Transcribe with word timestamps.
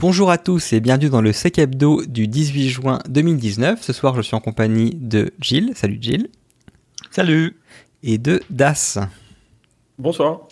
Bonjour 0.00 0.30
à 0.30 0.38
tous 0.38 0.72
et 0.72 0.80
bienvenue 0.80 1.08
dans 1.08 1.22
le 1.22 1.32
Sec 1.32 1.56
Hebdo 1.56 2.04
du 2.04 2.26
18 2.26 2.68
juin 2.68 2.98
2019. 3.08 3.80
Ce 3.80 3.92
soir, 3.92 4.16
je 4.16 4.22
suis 4.22 4.34
en 4.34 4.40
compagnie 4.40 4.90
de 4.94 5.32
Jill. 5.40 5.70
Salut 5.76 5.98
Jill. 6.00 6.28
Salut. 7.12 7.56
Et 8.02 8.18
de 8.18 8.42
Das. 8.50 8.98
Bonsoir. 9.98 10.48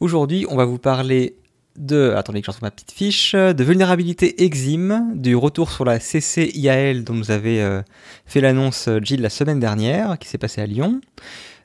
Aujourd'hui, 0.00 0.46
on 0.50 0.56
va 0.56 0.64
vous 0.64 0.78
parler 0.78 1.36
de, 1.76 2.12
attendez 2.16 2.42
que 2.42 2.50
je 2.50 2.58
ma 2.60 2.72
petite 2.72 2.90
fiche, 2.90 3.34
de 3.34 3.64
vulnérabilité 3.64 4.42
Exim, 4.44 5.12
du 5.14 5.36
retour 5.36 5.70
sur 5.70 5.84
la 5.84 6.00
CC-IAL 6.00 7.04
dont 7.04 7.14
nous 7.14 7.30
avait 7.30 7.60
euh, 7.60 7.82
fait 8.26 8.40
l'annonce 8.40 8.88
Jill 9.00 9.22
la 9.22 9.30
semaine 9.30 9.60
dernière, 9.60 10.18
qui 10.18 10.28
s'est 10.28 10.38
passé 10.38 10.60
à 10.60 10.66
Lyon, 10.66 11.00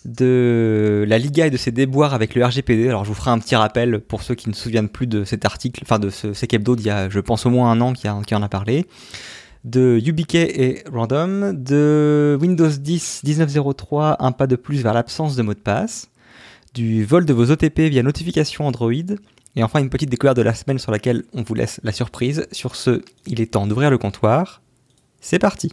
de 0.05 1.05
la 1.07 1.18
Liga 1.18 1.47
et 1.47 1.49
de 1.49 1.57
ses 1.57 1.71
déboires 1.71 2.13
avec 2.13 2.36
le 2.36 2.43
RGPD. 2.43 2.89
Alors 2.89 3.05
je 3.05 3.09
vous 3.09 3.15
ferai 3.15 3.31
un 3.31 3.39
petit 3.39 3.55
rappel 3.55 4.00
pour 4.00 4.23
ceux 4.23 4.36
qui 4.36 4.50
ne 4.50 4.54
se 4.54 4.61
souviennent 4.61 4.89
plus 4.89 5.07
de 5.07 5.23
cet 5.23 5.45
article, 5.45 5.81
enfin 5.83 6.00
de 6.00 6.09
ce 6.09 6.33
Sec 6.33 6.54
Hebdo 6.54 6.75
d'il 6.75 6.88
y 6.88 6.89
a, 6.89 7.09
je 7.09 7.20
pense, 7.20 7.45
au 7.45 7.50
moins 7.50 7.71
un 7.71 7.81
an 7.81 7.93
qui, 7.93 8.07
qui 8.25 8.36
en 8.36 8.41
a 8.41 8.50
parlé 8.50 8.86
de 9.64 10.00
YubiKey 10.04 10.61
et 10.61 10.83
Random, 10.91 11.54
de 11.54 12.37
Windows 12.41 12.69
10 12.69 13.21
1903, 13.25 14.18
un 14.19 14.32
pas 14.32 14.47
de 14.47 14.55
plus 14.55 14.82
vers 14.82 14.93
l'absence 14.93 15.36
de 15.36 15.43
mot 15.43 15.54
de 15.54 15.60
passe, 15.60 16.10
du 16.74 17.04
vol 17.04 17.25
de 17.25 17.33
vos 17.33 17.52
OTP 17.52 17.82
via 17.82 18.02
notification 18.02 18.65
Android, 18.65 18.91
et 19.55 19.63
enfin 19.63 19.79
une 19.79 19.89
petite 19.89 20.10
découverte 20.10 20.38
de 20.38 20.41
la 20.41 20.54
semaine 20.54 20.79
sur 20.79 20.91
laquelle 20.91 21.24
on 21.33 21.43
vous 21.43 21.54
laisse 21.54 21.79
la 21.83 21.91
surprise. 21.91 22.47
Sur 22.52 22.75
ce, 22.75 23.02
il 23.27 23.41
est 23.41 23.52
temps 23.52 23.68
d'ouvrir 23.68 23.91
le 23.91 23.97
comptoir. 23.97 24.61
C'est 25.19 25.39
parti 25.39 25.71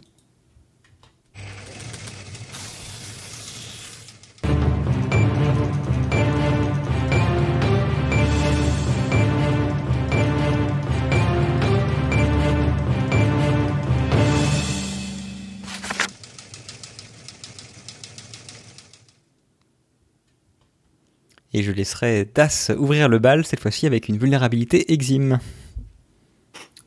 Et 21.59 21.61
je 21.61 21.73
laisserai 21.73 22.23
Das 22.23 22.71
ouvrir 22.77 23.09
le 23.09 23.19
bal, 23.19 23.43
cette 23.43 23.59
fois-ci 23.59 23.85
avec 23.85 24.07
une 24.07 24.17
vulnérabilité 24.17 24.93
Exim. 24.93 25.39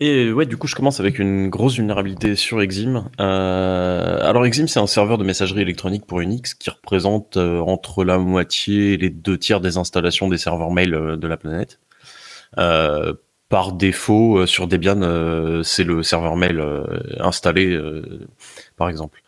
Et 0.01 0.33
ouais, 0.33 0.47
du 0.47 0.57
coup, 0.57 0.67
je 0.67 0.75
commence 0.75 0.99
avec 0.99 1.19
une 1.19 1.51
grosse 1.51 1.75
vulnérabilité 1.77 2.37
sur 2.37 2.63
Exim. 2.63 3.11
Euh, 3.21 4.19
alors, 4.27 4.47
Exim, 4.47 4.67
c'est 4.69 4.81
un 4.81 4.87
serveur 4.87 5.19
de 5.19 5.25
messagerie 5.25 5.61
électronique 5.61 6.07
pour 6.07 6.21
Unix 6.21 6.55
qui 6.55 6.71
représente 6.71 7.37
euh, 7.37 7.61
entre 7.61 8.03
la 8.03 8.17
moitié 8.17 8.95
et 8.95 8.97
les 8.97 9.11
deux 9.11 9.37
tiers 9.37 9.61
des 9.61 9.77
installations 9.77 10.27
des 10.29 10.39
serveurs 10.39 10.71
mail 10.71 10.95
euh, 10.95 11.19
de 11.19 11.27
la 11.29 11.37
planète. 11.37 11.79
par 13.51 13.73
défaut, 13.73 14.47
sur 14.47 14.69
Debian, 14.69 15.63
c'est 15.63 15.85
le 15.85 16.03
serveur 16.03 16.35
mail 16.37 16.65
installé, 17.21 17.79
par 18.79 18.89
exemple. 18.89 19.23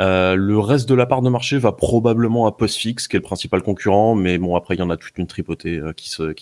Euh, 0.00 0.36
le 0.36 0.58
reste 0.58 0.88
de 0.88 0.94
la 0.94 1.06
part 1.06 1.22
de 1.22 1.30
marché 1.30 1.58
va 1.58 1.72
probablement 1.72 2.46
à 2.46 2.52
Postfix, 2.52 3.08
qui 3.08 3.16
est 3.16 3.18
le 3.18 3.24
principal 3.24 3.62
concurrent, 3.62 4.14
mais 4.14 4.38
bon 4.38 4.54
après 4.54 4.76
il 4.76 4.78
y 4.78 4.82
en 4.82 4.90
a 4.90 4.96
toute 4.96 5.18
une 5.18 5.26
tripotée 5.26 5.78
euh, 5.78 5.92
qui 5.92 6.08
se 6.08 6.32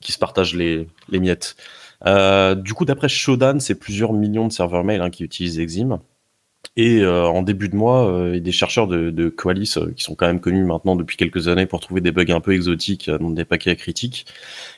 qui 0.00 0.12
les 0.54 0.86
miettes. 1.18 1.56
Euh, 2.06 2.54
du 2.54 2.74
coup, 2.74 2.84
d'après 2.84 3.08
Shodan, 3.08 3.58
c'est 3.58 3.74
plusieurs 3.74 4.12
millions 4.12 4.46
de 4.46 4.52
serveurs 4.52 4.84
mail 4.84 5.00
hein, 5.00 5.10
qui 5.10 5.24
utilisent 5.24 5.58
Exim. 5.58 6.00
Et 6.76 7.04
en 7.04 7.42
début 7.42 7.68
de 7.68 7.76
mois, 7.76 8.38
des 8.38 8.52
chercheurs 8.52 8.86
de, 8.86 9.10
de 9.10 9.28
qui 9.94 10.02
sont 10.04 10.14
quand 10.14 10.26
même 10.26 10.40
connus 10.40 10.64
maintenant 10.64 10.94
depuis 10.94 11.16
quelques 11.16 11.48
années 11.48 11.66
pour 11.66 11.80
trouver 11.80 12.00
des 12.00 12.12
bugs 12.12 12.32
un 12.32 12.40
peu 12.40 12.52
exotiques 12.52 13.10
dans 13.10 13.30
des 13.30 13.44
paquets 13.44 13.74
critiques, 13.74 14.26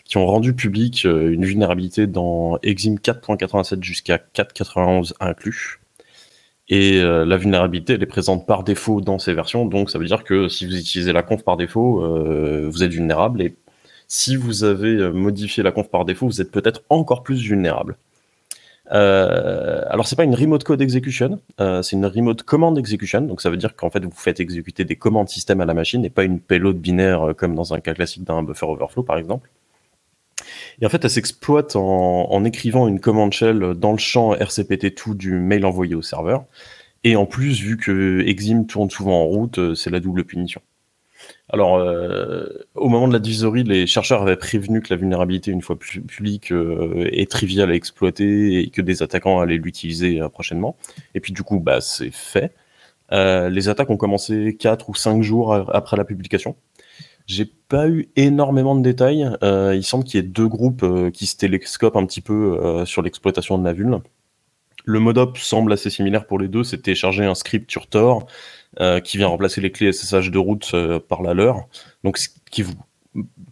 qui 0.05 0.17
ont 0.17 0.27
rendu 0.27 0.55
public 0.55 1.05
une 1.05 1.45
vulnérabilité 1.45 2.07
dans 2.07 2.59
Exim 2.63 2.95
4.87 2.95 3.83
jusqu'à 3.83 4.17
4.91 4.17 5.13
inclus. 5.21 5.80
Et 6.71 7.01
euh, 7.01 7.25
la 7.27 7.37
vulnérabilité, 7.37 7.95
elle 7.95 8.03
est 8.03 8.07
présente 8.07 8.47
par 8.47 8.63
défaut 8.63 9.01
dans 9.01 9.19
ces 9.19 9.35
versions. 9.35 9.67
Donc, 9.67 9.91
ça 9.91 9.99
veut 9.99 10.05
dire 10.07 10.23
que 10.23 10.49
si 10.49 10.67
vous 10.67 10.77
utilisez 10.77 11.13
la 11.13 11.25
conf 11.25 11.43
par 11.43 11.57
défaut, 11.57 12.03
euh, 12.05 12.69
vous 12.71 12.85
êtes 12.85 12.93
vulnérable. 12.93 13.43
Et 13.43 13.57
si 14.07 14.37
vous 14.37 14.63
avez 14.63 14.95
euh, 14.95 15.11
modifié 15.11 15.65
la 15.65 15.73
conf 15.73 15.91
par 15.91 16.05
défaut, 16.05 16.27
vous 16.27 16.41
êtes 16.41 16.53
peut-être 16.53 16.83
encore 16.89 17.25
plus 17.25 17.43
vulnérable. 17.43 17.97
Euh, 18.93 19.83
alors, 19.89 20.07
c'est 20.07 20.15
pas 20.15 20.23
une 20.23 20.35
remote 20.35 20.63
code 20.63 20.81
execution, 20.81 21.41
c'est 21.59 21.93
une 21.93 22.07
remote 22.07 22.45
command 22.45 22.79
execution. 22.79 23.23
Donc, 23.23 23.41
ça 23.41 23.51
veut 23.51 23.57
dire 23.57 23.75
qu'en 23.75 23.91
fait, 23.91 24.05
vous 24.05 24.11
faites 24.13 24.39
exécuter 24.39 24.85
des 24.85 24.97
commandes 24.97 25.29
système 25.29 25.61
à 25.61 25.67
la 25.67 25.75
machine 25.75 26.05
et 26.05 26.11
pas 26.11 26.23
une 26.25 26.41
payload 26.41 26.77
binaire 26.77 27.35
comme 27.37 27.57
dans 27.57 27.75
un 27.75 27.81
cas 27.81 27.95
classique 27.95 28.25
d'un 28.25 28.45
buffer 28.45 28.67
overflow, 28.67 29.03
par 29.03 29.19
exemple. 29.19 29.51
Et 30.81 30.87
en 30.87 30.89
fait, 30.89 31.05
elle 31.05 31.11
s'exploite 31.11 31.77
en, 31.77 32.45
écrivant 32.45 32.89
une 32.89 33.01
commande 33.01 33.33
shell 33.33 33.75
dans 33.77 33.93
le 33.93 33.99
champ 33.99 34.35
RCPT2 34.35 35.15
du 35.15 35.33
mail 35.33 35.65
envoyé 35.65 35.95
au 35.95 36.03
serveur. 36.03 36.45
Et 37.05 37.17
en 37.17 37.27
plus, 37.27 37.61
vu 37.61 37.77
que 37.77 38.23
Exim 38.27 38.67
tourne 38.67 38.91
souvent 38.91 39.23
en 39.23 39.25
route, 39.25 39.59
euh, 39.59 39.75
c'est 39.75 39.91
la 39.91 40.01
double 40.01 40.25
punition. 40.25 40.61
Alors, 41.49 41.77
euh, 41.77 42.47
au 42.75 42.89
moment 42.89 43.09
de 43.09 43.13
la 43.13 43.19
divisory, 43.19 43.65
les 43.65 43.87
chercheurs 43.87 44.23
avaient 44.23 44.37
prévenu 44.37 44.81
que 44.81 44.93
la 44.93 44.97
vulnérabilité, 44.97 45.51
une 45.51 45.63
fois 45.63 45.79
publique, 45.79 46.53
euh, 46.53 47.09
est 47.13 47.31
triviale 47.31 47.71
à 47.71 47.75
exploiter 47.75 48.61
et 48.61 48.71
que 48.71 48.83
des 48.83 49.03
attaquants 49.03 49.41
allaient 49.41 49.57
l'utiliser 49.57 50.21
prochainement. 50.33 50.77
Et 51.15 51.21
puis, 51.21 51.33
du 51.33 51.43
coup, 51.43 51.59
bah, 51.61 51.81
c'est 51.81 52.13
fait. 52.13 52.53
les 53.11 53.69
attaques 53.69 53.91
ont 53.91 53.97
commencé 53.97 54.57
4 54.59 54.89
ou 54.91 54.95
5 54.95 55.23
jours 55.23 55.55
après 55.55 55.97
la 55.97 56.05
publication. 56.05 56.57
J'ai 57.31 57.45
pas 57.45 57.89
eu 57.89 58.09
énormément 58.17 58.75
de 58.75 58.83
détails. 58.83 59.31
Euh, 59.45 59.77
il 59.77 59.85
semble 59.85 60.03
qu'il 60.03 60.21
y 60.21 60.25
ait 60.25 60.27
deux 60.27 60.49
groupes 60.49 60.83
euh, 60.83 61.13
qui 61.13 61.27
se 61.27 61.37
télescopent 61.37 61.95
un 61.95 62.05
petit 62.05 62.21
peu 62.21 62.59
euh, 62.61 62.85
sur 62.85 63.03
l'exploitation 63.03 63.57
de 63.57 63.65
la 63.65 63.73
vulne. 63.73 64.01
Le 64.85 64.99
modop 64.99 65.39
semble 65.39 65.73
assez 65.73 65.91
similaire 65.91 66.27
pour 66.27 66.41
les 66.41 66.49
deux, 66.49 66.65
c'est 66.65 66.79
télécharger 66.79 67.25
un 67.25 67.37
script 67.37 67.71
sur 67.71 67.87
Tor 67.87 68.27
qui 69.05 69.19
vient 69.19 69.27
remplacer 69.27 69.61
les 69.61 69.71
clés 69.71 69.93
SSH 69.93 70.31
de 70.31 70.39
route 70.39 70.75
par 71.09 71.23
la 71.23 71.35
leur, 71.35 71.69
donc 72.03 72.19
qui 72.51 72.63
vous 72.63 72.73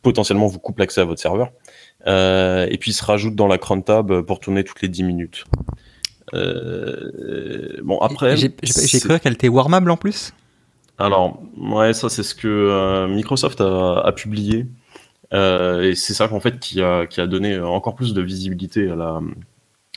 potentiellement 0.01 0.47
vous 0.47 0.59
coupe 0.59 0.79
l'accès 0.79 1.03
à 1.03 1.05
votre 1.05 1.21
serveur. 1.21 1.53
et 2.07 2.79
puis 2.81 2.93
il 2.93 2.95
se 2.95 3.05
rajoute 3.05 3.35
dans 3.35 3.47
la 3.47 3.59
cron 3.59 3.83
tab 3.83 4.23
pour 4.23 4.41
tourner 4.41 4.65
toutes 4.65 4.81
les 4.81 4.89
10 4.89 5.03
minutes. 5.03 5.45
bon 6.33 7.99
après, 8.01 8.37
j'ai 8.37 9.01
cru 9.01 9.21
qu'elle 9.21 9.35
était 9.35 9.49
warmable 9.49 9.91
en 9.91 9.99
plus. 9.99 10.33
Alors, 10.99 11.41
ouais, 11.57 11.93
ça 11.95 12.09
c'est 12.09 12.25
ce 12.25 12.35
que 12.35 12.49
euh, 12.49 13.07
Microsoft 13.09 13.61
a, 13.61 14.13
publié. 14.17 14.67
Euh, 15.33 15.83
et 15.83 15.95
c'est 15.95 16.15
ça 16.15 16.27
qu'en 16.29 16.41
fait 16.41 16.59
qui 16.59 16.83
a, 16.83 17.07
qui 17.07 17.21
a 17.21 17.27
donné 17.27 17.59
encore 17.59 17.95
plus 17.95 18.15
de 18.15 18.23
visibilité 18.23 18.91
à, 18.91 18.97
la, 18.97 19.21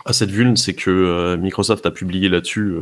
à 0.06 0.14
cette 0.14 0.30
vulne, 0.30 0.58
c'est 0.58 0.76
que 0.76 0.92
euh, 0.92 1.38
Microsoft 1.38 1.86
a 1.86 1.92
publié 1.92 2.30
là-dessus 2.30 2.76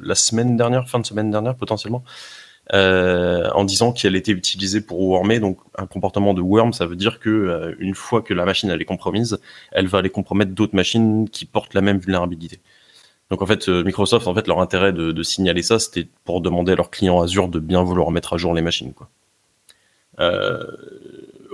la 0.00 0.14
semaine 0.14 0.56
dernière, 0.56 0.88
fin 0.88 0.98
de 0.98 1.06
semaine 1.06 1.30
dernière 1.30 1.56
potentiellement, 1.56 2.02
en 2.72 3.64
disant 3.64 3.92
qu'elle 3.92 4.16
était 4.16 4.32
utilisée 4.32 4.80
pour 4.80 5.00
wormer. 5.00 5.38
Donc 5.40 5.58
un 5.78 5.86
comportement 5.86 6.34
de 6.34 6.40
worm, 6.40 6.72
ça 6.72 6.86
veut 6.86 6.96
dire 6.96 7.20
que 7.20 7.76
une 7.78 7.94
fois 7.94 8.22
que 8.22 8.34
la 8.34 8.44
machine 8.44 8.70
elle 8.70 8.82
est 8.82 8.86
compromise, 8.86 9.38
elle 9.72 9.86
va 9.86 9.98
aller 9.98 10.10
compromettre 10.10 10.52
d'autres 10.52 10.74
machines 10.74 11.28
qui 11.28 11.44
portent 11.44 11.74
la 11.74 11.82
même 11.82 11.98
vulnérabilité. 11.98 12.60
Donc 13.30 13.42
en 13.42 13.46
fait, 13.46 13.68
euh, 13.68 13.82
Microsoft, 13.82 14.26
en 14.28 14.34
fait, 14.34 14.46
leur 14.46 14.60
intérêt 14.60 14.92
de, 14.92 15.22
signaler 15.22 15.62
ça, 15.62 15.78
c'était 15.78 16.08
pour 16.24 16.40
demander 16.40 16.72
à 16.72 16.76
leurs 16.76 16.90
clients 16.90 17.20
Azure 17.20 17.48
de 17.48 17.58
bien 17.58 17.82
vouloir 17.82 18.10
mettre 18.10 18.34
à 18.34 18.36
jour 18.36 18.54
les 18.54 18.62
machines. 18.62 18.92
Euh, 20.20 20.64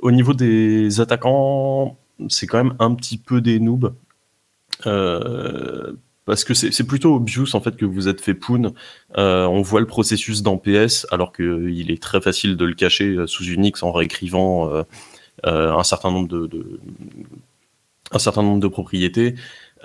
au 0.02 0.10
niveau 0.10 0.34
des 0.34 1.00
attaquants, 1.00 1.96
c'est 2.28 2.46
quand 2.46 2.62
même 2.62 2.74
un 2.78 2.94
petit 2.94 3.16
peu 3.16 3.40
des 3.40 3.58
noobs. 3.58 3.94
Euh, 4.86 5.92
parce 6.24 6.44
que 6.44 6.54
c'est 6.54 6.86
plutôt 6.86 7.16
obvious 7.16 7.54
en 7.54 7.60
fait 7.60 7.76
que 7.76 7.84
vous 7.84 8.06
êtes 8.06 8.20
fait 8.20 8.34
poon. 8.34 8.74
on 9.16 9.62
voit 9.62 9.80
le 9.80 9.86
processus 9.86 10.42
dans 10.42 10.56
PS 10.56 11.04
alors 11.10 11.32
qu'il 11.32 11.90
est 11.90 12.00
très 12.00 12.20
facile 12.20 12.56
de 12.56 12.64
le 12.64 12.74
cacher 12.74 13.16
sous 13.26 13.44
Unix 13.44 13.82
en 13.82 13.90
réécrivant 13.90 14.70
un 15.42 15.82
certain 15.82 16.12
nombre 16.12 16.28
de, 16.28 16.80
un 18.12 18.18
certain 18.18 18.42
nombre 18.42 18.60
de 18.60 18.68
propriétés. 18.68 19.34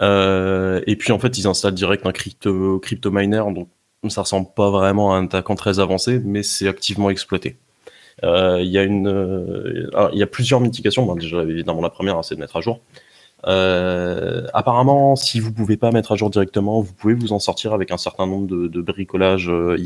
Euh, 0.02 0.82
et 0.88 0.96
puis 0.96 1.12
en 1.12 1.20
fait, 1.20 1.38
ils 1.38 1.48
installent 1.48 1.74
direct 1.74 2.06
un 2.06 2.12
crypto, 2.12 2.80
crypto 2.80 3.12
miner, 3.12 3.44
donc 3.54 3.70
ça 4.10 4.22
ressemble 4.22 4.48
pas 4.56 4.70
vraiment 4.70 5.14
à 5.14 5.18
un 5.18 5.26
attaquant 5.26 5.56
très 5.56 5.80
avancé, 5.80 6.20
mais 6.24 6.44
c'est 6.44 6.68
activement 6.68 7.10
exploité. 7.10 7.58
Euh, 8.24 8.60
il 8.62 8.70
y 8.70 8.78
a 8.78 8.84
une, 8.84 9.08
euh, 9.08 10.10
il 10.14 10.20
y 10.20 10.24
a 10.24 10.28
plusieurs 10.28 10.60
mitigations. 10.60 11.14
Déjà 11.16 11.44
évidemment 11.44 11.82
la 11.82 11.90
première, 11.90 12.18
hein, 12.18 12.24
c'est 12.24 12.36
de 12.36 12.40
mettre 12.40 12.58
à 12.58 12.62
jour. 12.62 12.80
Apparemment, 13.44 15.16
si 15.16 15.40
vous 15.40 15.54
pouvez 15.54 15.78
pas 15.78 15.92
mettre 15.92 16.12
à 16.12 16.16
jour 16.16 16.30
directement, 16.30 16.82
vous 16.82 16.94
pouvez 16.94 17.14
vous 17.14 17.34
en 17.34 17.40
sortir 17.40 17.74
avec 17.74 17.92
un 17.92 17.98
certain 17.98 18.28
nombre 18.28 18.48
de, 18.48 18.82
bricolages 18.82 19.50
euh, 19.50 19.78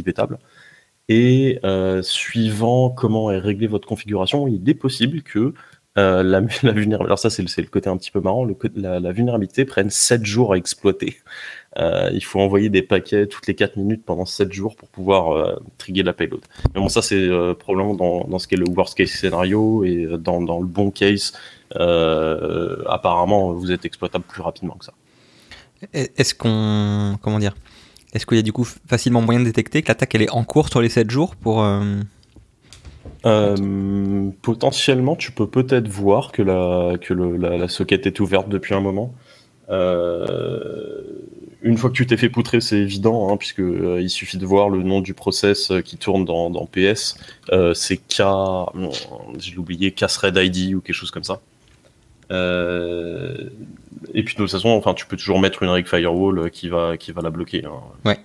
Et 1.09 1.59
suivant 2.01 2.89
comment 2.89 3.31
est 3.31 3.39
réglée 3.39 3.67
votre 3.67 3.87
configuration, 3.87 4.47
il 4.47 4.67
est 4.69 4.73
possible 4.73 5.21
que 5.21 5.53
la, 5.95 6.23
la, 6.23 6.39
vulnérabilité, 6.41 6.95
alors 6.95 7.19
ça 7.19 7.29
c'est 7.29 7.41
le, 7.41 7.67
côté 7.67 7.89
un 7.89 7.97
petit 7.97 8.11
peu 8.11 8.21
marrant, 8.21 8.47
la, 8.75 9.11
vulnérabilité 9.11 9.65
prenne 9.65 9.89
7 9.89 10.25
jours 10.25 10.53
à 10.53 10.57
exploiter. 10.57 11.17
il 11.77 12.23
faut 12.23 12.39
envoyer 12.39 12.69
des 12.69 12.81
paquets 12.81 13.27
toutes 13.27 13.47
les 13.47 13.55
4 13.55 13.77
minutes 13.77 14.03
pendant 14.05 14.25
7 14.25 14.51
jours 14.51 14.75
pour 14.75 14.89
pouvoir 14.89 15.59
trigger 15.77 16.03
la 16.03 16.13
payload. 16.13 16.41
Mais 16.73 16.81
bon, 16.81 16.89
ça 16.89 17.01
c'est 17.01 17.29
probablement 17.59 17.95
dans, 18.25 18.39
ce 18.39 18.47
qui 18.47 18.55
est 18.55 18.57
le 18.57 18.69
worst 18.69 18.95
case 18.95 19.09
scénario 19.09 19.83
et 19.83 20.07
dans, 20.17 20.39
le 20.39 20.65
bon 20.65 20.91
case, 20.91 21.33
apparemment 21.75 23.53
vous 23.53 23.71
êtes 23.71 23.85
exploitable 23.85 24.25
plus 24.27 24.41
rapidement 24.41 24.75
que 24.75 24.85
ça. 24.85 24.93
Est-ce 25.93 26.35
qu'on. 26.35 27.17
Comment 27.21 27.39
dire? 27.39 27.55
Est-ce 28.13 28.25
qu'il 28.25 28.37
y 28.37 28.39
a 28.39 28.43
du 28.43 28.53
coup 28.53 28.65
facilement 28.65 29.21
moyen 29.21 29.39
de 29.39 29.45
détecter 29.45 29.81
que 29.81 29.87
l'attaque 29.87 30.13
elle 30.15 30.21
est 30.21 30.29
en 30.31 30.43
cours 30.43 30.69
sur 30.69 30.81
les 30.81 30.89
7 30.89 31.09
jours 31.09 31.35
pour. 31.35 31.63
Euh, 31.63 31.99
potentiellement, 34.41 35.15
tu 35.15 35.31
peux 35.31 35.47
peut-être 35.47 35.87
voir 35.87 36.31
que, 36.31 36.41
la, 36.41 36.97
que 36.99 37.13
la, 37.13 37.67
socket 37.67 38.05
est 38.05 38.19
ouverte 38.19 38.49
depuis 38.49 38.73
un 38.73 38.81
moment. 38.81 39.13
Euh, 39.69 41.01
une 41.61 41.77
fois 41.77 41.89
que 41.89 41.95
tu 41.95 42.07
t'es 42.07 42.17
fait 42.17 42.29
poutrer, 42.29 42.59
c'est 42.59 42.79
évident, 42.79 43.31
hein, 43.31 43.37
puisque 43.37 43.59
euh, 43.59 44.01
il 44.01 44.09
suffit 44.09 44.37
de 44.37 44.45
voir 44.45 44.69
le 44.69 44.83
nom 44.83 44.99
du 45.01 45.13
process 45.13 45.71
qui 45.85 45.97
tourne 45.97 46.25
dans, 46.25 46.65
PS. 46.65 47.17
c'est 47.73 47.97
K, 47.97 48.23
j'ai 49.37 49.57
oublié, 49.57 49.93
Red 49.99 50.37
ID 50.37 50.75
ou 50.75 50.81
quelque 50.81 50.95
chose 50.95 51.11
comme 51.11 51.23
ça. 51.23 51.39
et 52.29 54.23
puis 54.23 54.33
de 54.33 54.37
toute 54.37 54.51
façon, 54.51 54.69
enfin, 54.69 54.93
tu 54.93 55.05
peux 55.05 55.17
toujours 55.17 55.39
mettre 55.39 55.63
une 55.63 55.69
règle 55.69 55.87
firewall 55.87 56.49
qui 56.49 56.69
va, 56.69 56.97
qui 56.97 57.11
va 57.11 57.21
la 57.21 57.29
bloquer. 57.29 57.63
Hein. 57.65 57.79
Ouais. 58.05 58.19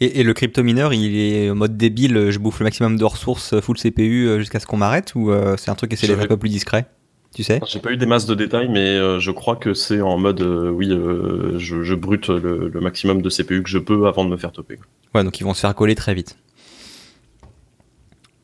Et, 0.00 0.22
le 0.22 0.34
crypto 0.34 0.62
mineur, 0.62 0.92
il 0.92 1.16
est 1.16 1.50
en 1.50 1.54
mode 1.54 1.76
débile, 1.76 2.30
je 2.30 2.38
bouffe 2.38 2.60
le 2.60 2.64
maximum 2.64 2.96
de 2.96 3.04
ressources 3.04 3.60
full 3.60 3.76
CPU 3.76 4.26
euh, 4.26 4.38
jusqu'à 4.38 4.60
ce 4.60 4.66
qu'on 4.66 4.76
m'arrête 4.76 5.14
ou 5.14 5.30
euh, 5.30 5.56
c'est 5.56 5.70
un 5.70 5.74
truc 5.74 5.94
qui 5.94 6.06
d'être 6.06 6.20
un 6.20 6.26
peu 6.26 6.36
plus 6.36 6.48
discret 6.48 6.86
tu 7.34 7.42
sais? 7.44 7.60
J'ai 7.66 7.78
pas 7.78 7.90
eu 7.90 7.96
des 7.96 8.04
masses 8.04 8.26
de 8.26 8.34
détails, 8.34 8.68
mais 8.68 8.80
euh, 8.80 9.18
je 9.18 9.30
crois 9.30 9.56
que 9.56 9.72
c'est 9.72 10.02
en 10.02 10.18
mode 10.18 10.42
oui, 10.42 10.86
je, 10.90 11.94
brute 11.94 12.28
le, 12.28 12.70
maximum 12.78 13.22
de 13.22 13.30
CPU 13.30 13.62
que 13.62 13.70
je 13.70 13.78
peux 13.78 14.06
avant 14.06 14.26
de 14.26 14.28
me 14.28 14.36
faire 14.36 14.52
toper. 14.52 14.78
Ouais, 15.14 15.24
donc 15.24 15.40
ils 15.40 15.44
vont 15.44 15.54
se 15.54 15.60
faire 15.60 15.74
coller 15.74 15.94
très 15.94 16.12
vite. 16.12 16.36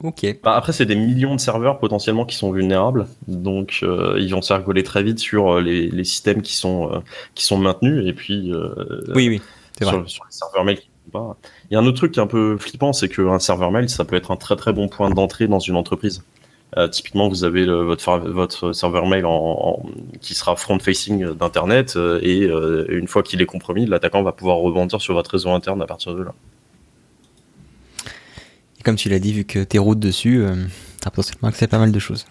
Ok. 0.03 0.25
Bah, 0.43 0.55
après, 0.57 0.73
c'est 0.73 0.87
des 0.87 0.97
millions 0.97 1.35
de 1.35 1.41
serveurs 1.41 1.81
potentiellement 1.81 2.25
qui 2.25 2.37
sont 2.37 2.51
vulnérables, 2.51 3.07
donc 3.27 3.83
ils 3.83 4.31
vont 4.31 4.41
se 4.41 4.55
faire 4.55 4.65
coller 4.65 4.85
très 4.85 5.03
vite 5.03 5.19
sur 5.19 5.61
les, 5.61 6.05
systèmes 6.05 6.41
qui 6.41 6.57
sont, 6.57 7.03
qui 7.35 7.45
sont 7.45 7.59
maintenus, 7.59 8.07
et 8.07 8.15
puis 8.15 8.55
oui, 9.15 9.29
oui, 9.29 9.43
sur, 9.77 9.91
vrai. 9.91 10.03
sur 10.07 10.25
les 10.25 10.33
serveurs 10.33 10.65
mail 10.65 10.79
il 11.15 11.75
y 11.75 11.77
a 11.77 11.79
un 11.79 11.87
autre 11.87 11.97
truc 11.97 12.13
qui 12.13 12.21
est 12.21 12.23
un 12.23 12.27
peu 12.27 12.57
flippant, 12.59 12.93
c'est 12.93 13.09
qu'un 13.09 13.39
serveur 13.39 13.71
mail, 13.71 13.89
ça 13.89 14.05
peut 14.05 14.17
être 14.17 14.31
un 14.31 14.37
très 14.37 14.57
très 14.57 14.73
bon 14.73 14.89
point 14.89 15.11
d'entrée 15.11 15.49
dans 15.49 15.59
une 15.59 15.77
entreprise. 15.77 16.23
Euh, 16.77 16.87
typiquement, 16.87 17.29
vous 17.29 17.45
avez 17.45 17.65
votre, 17.65 18.19
votre 18.19 18.73
serveur 18.73 19.07
mail 19.07 19.25
en, 19.25 19.83
qui 20.21 20.35
sera 20.35 20.55
front-facing 20.55 21.35
d'Internet, 21.35 21.95
euh, 21.97 22.21
et 22.23 22.43
euh, 22.43 22.85
une 22.91 23.09
fois 23.09 23.23
qu'il 23.23 23.41
est 23.41 23.47
compromis, 23.47 23.87
l'attaquant 23.87 24.23
va 24.23 24.33
pouvoir 24.33 24.59
rebondir 24.59 25.01
sur 25.01 25.15
votre 25.15 25.31
réseau 25.31 25.51
interne 25.51 25.81
à 25.81 25.87
partir 25.87 26.15
de 26.15 26.23
là. 26.23 26.35
Et 28.79 28.83
comme 28.83 28.97
tu 28.97 29.09
l'as 29.09 29.19
dit, 29.19 29.33
vu 29.33 29.45
que 29.45 29.65
tu 29.65 29.79
routes 29.79 29.99
dessus, 29.99 30.45
tu 31.01 31.09
as 31.09 31.11
potentiellement 31.11 31.49
accès 31.49 31.65
à 31.65 31.69
pas 31.69 31.79
mal 31.79 31.91
de 31.91 31.99
choses. 31.99 32.27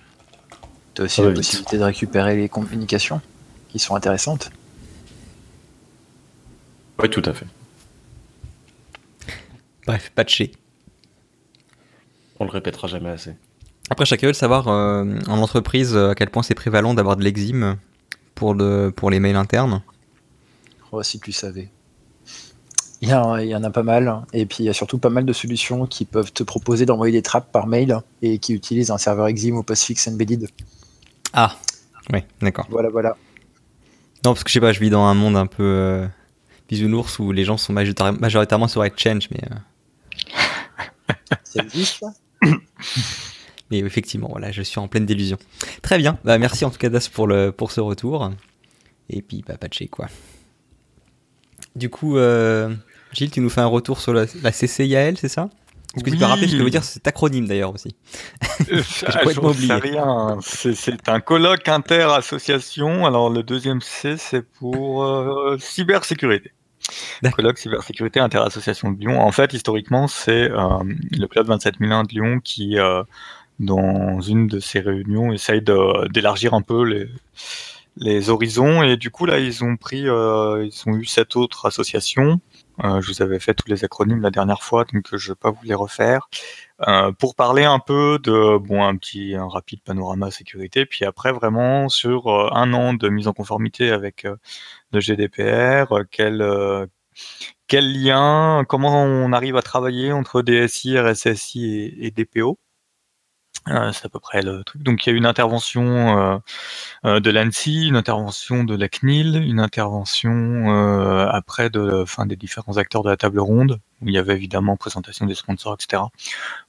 Tu 0.94 1.01
as 1.01 1.06
aussi 1.06 1.21
la 1.21 1.31
possibilité 1.31 1.77
de 1.77 1.83
récupérer 1.83 2.35
les 2.35 2.47
communications 2.47 3.21
qui 3.69 3.79
sont 3.79 3.95
intéressantes. 3.95 4.51
Oui, 7.00 7.09
tout 7.09 7.21
à 7.25 7.33
fait. 7.33 7.45
Bref, 9.88 10.12
patché. 10.13 10.51
On 12.39 12.45
le 12.45 12.51
répétera 12.51 12.88
jamais 12.88 13.10
assez. 13.10 13.36
Après, 13.89 14.06
chacun 14.06 14.28
veut 14.28 14.34
savoir 14.34 14.68
euh, 14.68 15.06
en 15.28 15.39
entreprise 15.39 15.95
à 15.95 16.13
quel 16.13 16.30
point 16.30 16.44
c'est 16.44 16.56
prévalent 16.56 16.94
d'avoir 16.94 17.16
de 17.16 17.24
l'exime 17.24 17.78
pour, 18.36 18.56
pour 18.95 19.10
les 19.10 19.19
mails 19.19 19.38
internes? 19.38 19.81
Oh, 20.92 21.01
si 21.01 21.19
tu 21.19 21.31
savais. 21.31 21.69
Il 23.01 23.10
y, 23.10 23.13
en 23.13 23.63
a 23.63 23.69
pas 23.69 23.84
mal. 23.84 24.24
Et 24.34 24.45
puis, 24.45 24.63
il 24.63 24.66
y 24.66 24.69
a 24.69 24.74
surtout 24.74 24.98
pas 24.98 25.10
mal 25.10 25.25
de 25.25 25.34
solutions 25.34 25.86
qui 25.86 26.04
peuvent 26.04 26.34
te 26.34 26.44
proposer 26.44 26.86
d'envoyer 26.86 27.13
des 27.13 27.22
trappes 27.22 27.51
par 27.51 27.68
mail 27.68 27.98
et 28.22 28.39
qui 28.39 28.54
utilisent 28.54 28.92
un 28.92 28.98
serveur 28.98 29.28
Exim 29.28 29.56
ou 29.56 29.63
Postfix 29.63 30.07
Embedded. 30.07 30.50
Ah, 31.34 31.56
oui, 32.12 32.19
d'accord. 32.42 32.66
Voilà, 32.69 32.89
voilà. 32.89 33.16
Non, 34.25 34.34
parce 34.34 34.44
que 34.44 34.50
je 34.50 34.54
sais 34.54 34.60
pas, 34.60 34.74
je 34.74 34.80
vis 34.80 34.89
dans 34.89 35.06
un 35.06 35.13
monde 35.13 35.38
un 35.38 35.45
peu 35.45 35.63
euh, 35.63 36.07
bisounours 36.68 37.19
où 37.19 37.31
les 37.31 37.44
gens 37.44 37.57
sont 37.57 37.72
majoritairement 37.72 38.68
sur 38.68 38.84
Exchange, 38.84 39.30
mais. 39.31 39.44
Euh, 39.51 39.56
ça 41.44 41.63
existe 41.63 42.06
Mais 43.71 43.80
effectivement, 43.80 44.30
voilà, 44.30 44.51
je 44.51 44.62
suis 44.62 44.80
en 44.80 44.88
pleine 44.88 45.06
délusion. 45.06 45.38
Très 45.81 45.98
bien, 45.98 46.18
bah, 46.24 46.38
merci 46.38 46.65
en 46.65 46.69
tout 46.69 46.77
cas 46.77 46.89
Das 46.89 47.09
pour, 47.09 47.27
le, 47.27 47.51
pour 47.51 47.71
ce 47.71 47.81
retour. 47.81 48.31
Et 49.09 49.21
puis, 49.21 49.44
bah, 49.48 49.57
patché 49.57 49.88
quoi. 49.88 50.07
Du 51.75 51.89
coup, 51.89 52.18
euh, 52.18 52.74
Gilles, 53.13 53.31
tu 53.31 53.39
nous 53.39 53.50
fais 53.50 53.62
un 53.62 53.68
retour 53.68 54.00
sur 54.00 54.13
la, 54.13 54.25
la 54.42 54.51
CCIAL, 54.51 55.18
c'est 55.18 55.30
ça? 55.30 55.50
Est-ce 55.95 56.04
que 56.04 56.09
tu 56.12 56.18
peux 56.18 56.25
rappeler 56.25 56.48
ce 56.48 56.56
que 56.56 56.62
veut 56.62 56.69
dire 56.69 56.83
cet 56.83 57.07
acronyme 57.07 57.48
d'ailleurs 57.48 57.74
aussi 57.74 57.95
euh, 58.71 58.81
Je 59.00 59.74
rien. 59.74 60.38
C'est 60.42 61.10
un 61.10 61.19
colloque 61.19 61.68
inter-association. 61.68 63.06
Alors 63.06 63.30
le 63.30 63.42
deuxième 63.42 63.81
C, 63.81 64.15
c'est 64.18 64.44
pour 64.44 65.03
euh, 65.03 65.57
cybersécurité. 65.60 66.51
Colloque 67.34 67.57
cybersécurité 67.57 68.19
interassociation 68.19 68.92
de 68.92 69.00
Lyon. 69.00 69.22
En 69.22 69.31
fait, 69.31 69.54
historiquement, 69.54 70.07
c'est 70.07 70.50
euh, 70.51 70.84
le 71.12 71.28
club 71.28 71.48
27001 71.48 72.04
de 72.04 72.10
Lyon 72.10 72.39
qui, 72.44 72.78
euh, 72.78 73.04
dans 73.60 74.22
une 74.22 74.48
de 74.48 74.60
ses 74.60 74.80
réunions, 74.80 75.31
essaye 75.34 75.62
d'élargir 75.62 76.54
un 76.54 76.62
peu 76.62 77.07
les, 77.98 78.30
horizons. 78.30 78.84
Et 78.84 78.98
du 78.98 79.10
coup, 79.10 79.25
là, 79.25 79.39
ils 79.39 79.63
ont 79.63 79.75
pris, 79.78 80.07
euh, 80.07 80.66
ils 80.66 80.89
ont 80.89 80.95
eu 80.95 81.06
sept 81.06 81.36
autres 81.36 81.66
associations. 81.66 82.39
je 82.84 83.07
vous 83.07 83.22
avais 83.24 83.39
fait 83.39 83.56
tous 83.56 83.69
les 83.69 83.84
acronymes 83.84 84.22
la 84.22 84.30
dernière 84.30 84.62
fois, 84.62 84.86
donc 84.94 85.07
je 85.12 85.30
ne 85.30 85.31
vais 85.34 85.36
pas 85.36 85.50
vous 85.50 85.63
les 85.63 85.74
refaire. 85.74 86.30
pour 87.18 87.34
parler 87.34 87.63
un 87.63 87.80
peu 87.80 88.19
de 88.22 88.57
bon 88.60 88.84
un 88.84 88.95
petit 88.98 89.34
un 89.34 89.48
rapide 89.48 89.81
panorama 89.84 90.30
sécurité, 90.30 90.86
puis 90.86 91.04
après 91.06 91.31
vraiment 91.31 91.89
sur 91.89 92.30
un 92.56 92.72
an 92.74 92.94
de 92.94 93.10
mise 93.10 93.28
en 93.28 93.34
conformité 93.34 93.89
avec 93.89 94.28
de 94.92 95.00
GDPR, 95.00 95.92
euh, 95.92 96.04
quel, 96.10 96.42
euh, 96.42 96.86
quel 97.68 98.01
lien, 98.01 98.63
comment 98.68 99.04
on 99.04 99.31
arrive 99.34 99.57
à 99.57 99.62
travailler 99.62 100.12
entre 100.12 100.42
DSI, 100.42 100.98
RSSI 101.00 101.95
et, 102.00 102.12
DPO. 102.12 102.57
Euh, 103.69 103.92
c'est 103.92 104.06
à 104.06 104.10
peu 104.10 104.19
près 104.19 104.42
le 104.42 104.63
truc. 104.63 104.81
Donc 104.81 105.06
il 105.06 105.10
y 105.10 105.13
a 105.13 105.18
une 105.18 105.25
intervention 105.25 106.42
de 107.04 107.30
l'ANSI, 107.30 107.88
une 107.89 107.98
intervention 107.98 108.63
de 108.63 108.75
la 108.75 108.88
CNIL, 108.88 109.36
une 109.44 109.60
intervention 109.60 110.69
après 111.30 111.69
de, 111.69 112.06
fin, 112.06 112.25
des 112.25 112.38
différents 112.38 112.78
acteurs 112.78 113.04
de 113.04 113.10
la 113.10 113.18
table 113.18 113.39
ronde. 113.39 113.81
Où 114.01 114.07
il 114.07 114.13
y 114.13 114.18
avait 114.19 114.36
évidemment 114.36 114.78
présentation 114.78 115.25
des 115.25 115.36
sponsors, 115.36 115.74
etc. 115.74 116.04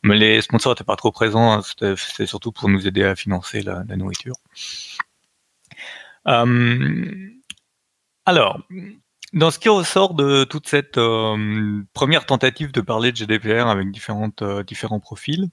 Mais 0.03 0.17
les 0.17 0.41
sponsors 0.41 0.73
n'étaient 0.73 0.82
pas 0.82 0.97
trop 0.97 1.12
présents. 1.12 1.53
Hein. 1.53 1.62
C'était 1.62 2.26
surtout 2.26 2.50
pour 2.50 2.69
nous 2.69 2.88
aider 2.88 3.05
à 3.05 3.15
financer 3.15 3.62
la, 3.62 3.85
la 3.88 3.97
nourriture. 3.97 4.35
Alors, 8.29 8.61
dans 9.32 9.51
ce 9.51 9.58
qui 9.58 9.70
ressort 9.70 10.13
de 10.13 10.44
toute 10.44 10.69
cette 10.69 10.99
euh, 10.99 11.82
première 11.94 12.27
tentative 12.27 12.73
de 12.73 12.82
parler 12.82 13.11
de 13.11 13.17
GDPR 13.17 13.69
avec 13.69 13.89
euh, 14.43 14.63
différents 14.63 15.01
profils, 15.01 15.49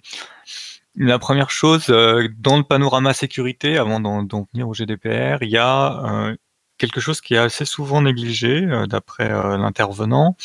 la 0.97 1.17
première 1.17 1.51
chose, 1.51 1.85
euh, 1.87 2.27
dans 2.37 2.57
le 2.57 2.63
panorama 2.63 3.13
sécurité, 3.13 3.77
avant 3.77 4.01
d'en 4.01 4.45
venir 4.51 4.67
au 4.67 4.73
GDPR, 4.73 5.37
il 5.41 5.51
y 5.51 5.57
a 5.57 6.35
quelque 6.77 6.99
chose 6.99 7.21
qui 7.21 7.35
est 7.35 7.37
assez 7.37 7.63
souvent 7.63 8.01
négligé, 8.01 8.67
d'après 8.89 9.29
l'intervenant, 9.29 10.35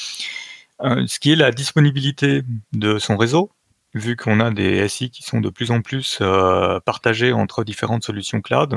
ce 0.81 1.19
qui 1.19 1.33
est 1.33 1.37
la 1.37 1.51
disponibilité 1.51 2.43
de 2.73 3.01
son 3.01 3.17
réseau, 3.17 3.51
vu 3.95 4.15
qu'on 4.15 4.39
a 4.39 4.53
des 4.53 4.89
SI 4.89 5.11
qui 5.11 5.25
sont 5.25 5.41
de 5.41 5.51
plus 5.51 5.73
en 5.73 5.83
plus 5.83 6.23
partagés 6.87 7.33
entre 7.33 7.65
différentes 7.65 8.05
solutions 8.05 8.41
cloud, 8.41 8.77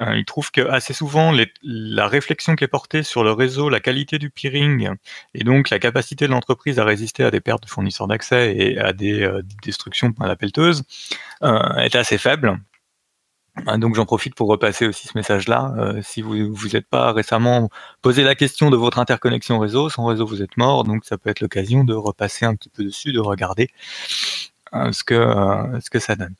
il 0.00 0.24
trouve 0.24 0.50
que 0.50 0.60
assez 0.60 0.92
souvent, 0.92 1.32
la 1.62 2.08
réflexion 2.08 2.54
qui 2.54 2.64
est 2.64 2.68
portée 2.68 3.02
sur 3.02 3.24
le 3.24 3.32
réseau, 3.32 3.68
la 3.68 3.80
qualité 3.80 4.18
du 4.18 4.30
peering 4.30 4.90
et 5.34 5.44
donc 5.44 5.70
la 5.70 5.78
capacité 5.78 6.26
de 6.26 6.32
l'entreprise 6.32 6.78
à 6.78 6.84
résister 6.84 7.24
à 7.24 7.30
des 7.30 7.40
pertes 7.40 7.62
de 7.62 7.68
fournisseurs 7.68 8.06
d'accès 8.06 8.54
et 8.56 8.78
à 8.78 8.92
des, 8.92 9.22
euh, 9.22 9.42
destructions 9.62 10.12
par 10.12 10.28
la 10.28 10.36
pelleteuse 10.36 10.82
euh, 11.42 11.76
est 11.76 11.94
assez 11.94 12.18
faible. 12.18 12.58
Donc 13.78 13.94
j'en 13.94 14.04
profite 14.04 14.34
pour 14.34 14.48
repasser 14.48 14.86
aussi 14.86 15.08
ce 15.08 15.16
message-là. 15.16 15.94
si 16.02 16.20
vous 16.20 16.52
vous 16.54 16.68
n'êtes 16.68 16.86
pas 16.86 17.12
récemment 17.12 17.70
posé 18.02 18.22
la 18.22 18.34
question 18.34 18.68
de 18.68 18.76
votre 18.76 18.98
interconnexion 18.98 19.58
réseau, 19.58 19.88
sans 19.88 20.04
réseau 20.04 20.26
vous 20.26 20.42
êtes 20.42 20.58
mort, 20.58 20.84
donc 20.84 21.06
ça 21.06 21.16
peut 21.16 21.30
être 21.30 21.40
l'occasion 21.40 21.82
de 21.82 21.94
repasser 21.94 22.44
un 22.44 22.54
petit 22.54 22.68
peu 22.68 22.84
dessus, 22.84 23.14
de 23.14 23.20
regarder 23.20 23.70
ce 24.92 25.02
que 25.04 25.14
ce 25.80 25.88
que 25.88 25.98
ça 25.98 26.16
donne. 26.16 26.34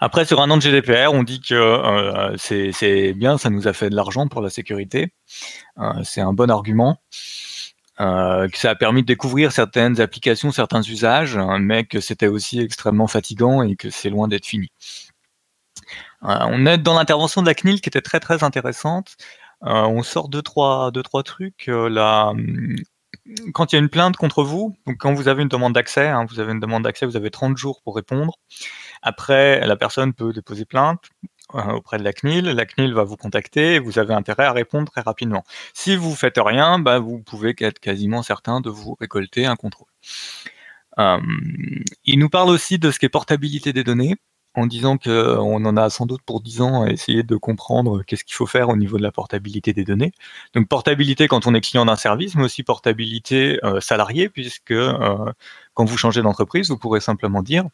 Après, 0.00 0.24
sur 0.24 0.40
un 0.40 0.50
an 0.50 0.56
de 0.56 0.62
GDPR, 0.62 1.12
on 1.12 1.22
dit 1.22 1.40
que 1.40 1.54
euh, 1.54 2.36
c'est 2.38 3.12
bien, 3.14 3.38
ça 3.38 3.50
nous 3.50 3.68
a 3.68 3.72
fait 3.72 3.90
de 3.90 3.96
l'argent 3.96 4.28
pour 4.28 4.40
la 4.40 4.50
sécurité. 4.50 5.12
Euh, 5.78 6.02
c'est 6.04 6.20
un 6.20 6.32
bon 6.32 6.50
argument. 6.50 7.00
Euh, 7.98 8.46
que 8.48 8.58
ça 8.58 8.70
a 8.70 8.74
permis 8.74 9.00
de 9.00 9.06
découvrir 9.06 9.52
certaines 9.52 10.02
applications, 10.02 10.52
certains 10.52 10.82
usages, 10.82 11.38
hein, 11.38 11.58
mais 11.58 11.84
que 11.84 12.00
c'était 12.00 12.26
aussi 12.26 12.60
extrêmement 12.60 13.06
fatigant 13.06 13.62
et 13.62 13.74
que 13.74 13.88
c'est 13.88 14.10
loin 14.10 14.28
d'être 14.28 14.44
fini. 14.44 14.68
on 16.20 16.66
est 16.66 16.78
dans 16.78 16.94
l'intervention 16.94 17.40
de 17.40 17.46
la 17.46 17.54
CNIL 17.54 17.80
qui 17.80 17.88
était 17.88 18.02
très 18.02 18.20
très 18.20 18.44
intéressante. 18.44 19.16
on 19.62 20.02
sort 20.02 20.28
deux 20.28 20.42
trois, 20.42 20.90
deux, 20.90 21.02
trois 21.02 21.22
trucs. 21.22 21.68
là, 21.68 22.34
quand 23.52 23.72
il 23.72 23.76
y 23.76 23.78
a 23.78 23.82
une 23.82 23.88
plainte 23.88 24.16
contre 24.16 24.42
vous, 24.42 24.76
quand 24.98 25.14
vous 25.14 25.28
avez 25.28 25.42
une 25.42 25.48
demande 25.48 25.72
d'accès, 25.72 26.08
hein, 26.08 26.26
vous 26.28 26.40
avez 26.40 26.52
une 26.52 26.60
demande 26.60 26.84
d'accès, 26.84 27.06
vous 27.06 27.16
avez 27.16 27.30
30 27.30 27.56
jours 27.56 27.82
pour 27.82 27.96
répondre. 27.96 28.34
Après, 29.06 29.64
la 29.64 29.76
personne 29.76 30.12
peut 30.14 30.32
déposer 30.32 30.64
plainte 30.64 30.98
euh, 31.54 31.74
auprès 31.74 31.96
de 31.96 32.02
la 32.02 32.12
CNIL. 32.12 32.44
La 32.46 32.66
CNIL 32.66 32.92
va 32.92 33.04
vous 33.04 33.16
contacter 33.16 33.74
et 33.74 33.78
vous 33.78 34.00
avez 34.00 34.12
intérêt 34.12 34.46
à 34.46 34.52
répondre 34.52 34.90
très 34.90 35.00
rapidement. 35.00 35.44
Si 35.74 35.94
vous 35.94 36.16
faites 36.16 36.38
rien, 36.38 36.80
bah, 36.80 36.98
vous 36.98 37.20
pouvez 37.20 37.54
être 37.60 37.78
quasiment 37.78 38.24
certain 38.24 38.60
de 38.60 38.68
vous 38.68 38.96
récolter 38.98 39.46
un 39.46 39.54
contrôle. 39.54 39.86
Euh, 40.98 41.20
il 42.04 42.18
nous 42.18 42.28
parle 42.28 42.50
aussi 42.50 42.80
de 42.80 42.90
ce 42.90 42.98
qu'est 42.98 43.08
portabilité 43.08 43.72
des 43.72 43.84
données 43.84 44.16
en 44.54 44.66
disant 44.66 44.98
qu'on 44.98 45.64
en 45.64 45.76
a 45.76 45.88
sans 45.88 46.06
doute 46.06 46.22
pour 46.22 46.40
10 46.40 46.60
ans 46.62 46.82
à 46.82 46.90
essayer 46.90 47.22
de 47.22 47.36
comprendre 47.36 48.02
qu'est-ce 48.02 48.24
qu'il 48.24 48.34
faut 48.34 48.46
faire 48.46 48.70
au 48.70 48.76
niveau 48.76 48.98
de 48.98 49.04
la 49.04 49.12
portabilité 49.12 49.72
des 49.72 49.84
données. 49.84 50.10
Donc 50.54 50.66
portabilité 50.66 51.28
quand 51.28 51.46
on 51.46 51.54
est 51.54 51.60
client 51.60 51.84
d'un 51.84 51.94
service, 51.94 52.34
mais 52.34 52.42
aussi 52.44 52.64
portabilité 52.64 53.60
euh, 53.62 53.80
salarié, 53.80 54.28
puisque 54.28 54.72
euh, 54.72 55.32
quand 55.74 55.84
vous 55.84 55.96
changez 55.96 56.22
d'entreprise, 56.22 56.70
vous 56.70 56.78
pourrez 56.78 57.00
simplement 57.00 57.42
dire 57.42 57.66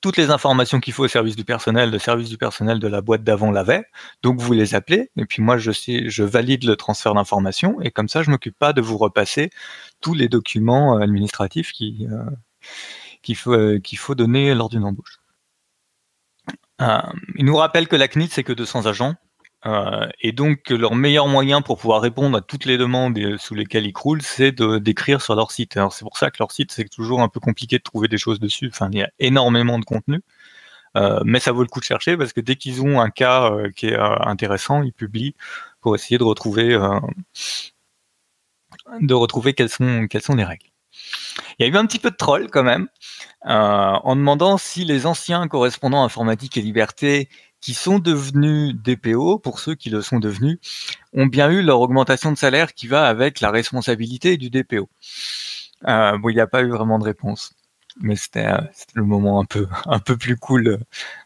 toutes 0.00 0.16
les 0.16 0.30
informations 0.30 0.80
qu'il 0.80 0.92
faut 0.92 1.04
au 1.04 1.08
service 1.08 1.36
du 1.36 1.44
personnel, 1.44 1.90
le 1.90 1.98
service 1.98 2.28
du 2.28 2.38
personnel 2.38 2.78
de 2.78 2.88
la 2.88 3.00
boîte 3.00 3.24
d'avant 3.24 3.50
l'avait, 3.50 3.84
donc 4.22 4.40
vous 4.40 4.52
les 4.52 4.74
appelez, 4.74 5.10
et 5.16 5.26
puis 5.26 5.42
moi 5.42 5.58
je 5.58 6.22
valide 6.22 6.64
le 6.64 6.76
transfert 6.76 7.14
d'informations, 7.14 7.80
et 7.80 7.90
comme 7.90 8.08
ça 8.08 8.22
je 8.22 8.30
m'occupe 8.30 8.58
pas 8.58 8.72
de 8.72 8.80
vous 8.80 8.98
repasser 8.98 9.50
tous 10.00 10.14
les 10.14 10.28
documents 10.28 10.96
euh, 10.96 11.00
administratifs 11.00 11.72
qui, 11.72 12.06
qu'il 13.22 13.36
faut, 13.36 13.78
qu'il 13.82 13.98
faut 13.98 14.14
donner 14.14 14.54
lors 14.54 14.68
d'une 14.68 14.84
embauche. 14.84 15.20
Euh, 16.80 17.00
il 17.36 17.44
nous 17.44 17.56
rappelle 17.56 17.88
que 17.88 17.96
la 17.96 18.08
CNIT, 18.08 18.30
c'est 18.30 18.44
que 18.44 18.52
200 18.52 18.86
agents. 18.86 19.14
Euh, 19.66 20.08
et 20.20 20.32
donc, 20.32 20.70
leur 20.70 20.94
meilleur 20.94 21.28
moyen 21.28 21.62
pour 21.62 21.78
pouvoir 21.78 22.00
répondre 22.00 22.38
à 22.38 22.40
toutes 22.40 22.64
les 22.64 22.78
demandes 22.78 23.18
sous 23.38 23.54
lesquelles 23.54 23.86
ils 23.86 23.92
croulent, 23.92 24.22
c'est 24.22 24.52
d'écrire 24.52 25.20
sur 25.20 25.34
leur 25.34 25.50
site. 25.52 25.76
Alors, 25.76 25.92
c'est 25.92 26.04
pour 26.04 26.16
ça 26.16 26.30
que 26.30 26.36
leur 26.40 26.52
site, 26.52 26.72
c'est 26.72 26.88
toujours 26.88 27.20
un 27.22 27.28
peu 27.28 27.40
compliqué 27.40 27.78
de 27.78 27.82
trouver 27.82 28.08
des 28.08 28.18
choses 28.18 28.40
dessus. 28.40 28.70
Enfin, 28.72 28.88
il 28.92 28.98
y 28.98 29.02
a 29.02 29.10
énormément 29.18 29.78
de 29.78 29.84
contenu. 29.84 30.22
Euh, 30.96 31.20
mais 31.24 31.38
ça 31.40 31.52
vaut 31.52 31.62
le 31.62 31.68
coup 31.68 31.80
de 31.80 31.84
chercher 31.84 32.16
parce 32.16 32.32
que 32.32 32.40
dès 32.40 32.56
qu'ils 32.56 32.82
ont 32.82 33.00
un 33.00 33.10
cas 33.10 33.52
qui 33.76 33.86
est 33.88 33.96
intéressant, 33.96 34.82
ils 34.82 34.92
publient 34.92 35.36
pour 35.80 35.94
essayer 35.94 36.18
de 36.18 36.24
retrouver, 36.24 36.76
de 39.00 39.14
retrouver 39.14 39.54
quelles 39.54 39.68
sont, 39.68 40.06
quelles 40.08 40.22
sont 40.22 40.34
les 40.34 40.44
règles. 40.44 40.70
Il 41.58 41.66
y 41.66 41.68
a 41.68 41.72
eu 41.72 41.76
un 41.76 41.86
petit 41.86 41.98
peu 41.98 42.10
de 42.10 42.16
troll 42.16 42.48
quand 42.50 42.62
même, 42.62 42.88
euh, 43.46 43.48
en 43.50 44.16
demandant 44.16 44.58
si 44.58 44.84
les 44.84 45.06
anciens 45.06 45.46
correspondants 45.48 46.04
informatique 46.04 46.56
et 46.56 46.62
liberté 46.62 47.28
qui 47.60 47.74
sont 47.74 47.98
devenus 47.98 48.74
DPO, 48.74 49.38
pour 49.38 49.60
ceux 49.60 49.74
qui 49.74 49.90
le 49.90 50.02
sont 50.02 50.18
devenus, 50.18 50.58
ont 51.12 51.26
bien 51.26 51.50
eu 51.50 51.62
leur 51.62 51.80
augmentation 51.80 52.32
de 52.32 52.38
salaire 52.38 52.74
qui 52.74 52.86
va 52.86 53.06
avec 53.06 53.40
la 53.40 53.50
responsabilité 53.50 54.36
du 54.36 54.50
DPO. 54.50 54.88
Euh, 55.88 56.18
bon, 56.18 56.28
il 56.28 56.34
n'y 56.34 56.40
a 56.40 56.46
pas 56.46 56.62
eu 56.62 56.70
vraiment 56.70 56.98
de 56.98 57.04
réponse, 57.04 57.54
mais 58.00 58.16
c'était 58.16 58.46
euh, 58.46 58.60
le 58.94 59.04
moment 59.04 59.40
un 59.40 59.44
peu, 59.44 59.66
un 59.86 59.98
peu 59.98 60.16
plus 60.16 60.36
cool 60.36 60.80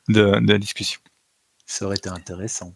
de, 0.08 0.40
de 0.40 0.52
la 0.52 0.58
discussion. 0.58 1.00
Ça 1.66 1.86
aurait 1.86 1.96
été 1.96 2.08
intéressant. 2.08 2.74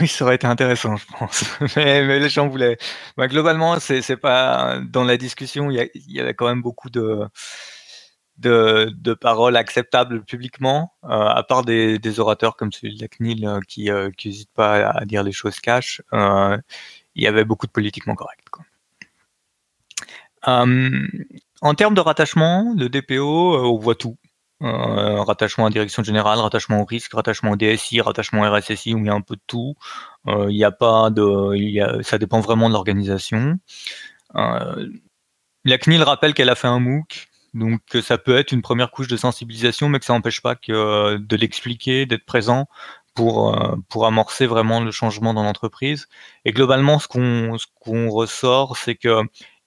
Oui, 0.00 0.06
ça 0.06 0.24
aurait 0.24 0.36
été 0.36 0.46
intéressant, 0.46 0.96
je 0.96 1.06
pense. 1.18 1.44
mais, 1.76 2.18
les 2.20 2.28
gens 2.28 2.48
voulaient. 2.48 2.78
Bah, 3.16 3.26
globalement, 3.26 3.80
c'est 3.80 4.16
pas 4.16 4.78
dans 4.80 5.04
la 5.04 5.16
discussion. 5.16 5.70
Il 5.70 5.90
y, 6.06 6.20
a, 6.20 6.32
quand 6.34 6.46
même 6.46 6.62
beaucoup 6.62 6.88
de 6.88 7.26
de, 8.38 9.14
paroles 9.14 9.56
acceptables 9.56 10.24
publiquement, 10.24 10.92
euh, 11.04 11.08
à 11.08 11.42
part 11.42 11.64
des, 11.64 12.20
orateurs 12.20 12.56
comme 12.56 12.72
celui 12.72 12.96
de 12.96 13.02
la 13.02 13.08
CNIL 13.08 13.46
euh, 13.46 13.60
qui 13.66 13.90
n'hésitent 14.24 14.48
euh, 14.50 14.54
pas 14.54 14.90
à, 14.90 15.04
dire 15.04 15.22
les 15.22 15.32
choses 15.32 15.60
cash. 15.60 16.02
il 16.12 17.22
y 17.22 17.26
avait 17.26 17.44
beaucoup 17.44 17.66
de 17.66 17.72
politiquement 17.72 18.14
correct. 18.14 18.46
en 20.44 21.74
termes 21.74 21.94
de 21.94 22.00
rattachement, 22.00 22.74
le 22.76 22.88
DPO, 22.88 23.56
on 23.64 23.78
voit 23.78 23.94
tout. 23.94 24.16
Rattachement 24.60 25.66
à 25.66 25.70
direction 25.70 26.04
générale, 26.04 26.38
rattachement 26.38 26.82
au 26.82 26.84
risque, 26.84 27.14
rattachement 27.14 27.50
au 27.50 27.56
DSI, 27.56 28.00
rattachement 28.00 28.42
au 28.42 28.52
RSSI, 28.52 28.94
où 28.94 28.98
il 28.98 29.06
y 29.06 29.08
a 29.08 29.14
un 29.14 29.20
peu 29.20 29.34
de 29.34 29.42
tout. 29.46 29.74
Il 30.26 30.56
n'y 30.56 30.64
a 30.64 30.70
pas 30.70 31.10
de, 31.10 31.56
y 31.56 31.82
ça 32.04 32.18
dépend 32.18 32.40
vraiment 32.40 32.68
de 32.68 32.74
l'organisation. 32.74 33.58
La 34.34 35.78
CNIL 35.78 36.02
rappelle 36.02 36.34
qu'elle 36.34 36.48
a 36.48 36.54
fait 36.54 36.68
un 36.68 36.78
MOOC, 36.78 37.28
donc 37.54 37.80
ça 38.02 38.18
peut 38.18 38.36
être 38.36 38.52
une 38.52 38.62
première 38.62 38.90
couche 38.90 39.08
de 39.08 39.16
sensibilisation, 39.16 39.88
mais 39.88 39.98
que 39.98 40.04
ça 40.04 40.12
n'empêche 40.14 40.40
pas 40.40 40.54
que 40.56 41.16
de 41.16 41.36
l'expliquer, 41.36 42.06
d'être 42.06 42.24
présent 42.24 42.68
pour 43.14 43.58
pour 43.88 44.06
amorcer 44.06 44.46
vraiment 44.46 44.80
le 44.80 44.90
changement 44.90 45.34
dans 45.34 45.42
l'entreprise. 45.42 46.08
Et 46.44 46.52
globalement, 46.52 46.98
ce 46.98 47.08
qu'on 47.08 47.58
ce 47.58 47.66
qu'on 47.80 48.08
ressort, 48.10 48.76
c'est 48.76 48.94
que 48.96 49.22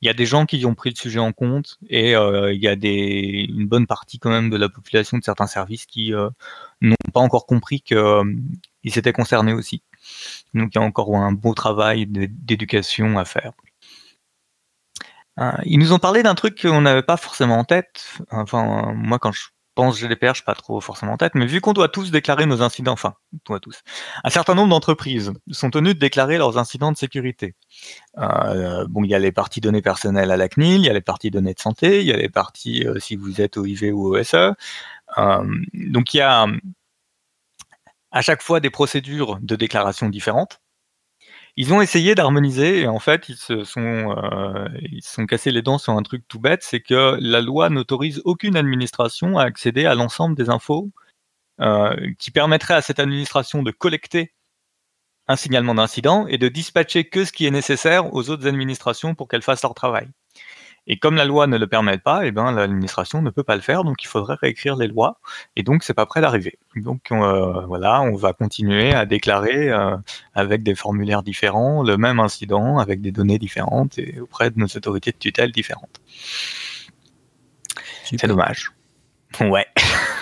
il 0.05 0.07
y 0.07 0.09
a 0.09 0.13
des 0.13 0.25
gens 0.27 0.45
qui 0.45 0.63
ont 0.65 0.75
pris 0.75 0.91
le 0.91 0.95
sujet 0.95 1.19
en 1.19 1.31
compte 1.31 1.79
et 1.89 2.15
euh, 2.15 2.53
il 2.53 2.61
y 2.61 2.67
a 2.67 2.75
des, 2.75 3.47
une 3.49 3.67
bonne 3.67 3.87
partie 3.87 4.19
quand 4.19 4.29
même 4.29 4.51
de 4.51 4.57
la 4.57 4.69
population 4.69 5.17
de 5.17 5.23
certains 5.23 5.47
services 5.47 5.87
qui 5.87 6.13
euh, 6.13 6.29
n'ont 6.81 6.95
pas 7.11 7.21
encore 7.21 7.47
compris 7.47 7.81
qu'ils 7.81 7.97
euh, 7.97 8.23
étaient 8.83 9.13
concernés 9.13 9.53
aussi. 9.53 9.81
Donc 10.53 10.75
il 10.75 10.79
y 10.79 10.81
a 10.81 10.85
encore 10.85 11.15
un 11.15 11.31
beau 11.31 11.53
travail 11.55 12.05
d'éducation 12.07 13.17
à 13.17 13.25
faire. 13.25 13.53
Ils 15.65 15.79
nous 15.79 15.93
ont 15.93 15.99
parlé 15.99 16.23
d'un 16.23 16.35
truc 16.35 16.61
qu'on 16.61 16.81
n'avait 16.81 17.03
pas 17.03 17.17
forcément 17.17 17.57
en 17.57 17.63
tête. 17.63 18.19
Enfin, 18.31 18.93
moi 18.93 19.19
quand 19.19 19.31
je 19.31 19.47
pense 19.75 19.99
GDPR, 19.99 20.29
je 20.29 20.35
suis 20.35 20.43
pas 20.43 20.55
trop 20.55 20.81
forcément 20.81 21.13
en 21.13 21.17
tête, 21.17 21.35
mais 21.35 21.45
vu 21.45 21.61
qu'on 21.61 21.73
doit 21.73 21.89
tous 21.89 22.09
déclarer 22.09 22.45
nos 22.45 22.61
incidents, 22.61 22.93
enfin, 22.93 23.15
doit 23.45 23.59
tous, 23.59 23.83
un 24.23 24.29
certain 24.29 24.55
nombre 24.55 24.69
d'entreprises 24.69 25.33
sont 25.51 25.69
tenues 25.69 25.93
de 25.93 25.99
déclarer 25.99 26.37
leurs 26.37 26.57
incidents 26.57 26.91
de 26.91 26.97
sécurité. 26.97 27.55
Euh, 28.17 28.85
bon, 28.89 29.03
il 29.03 29.09
y 29.09 29.15
a 29.15 29.19
les 29.19 29.33
parties 29.33 29.61
données 29.61 29.81
personnelles 29.81 30.31
à 30.31 30.37
la 30.37 30.47
CNIL, 30.49 30.81
il 30.81 30.85
y 30.85 30.89
a 30.89 30.93
les 30.93 31.01
parties 31.01 31.29
données 31.29 31.53
de 31.53 31.59
santé, 31.59 32.01
il 32.01 32.07
y 32.07 32.13
a 32.13 32.17
les 32.17 32.29
parties 32.29 32.85
euh, 32.87 32.99
si 32.99 33.15
vous 33.15 33.41
êtes 33.41 33.57
au 33.57 33.65
IV 33.65 33.93
ou 33.93 34.15
au 34.15 34.23
SE. 34.23 34.53
Euh, 35.17 35.61
donc 35.73 36.13
il 36.13 36.17
y 36.17 36.21
a 36.21 36.47
à 38.11 38.21
chaque 38.21 38.41
fois 38.41 38.61
des 38.61 38.69
procédures 38.69 39.37
de 39.41 39.55
déclaration 39.55 40.09
différentes. 40.09 40.61
Ils 41.57 41.73
ont 41.73 41.81
essayé 41.81 42.15
d'harmoniser 42.15 42.81
et 42.81 42.87
en 42.87 42.99
fait 42.99 43.29
ils 43.29 43.37
se 43.37 43.63
sont 43.63 44.13
euh, 44.17 44.67
ils 44.91 45.01
se 45.01 45.13
sont 45.13 45.25
cassés 45.25 45.51
les 45.51 45.61
dents 45.61 45.77
sur 45.77 45.93
un 45.93 46.03
truc 46.03 46.27
tout 46.27 46.39
bête, 46.39 46.63
c'est 46.63 46.81
que 46.81 47.17
la 47.21 47.41
loi 47.41 47.69
n'autorise 47.69 48.21
aucune 48.25 48.57
administration 48.57 49.37
à 49.37 49.43
accéder 49.43 49.85
à 49.85 49.95
l'ensemble 49.95 50.35
des 50.35 50.49
infos 50.49 50.91
euh, 51.61 51.95
qui 52.19 52.31
permettraient 52.31 52.73
à 52.73 52.81
cette 52.81 52.99
administration 52.99 53.63
de 53.63 53.71
collecter 53.71 54.33
un 55.27 55.37
signalement 55.37 55.75
d'incident 55.75 56.27
et 56.27 56.37
de 56.37 56.49
dispatcher 56.49 57.09
que 57.09 57.25
ce 57.25 57.31
qui 57.31 57.45
est 57.45 57.51
nécessaire 57.51 58.13
aux 58.13 58.29
autres 58.29 58.47
administrations 58.47 59.15
pour 59.15 59.27
qu'elles 59.27 59.41
fassent 59.41 59.63
leur 59.63 59.73
travail. 59.73 60.09
Et 60.87 60.97
comme 60.97 61.15
la 61.15 61.25
loi 61.25 61.47
ne 61.47 61.57
le 61.57 61.67
permet 61.67 61.97
pas, 61.97 62.25
eh 62.25 62.31
ben, 62.31 62.51
l'administration 62.51 63.21
ne 63.21 63.29
peut 63.29 63.43
pas 63.43 63.55
le 63.55 63.61
faire, 63.61 63.83
donc 63.83 64.03
il 64.03 64.07
faudrait 64.07 64.35
réécrire 64.39 64.75
les 64.75 64.87
lois, 64.87 65.19
et 65.55 65.63
donc 65.63 65.83
c'est 65.83 65.93
pas 65.93 66.05
prêt 66.05 66.21
d'arriver. 66.21 66.59
Donc 66.75 67.11
euh, 67.11 67.65
voilà, 67.65 68.01
on 68.01 68.15
va 68.15 68.33
continuer 68.33 68.93
à 68.93 69.05
déclarer 69.05 69.69
euh, 69.69 69.97
avec 70.35 70.61
des 70.63 70.75
formulaires 70.75 71.23
différents 71.23 71.81
le 71.81 71.97
même 71.97 72.19
incident, 72.19 72.77
avec 72.77 73.01
des 73.01 73.11
données 73.11 73.39
différentes 73.39 73.97
et 73.97 74.19
auprès 74.19 74.51
de 74.51 74.59
nos 74.59 74.67
autorités 74.67 75.11
de 75.11 75.17
tutelle 75.17 75.51
différentes. 75.51 76.01
C'est 78.03 78.27
dommage. 78.27 78.71
Ouais. 79.39 79.65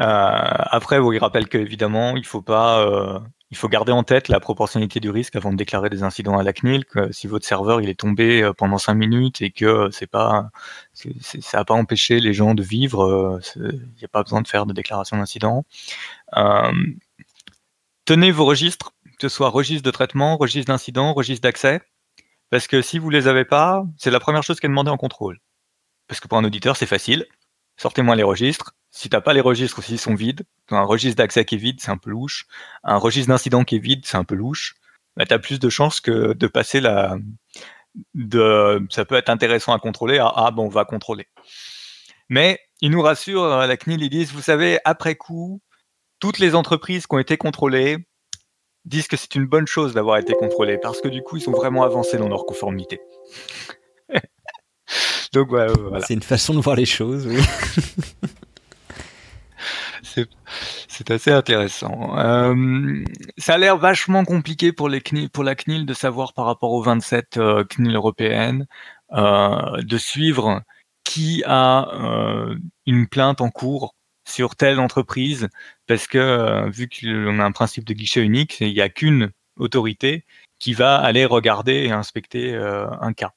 euh, 0.00 0.52
après, 0.70 0.98
vous 1.00 1.14
il 1.14 1.18
rappelle 1.18 1.48
qu'évidemment, 1.48 2.16
il 2.16 2.26
faut 2.26 2.42
pas 2.42 3.22
il 3.50 3.56
faut 3.56 3.68
garder 3.68 3.92
en 3.92 4.02
tête 4.02 4.28
la 4.28 4.40
proportionnalité 4.40 4.98
du 4.98 5.10
risque 5.10 5.36
avant 5.36 5.52
de 5.52 5.56
déclarer 5.56 5.88
des 5.88 6.02
incidents 6.02 6.36
à 6.36 6.42
la 6.42 6.52
CNIL. 6.52 6.84
Que 6.84 7.12
si 7.12 7.26
votre 7.26 7.46
serveur 7.46 7.80
est 7.80 7.94
tombé 7.94 8.42
euh, 8.42 8.52
pendant 8.52 8.78
5 8.78 8.94
minutes 8.94 9.40
et 9.42 9.50
que 9.50 9.88
c'est 9.92 10.08
pas, 10.08 10.50
ça 10.94 11.58
n'a 11.58 11.64
pas 11.64 11.74
empêché 11.74 12.18
les 12.20 12.32
gens 12.32 12.54
de 12.54 12.62
vivre, 12.62 13.04
euh, 13.04 13.40
il 13.56 13.98
n'y 13.98 14.04
a 14.04 14.08
pas 14.08 14.22
besoin 14.22 14.42
de 14.42 14.48
faire 14.48 14.66
de 14.66 14.72
déclaration 14.72 15.16
d'incident. 15.16 15.64
Euh, 16.36 16.72
tenez 18.04 18.32
vos 18.32 18.46
registres, 18.46 18.92
que 19.18 19.28
ce 19.28 19.36
soit 19.36 19.48
registre 19.50 19.84
de 19.84 19.90
traitement, 19.92 20.36
registre 20.36 20.72
d'incident, 20.72 21.12
registre 21.12 21.42
d'accès, 21.42 21.80
parce 22.50 22.66
que 22.66 22.82
si 22.82 22.98
vous 22.98 23.10
les 23.10 23.28
avez 23.28 23.44
pas, 23.44 23.84
c'est 23.96 24.10
la 24.10 24.20
première 24.20 24.42
chose 24.42 24.58
qui 24.58 24.66
est 24.66 24.68
demandée 24.68 24.90
en 24.90 24.96
contrôle. 24.96 25.38
Parce 26.08 26.20
que 26.20 26.28
pour 26.28 26.38
un 26.38 26.44
auditeur, 26.44 26.76
c'est 26.76 26.86
facile. 26.86 27.26
Sortez-moi 27.76 28.16
les 28.16 28.22
registres, 28.22 28.74
si 28.96 29.10
t'as 29.10 29.20
pas 29.20 29.34
les 29.34 29.42
registres 29.42 29.82
s'ils 29.82 29.98
sont 29.98 30.14
vides, 30.14 30.44
un 30.70 30.82
registre 30.82 31.18
d'accès 31.18 31.44
qui 31.44 31.56
est 31.56 31.58
vide, 31.58 31.80
c'est 31.82 31.90
un 31.90 31.98
peu 31.98 32.08
louche. 32.08 32.46
Un 32.82 32.96
registre 32.96 33.28
d'incident 33.28 33.62
qui 33.62 33.76
est 33.76 33.78
vide, 33.78 34.06
c'est 34.06 34.16
un 34.16 34.24
peu 34.24 34.34
louche. 34.34 34.74
Bah, 35.18 35.26
tu 35.26 35.34
as 35.34 35.38
plus 35.38 35.58
de 35.60 35.68
chances 35.68 36.00
que 36.00 36.32
de 36.32 36.46
passer 36.46 36.80
la. 36.80 37.18
De, 38.14 38.86
ça 38.88 39.04
peut 39.04 39.16
être 39.16 39.28
intéressant 39.28 39.74
à 39.74 39.78
contrôler. 39.78 40.18
Ah, 40.18 40.32
ah 40.34 40.50
bon, 40.50 40.64
on 40.64 40.68
va 40.70 40.86
contrôler. 40.86 41.28
Mais 42.30 42.58
ils 42.80 42.90
nous 42.90 43.02
rassurent, 43.02 43.42
euh, 43.42 43.66
la 43.66 43.76
CNIL, 43.76 44.02
ils 44.02 44.08
disent, 44.08 44.32
vous 44.32 44.40
savez, 44.40 44.78
après 44.86 45.14
coup, 45.14 45.60
toutes 46.18 46.38
les 46.38 46.54
entreprises 46.54 47.06
qui 47.06 47.14
ont 47.14 47.18
été 47.18 47.36
contrôlées 47.36 47.98
disent 48.86 49.08
que 49.08 49.18
c'est 49.18 49.34
une 49.34 49.46
bonne 49.46 49.66
chose 49.66 49.92
d'avoir 49.92 50.16
été 50.16 50.32
contrôlées 50.32 50.78
parce 50.78 51.02
que 51.02 51.08
du 51.08 51.20
coup, 51.22 51.36
ils 51.36 51.42
sont 51.42 51.52
vraiment 51.52 51.82
avancés 51.82 52.16
dans 52.16 52.28
leur 52.28 52.46
conformité. 52.46 53.00
Donc 55.34 55.50
voilà. 55.50 55.74
C'est 56.00 56.14
une 56.14 56.22
façon 56.22 56.54
de 56.54 56.60
voir 56.60 56.76
les 56.76 56.86
choses, 56.86 57.26
oui. 57.26 57.42
C'est 60.96 61.10
assez 61.10 61.30
intéressant. 61.30 62.16
Euh, 62.18 63.04
ça 63.36 63.54
a 63.54 63.58
l'air 63.58 63.76
vachement 63.76 64.24
compliqué 64.24 64.72
pour, 64.72 64.88
la 64.88 65.00
CNIL 65.00 65.84
de 65.84 65.92
savoir 65.92 66.32
par 66.32 66.46
rapport 66.46 66.72
aux 66.72 66.80
27 66.80 67.36
euh, 67.36 67.64
CNIL 67.64 67.94
européennes, 67.94 68.66
euh, 69.12 69.82
de 69.82 69.98
suivre 69.98 70.62
qui 71.04 71.42
a 71.46 71.86
une 72.86 73.06
plainte 73.08 73.42
en 73.42 73.50
cours 73.50 73.94
sur 74.26 74.56
telle 74.56 74.80
entreprise, 74.80 75.48
parce 75.86 76.06
que 76.06 76.68
vu 76.70 76.88
qu'on 76.88 77.38
a 77.40 77.44
un 77.44 77.52
principe 77.52 77.84
de 77.84 77.92
guichet 77.92 78.22
unique, 78.22 78.60
il 78.60 78.72
n'y 78.72 78.80
a 78.80 78.88
qu'une 78.88 79.32
autorité 79.58 80.24
qui 80.58 80.72
va 80.72 80.96
aller 80.96 81.26
regarder 81.26 81.74
et 81.74 81.92
inspecter 81.92 82.56
un 82.56 83.12
cas. 83.12 83.32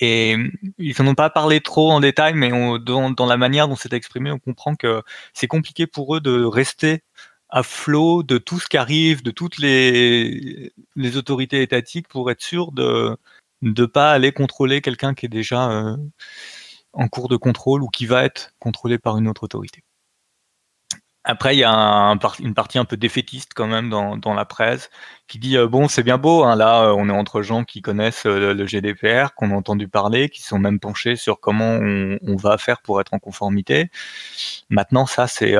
Et 0.00 0.36
ils 0.78 0.94
n'en 1.00 1.08
ont 1.08 1.14
pas 1.14 1.30
parlé 1.30 1.60
trop 1.60 1.90
en 1.90 2.00
détail, 2.00 2.34
mais 2.34 2.50
dans, 2.50 3.26
la 3.26 3.36
manière 3.36 3.68
dont 3.68 3.76
c'est 3.76 3.92
exprimé, 3.92 4.30
on 4.30 4.38
comprend 4.38 4.74
que 4.76 5.02
c'est 5.34 5.46
compliqué 5.46 5.86
pour 5.86 6.16
eux 6.16 6.20
de 6.20 6.44
rester 6.44 7.02
à 7.48 7.62
flot 7.62 8.22
de 8.22 8.38
tout 8.38 8.60
ce 8.60 8.68
qui 8.68 8.76
arrive, 8.76 9.22
de 9.22 9.30
toutes 9.30 9.58
les, 9.58 10.72
les 10.96 11.16
autorités 11.16 11.62
étatiques 11.62 12.08
pour 12.08 12.30
être 12.30 12.42
sûr 12.42 12.72
de 12.72 13.16
ne 13.62 13.86
pas 13.86 14.12
aller 14.12 14.32
contrôler 14.32 14.80
quelqu'un 14.80 15.14
qui 15.14 15.26
est 15.26 15.30
déjà 15.30 15.70
euh, 15.70 15.96
en 16.92 17.08
cours 17.08 17.28
de 17.28 17.36
contrôle 17.36 17.82
ou 17.82 17.88
qui 17.88 18.06
va 18.06 18.24
être 18.24 18.54
contrôlé 18.58 18.98
par 18.98 19.18
une 19.18 19.28
autre 19.28 19.44
autorité. 19.44 19.82
Après, 21.24 21.54
il 21.54 21.58
y 21.58 21.64
a 21.64 22.16
une 22.40 22.54
partie 22.54 22.78
un 22.78 22.86
peu 22.86 22.96
défaitiste 22.96 23.52
quand 23.54 23.66
même 23.66 23.90
dans, 23.90 24.34
la 24.34 24.44
presse 24.46 24.90
qui 25.28 25.38
dit 25.38 25.58
euh, 25.58 25.68
bon, 25.68 25.86
c'est 25.86 26.02
bien 26.02 26.16
beau, 26.16 26.44
hein, 26.44 26.56
là, 26.56 26.84
euh, 26.84 26.94
on 26.96 27.10
est 27.10 27.12
entre 27.12 27.42
gens 27.42 27.64
qui 27.64 27.82
connaissent 27.82 28.24
euh, 28.24 28.54
le 28.54 28.66
GDPR, 28.66 29.34
qu'on 29.34 29.50
a 29.50 29.54
entendu 29.54 29.86
parler, 29.86 30.30
qui 30.30 30.42
sont 30.42 30.58
même 30.58 30.80
penchés 30.80 31.16
sur 31.16 31.38
comment 31.38 31.74
on, 31.74 32.36
va 32.36 32.56
faire 32.56 32.80
pour 32.80 33.00
être 33.02 33.12
en 33.12 33.18
conformité. 33.18 33.90
Maintenant, 34.70 35.04
ça, 35.04 35.26
c'est 35.26 35.56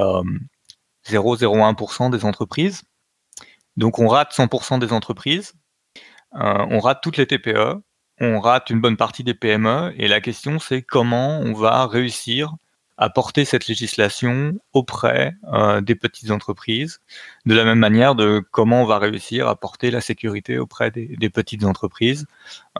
0,01% 1.06 2.10
des 2.10 2.24
entreprises. 2.24 2.82
Donc, 3.76 3.98
on 3.98 4.08
rate 4.08 4.32
100% 4.32 4.78
des 4.78 4.92
entreprises, 4.94 5.54
on 6.32 6.80
rate 6.80 7.00
toutes 7.02 7.18
les 7.18 7.26
TPE, 7.26 7.82
on 8.20 8.40
rate 8.40 8.70
une 8.70 8.80
bonne 8.80 8.96
partie 8.96 9.24
des 9.24 9.34
PME, 9.34 9.92
et 9.96 10.08
la 10.08 10.20
question, 10.20 10.58
c'est 10.58 10.82
comment 10.82 11.38
on 11.40 11.52
va 11.52 11.86
réussir 11.86 12.54
à 13.00 13.08
porter 13.08 13.46
cette 13.46 13.66
législation 13.66 14.60
auprès 14.74 15.34
euh, 15.54 15.80
des 15.80 15.94
petites 15.94 16.30
entreprises, 16.30 17.00
de 17.46 17.54
la 17.54 17.64
même 17.64 17.78
manière 17.78 18.14
de 18.14 18.44
comment 18.50 18.82
on 18.82 18.84
va 18.84 18.98
réussir 18.98 19.48
à 19.48 19.56
porter 19.56 19.90
la 19.90 20.02
sécurité 20.02 20.58
auprès 20.58 20.90
des, 20.90 21.30
petites 21.30 21.64
entreprises, 21.64 22.26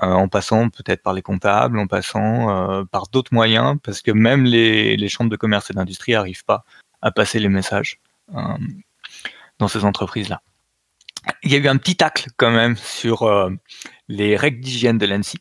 euh, 0.03 0.07
en 0.07 0.29
passant 0.29 0.69
peut-être 0.69 1.03
par 1.03 1.15
les 1.15 1.23
comptables, 1.23 1.79
en 1.79 1.87
passant 1.87 2.51
euh, 2.51 2.85
par 2.85 3.09
d'autres 3.09 3.33
moyens, 3.33 3.79
parce 3.83 4.03
que 4.03 4.11
même 4.11 4.45
les, 4.45 4.99
les 4.99 5.09
chambres 5.09 5.31
de 5.31 5.37
commerce 5.37 5.71
et 5.71 5.75
d'industrie 5.75 6.13
n'arrivent 6.13 6.45
pas 6.45 6.65
à 7.01 7.11
passer 7.11 7.39
les 7.39 7.49
messages 7.49 7.99
dans 9.59 9.69
ces 9.69 9.87
entreprises-là. 9.87 10.43
Il 11.43 11.51
y 11.51 11.55
a 11.55 11.59
eu 11.59 11.67
un 11.67 11.79
petit 11.79 11.97
tacle 11.97 12.29
quand 12.37 12.51
même 12.51 12.77
sur 12.77 13.29
les 14.09 14.37
règles 14.37 14.61
d'hygiène 14.61 14.99
de 14.99 15.07
l'ANSI 15.07 15.39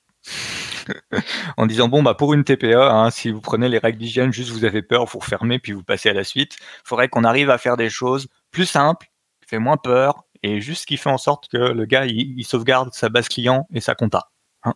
en 1.58 1.66
disant 1.66 1.88
bon 1.88 2.04
bah 2.04 2.14
pour 2.14 2.34
une 2.34 2.44
TPE, 2.44 2.76
hein, 2.76 3.10
si 3.12 3.32
vous 3.32 3.42
prenez 3.42 3.70
les 3.70 3.78
règles 3.78 3.98
d'hygiène, 3.98 4.32
juste 4.32 4.52
vous 4.52 4.66
avez 4.66 4.82
peur, 4.82 5.06
vous 5.06 5.22
fermez 5.22 5.60
puis 5.60 5.72
vous 5.72 5.84
passez 5.84 6.10
à 6.10 6.14
la 6.14 6.24
suite. 6.24 6.58
Il 6.60 6.88
faudrait 6.88 7.10
qu'on 7.10 7.24
arrive 7.24 7.50
à 7.50 7.58
faire 7.58 7.78
des 7.78 7.90
choses 7.90 8.28
plus 8.52 8.66
simples, 8.66 9.08
qui 9.42 9.50
fait 9.50 9.60
moins 9.60 9.78
peur 9.78 10.24
et 10.44 10.62
juste 10.62 10.86
qui 10.86 10.98
fait 10.98 11.10
en 11.10 11.18
sorte 11.18 11.50
que 11.50 11.58
le 11.58 11.86
gars 11.86 12.06
il, 12.06 12.44
sauvegarde 12.46 12.94
sa 12.94 13.10
base 13.10 13.30
client 13.30 13.68
et 13.74 13.82
sa 13.82 13.96
compta. 13.96 14.30
Hein. 14.64 14.74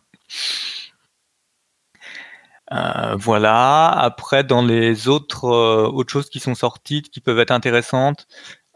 Euh, 2.72 3.14
voilà. 3.16 3.88
Après, 3.90 4.44
dans 4.44 4.64
les 4.64 5.08
autres 5.08 5.46
euh, 5.46 5.86
autres 5.86 6.12
choses 6.12 6.30
qui 6.30 6.40
sont 6.40 6.54
sorties, 6.54 7.02
qui 7.02 7.20
peuvent 7.20 7.38
être 7.38 7.50
intéressantes, 7.50 8.26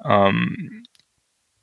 euh, 0.07 0.33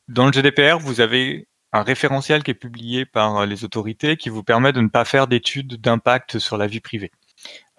dans 0.08 0.26
le 0.26 0.32
GDPR, 0.32 0.78
vous 0.80 1.02
avez 1.02 1.48
un 1.76 1.84
référentiel 1.84 2.42
qui 2.42 2.52
est 2.52 2.54
publié 2.54 3.06
par 3.06 3.40
euh, 3.40 3.46
les 3.46 3.66
autorités 3.66 4.16
qui 4.16 4.30
vous 4.30 4.44
permet 4.44 4.72
de 4.72 4.80
ne 4.80 4.88
pas 4.88 5.04
faire 5.04 5.28
d'études 5.28 5.76
d'impact 5.82 6.40
sur 6.40 6.58
la 6.58 6.68
vie 6.68 6.80
privée. 6.80 7.12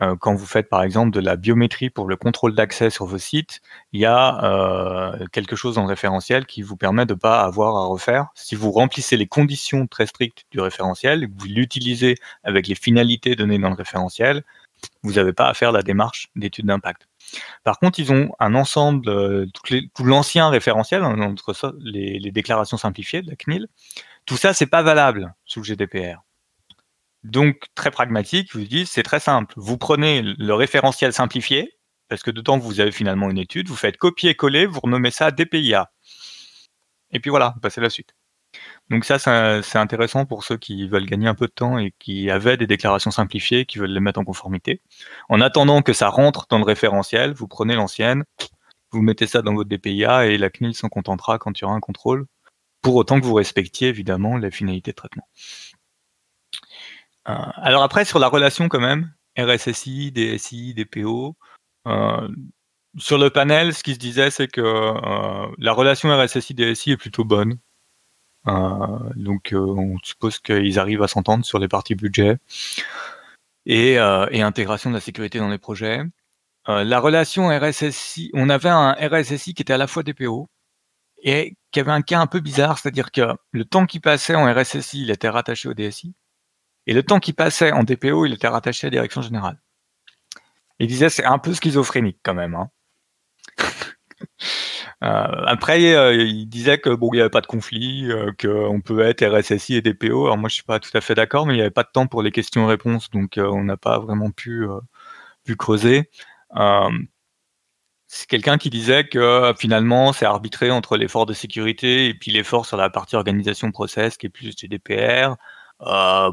Euh, 0.03 0.15
quand 0.17 0.35
vous 0.35 0.45
faites 0.45 0.69
par 0.69 0.83
exemple 0.83 1.11
de 1.13 1.21
la 1.21 1.37
biométrie 1.37 1.89
pour 1.89 2.07
le 2.07 2.17
contrôle 2.17 2.55
d'accès 2.55 2.91
sur 2.91 3.07
vos 3.07 3.17
sites, 3.17 3.63
il 3.93 4.01
y 4.01 4.05
a 4.05 4.45
euh, 4.45 5.27
quelque 5.33 5.57
chose 5.57 5.77
dans 5.77 5.83
le 5.83 5.89
référentiel 5.89 6.45
qui 6.45 6.61
vous 6.61 6.77
permet 6.77 7.07
de 7.07 7.15
ne 7.15 7.19
pas 7.19 7.41
avoir 7.41 7.75
à 7.77 7.87
refaire. 7.87 8.27
Si 8.35 8.55
vous 8.55 8.71
remplissez 8.71 9.17
les 9.17 9.27
conditions 9.27 9.87
très 9.87 10.07
strictes 10.07 10.45
du 10.51 10.61
référentiel, 10.61 11.27
vous 11.35 11.47
l'utilisez 11.47 12.17
avec 12.45 12.69
les 12.69 12.75
finalités 12.75 13.35
données 13.35 13.59
dans 13.59 13.71
le 13.71 13.77
référentiel, 13.77 14.45
vous 15.03 15.15
n'avez 15.15 15.33
pas 15.33 15.49
à 15.49 15.55
faire 15.55 15.73
la 15.73 15.83
démarche 15.83 16.29
d'étude 16.37 16.67
d'impact. 16.67 17.09
Par 17.65 17.79
contre, 17.79 17.99
ils 17.99 18.13
ont 18.13 18.31
un 18.41 18.55
ensemble, 18.55 19.09
euh, 19.09 19.47
tout 19.53 20.05
l'ancien 20.05 20.49
référentiel, 20.49 21.03
hein, 21.03 21.21
entre 21.21 21.77
les, 21.81 22.31
déclarations 22.31 22.77
simplifiées 22.77 23.23
de 23.23 23.31
la 23.31 23.37
CNIL. 23.37 23.69
Tout 24.27 24.37
ça, 24.37 24.55
c'est 24.55 24.67
pas 24.67 24.83
valable 24.83 25.35
sous 25.45 25.61
le 25.61 25.65
GDPR. 25.65 26.23
Donc, 27.25 27.67
très 27.75 27.91
pragmatique, 27.91 28.49
je 28.53 28.59
vous 28.59 28.65
dis, 28.65 28.87
c'est 28.87 29.03
très 29.03 29.21
simple. 29.21 29.55
Vous 29.57 29.79
prenez 29.79 30.23
le 30.23 30.55
référentiel 30.55 31.13
simplifié, 31.13 31.77
parce 32.09 32.23
que 32.23 32.31
dedans, 32.31 32.59
vous 32.59 32.81
avez 32.81 32.93
finalement 32.93 33.31
une 33.31 33.39
étude, 33.39 33.69
vous 33.69 33.77
faites 33.77 33.97
copier-coller, 33.97 34.67
vous 34.67 34.81
renommez 34.81 35.11
ça 35.11 35.31
DPIA. 35.31 35.91
Et 37.13 37.21
puis 37.21 37.31
voilà, 37.31 37.53
vous 37.55 37.61
passez 37.61 37.81
la 37.81 37.91
suite. 37.91 38.16
Donc 38.91 39.05
ça, 39.05 39.19
c'est 39.19 39.79
intéressant 39.79 40.27
pour 40.27 40.45
ceux 40.45 40.57
qui 40.57 40.89
veulent 40.89 41.07
gagner 41.07 41.27
un 41.27 41.35
peu 41.35 41.47
de 41.47 41.53
temps 41.53 41.79
et 41.79 41.93
qui 41.99 42.31
avaient 42.31 42.57
des 42.57 42.67
déclarations 42.67 43.11
simplifiées, 43.11 43.67
qui 43.67 43.79
veulent 43.79 43.91
les 43.91 44.01
mettre 44.01 44.21
en 44.21 44.25
conformité. 44.25 44.81
En 45.29 45.41
attendant 45.41 45.83
que 45.83 45.93
ça 45.93 46.09
rentre 46.09 46.47
dans 46.49 46.59
le 46.59 46.65
référentiel, 46.65 47.33
vous 47.33 47.49
prenez 47.49 47.75
l'ancienne, 47.75 48.25
vous 48.93 49.03
mettez 49.03 49.27
ça 49.27 49.43
dans 49.43 49.55
votre 49.55 49.69
DPIA 49.69 50.27
et 50.27 50.39
la 50.39 50.51
CNIL 50.51 50.75
s'en 50.75 50.89
contentera 50.89 51.39
quand 51.39 51.59
il 51.59 51.63
y 51.63 51.65
aura 51.65 51.75
un 51.75 51.81
contrôle, 51.81 52.27
pour 52.83 52.95
autant 52.95 53.21
que 53.21 53.27
vous 53.27 53.35
respectiez 53.35 53.89
évidemment 53.89 54.37
les 54.37 54.51
finalités 54.51 54.93
de 54.93 54.97
traitement. 54.97 55.29
Euh, 57.29 57.35
alors 57.57 57.83
après, 57.83 58.05
sur 58.05 58.19
la 58.21 58.29
relation 58.29 58.69
quand 58.69 58.81
même, 58.81 59.13
RSSI, 59.37 60.13
DSI, 60.13 60.75
DPO, 60.75 61.37
euh, 61.89 62.29
sur 62.99 63.19
le 63.19 63.31
panel, 63.31 63.75
ce 63.75 63.83
qui 63.83 63.95
se 63.95 63.99
disait, 63.99 64.31
c'est 64.31 64.49
que 64.49 64.61
euh, 64.61 65.55
la 65.59 65.73
relation 65.73 66.09
RSSI-DSI 66.09 66.93
est 66.93 66.97
plutôt 66.97 67.25
bonne. 67.25 67.59
Euh, 68.49 68.99
donc 69.17 69.53
euh, 69.53 69.59
on 69.59 69.99
suppose 70.03 70.39
qu'ils 70.39 70.79
arrivent 70.79 71.03
à 71.03 71.09
s'entendre 71.09 71.45
sur 71.45 71.59
les 71.59 71.69
parties 71.69 71.95
budget 71.97 72.39
et, 73.65 73.99
euh, 73.99 74.27
intégration 74.33 74.91
de 74.91 74.95
la 74.95 75.01
sécurité 75.01 75.39
dans 75.39 75.49
les 75.49 75.59
projets. 75.59 76.03
la 76.67 77.01
relation 77.01 77.49
RSSI, 77.49 78.31
on 78.35 78.49
avait 78.49 78.69
un 78.69 78.93
RSSI 78.93 79.55
qui 79.55 79.63
était 79.63 79.73
à 79.73 79.79
la 79.79 79.87
fois 79.87 80.03
DPO 80.03 80.49
et 81.23 81.57
qui 81.73 81.81
avait 81.81 81.93
un 81.93 82.03
cas 82.03 82.21
un 82.21 82.27
peu 82.27 82.41
bizarre, 82.41 82.79
c'est-à-dire 82.79 83.11
que 83.11 83.35
le 83.53 83.65
temps 83.65 83.87
qui 83.87 84.01
passait 84.01 84.35
en 84.35 84.53
RSSI, 84.53 85.03
il 85.03 85.11
était 85.11 85.29
rattaché 85.29 85.69
au 85.69 85.75
DSI, 85.75 86.15
et 86.87 86.95
le 86.95 87.03
temps 87.03 87.21
qui 87.21 87.33
passait 87.33 87.73
en 87.73 87.83
DPO, 87.83 88.27
il 88.27 88.35
était 88.35 88.49
rattaché 88.49 88.87
à 88.87 88.91
la 88.91 88.93
direction 88.93 89.23
générale. 89.23 89.61
Il 90.79 90.87
disait 90.89 91.09
c'est 91.09 91.25
un 91.25 91.39
peu 91.39 91.55
schizophrénique 91.55 92.19
quand 92.23 92.35
même. 92.35 92.55
Hein. 92.55 92.71
Euh, 95.05 95.07
après, 95.47 95.95
euh, 95.95 96.15
il 96.15 96.49
disait 96.49 96.79
que 96.79 96.91
bon, 96.91 97.11
il 97.13 97.17
n'y 97.17 97.21
avait 97.21 97.31
pas 97.31 97.43
de 97.43 97.47
conflit, 97.47 98.11
euh, 98.11 98.33
qu'on 98.41 98.81
peut 98.81 99.01
être 99.03 99.25
RSSI 99.25 99.75
et 99.77 99.83
DPO. 99.83 100.25
Alors 100.25 100.39
moi, 100.39 100.49
je 100.49 100.55
suis 100.55 100.63
pas 100.63 100.81
tout 100.81 100.91
à 100.95 101.01
fait 101.01 101.15
d'accord, 101.15 101.47
mais 101.47 101.55
il 101.55 101.57
n'y 101.57 101.63
avait 101.63 101.71
pas 101.71 101.83
de 101.83 101.91
temps 101.93 102.07
pour 102.07 102.23
les 102.23 102.33
questions-réponses, 102.33 103.11
donc 103.11 103.35
on 103.37 103.65
n'a 103.65 103.77
pas 103.77 103.99
vraiment 103.99 104.31
pu, 104.31 104.67
pu 105.45 105.57
creuser. 105.57 106.11
c'est 108.09 108.29
quelqu'un 108.29 108.59
qui 108.59 108.71
disait 108.71 109.09
que 109.09 109.53
finalement, 109.59 110.13
c'est 110.13 110.25
arbitré 110.27 110.71
entre 110.71 110.97
l'effort 110.97 111.27
de 111.27 111.33
sécurité 111.35 112.09
et 112.09 112.15
puis 112.15 112.31
l'effort 112.31 112.67
sur 112.67 112.77
la 112.77 112.91
partie 112.91 113.17
organisation 113.17 113.71
process 113.73 114.17
qui 114.17 114.27
est 114.27 114.31
plus 114.31 114.57
GDPR. 114.57 115.37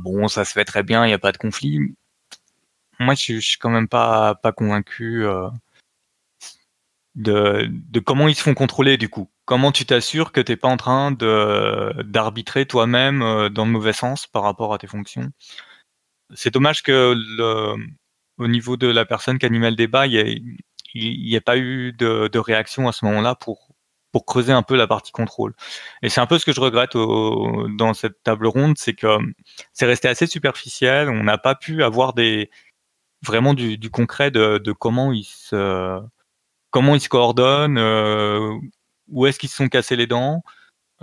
bon, 0.02 0.28
ça 0.28 0.46
se 0.46 0.54
fait 0.54 0.66
très 0.66 0.84
bien, 0.84 1.06
il 1.06 1.10
n'y 1.10 1.14
a 1.14 1.20
pas 1.20 1.32
de 1.32 1.38
conflit. 1.38 1.80
Moi, 3.00 3.16
je, 3.16 3.36
je 3.36 3.40
suis 3.40 3.58
quand 3.58 3.70
même 3.70 3.88
pas, 3.88 4.36
pas 4.36 4.52
convaincu 4.52 5.26
de, 7.16 8.00
comment 8.00 8.28
ils 8.28 8.36
se 8.36 8.42
font 8.42 8.54
contrôler 8.54 8.98
du 8.98 9.10
coup. 9.10 9.30
Comment 9.46 9.72
tu 9.72 9.86
t'assures 9.86 10.32
que 10.32 10.42
tu 10.42 10.52
n'es 10.52 10.56
pas 10.56 10.70
en 10.70 10.78
train 10.78 11.12
d'arbitrer 11.12 12.66
toi-même 12.66 13.22
euh, 13.22 13.50
dans 13.50 13.66
le 13.66 13.72
mauvais 13.72 13.94
sens 13.94 14.28
par 14.28 14.44
rapport 14.44 14.74
à 14.74 14.78
tes 14.78 14.88
fonctions? 14.88 15.30
C'est 16.34 16.54
dommage 16.54 16.82
que 16.84 17.14
le, 17.16 17.76
au 18.38 18.48
niveau 18.48 18.78
de 18.78 18.88
la 18.88 19.06
personne 19.06 19.38
qui 19.38 19.46
animait 19.46 19.70
le 19.70 19.76
débat, 19.76 20.08
il 20.08 20.58
n'y 20.96 21.36
ait, 21.36 21.42
pas 21.42 21.58
eu 21.58 21.94
de, 21.94 22.38
réaction 22.38 22.88
à 22.88 22.92
ce 22.92 23.06
moment-là 23.06 23.36
pour 23.36 23.76
creuser 24.26 24.54
un 24.54 24.64
peu 24.64 24.76
la 24.76 24.88
partie 24.88 25.12
contrôle. 25.12 25.54
Et 26.02 26.10
c'est 26.10 26.22
un 26.22 26.28
peu 26.28 26.40
ce 26.40 26.46
que 26.46 26.54
je 26.54 26.62
regrette 26.62 26.94
dans 26.94 27.94
cette 27.94 28.24
table 28.24 28.48
ronde, 28.48 28.78
c'est 28.78 28.94
que 28.94 29.18
c'est 29.74 29.86
resté 29.86 30.08
assez 30.08 30.28
superficiel. 30.28 31.10
On 31.10 31.24
n'a 31.24 31.38
pas 31.38 31.56
pu 31.56 31.84
avoir 31.84 32.14
vraiment 33.22 33.54
du, 33.54 33.78
du 33.78 33.90
concret 33.90 34.32
de, 34.32 34.58
de 34.58 34.72
comment 34.72 35.12
ils 35.12 35.26
se 35.26 36.02
comment 36.74 36.96
ils 36.96 37.02
se 37.02 37.08
coordonnent, 37.08 37.78
euh, 37.78 38.52
où 39.08 39.28
est-ce 39.28 39.40
qu'ils 39.40 39.50
se 39.50 39.56
sont 39.56 39.70
cassés 39.70 39.96
les 39.96 40.08
dents. 40.08 40.44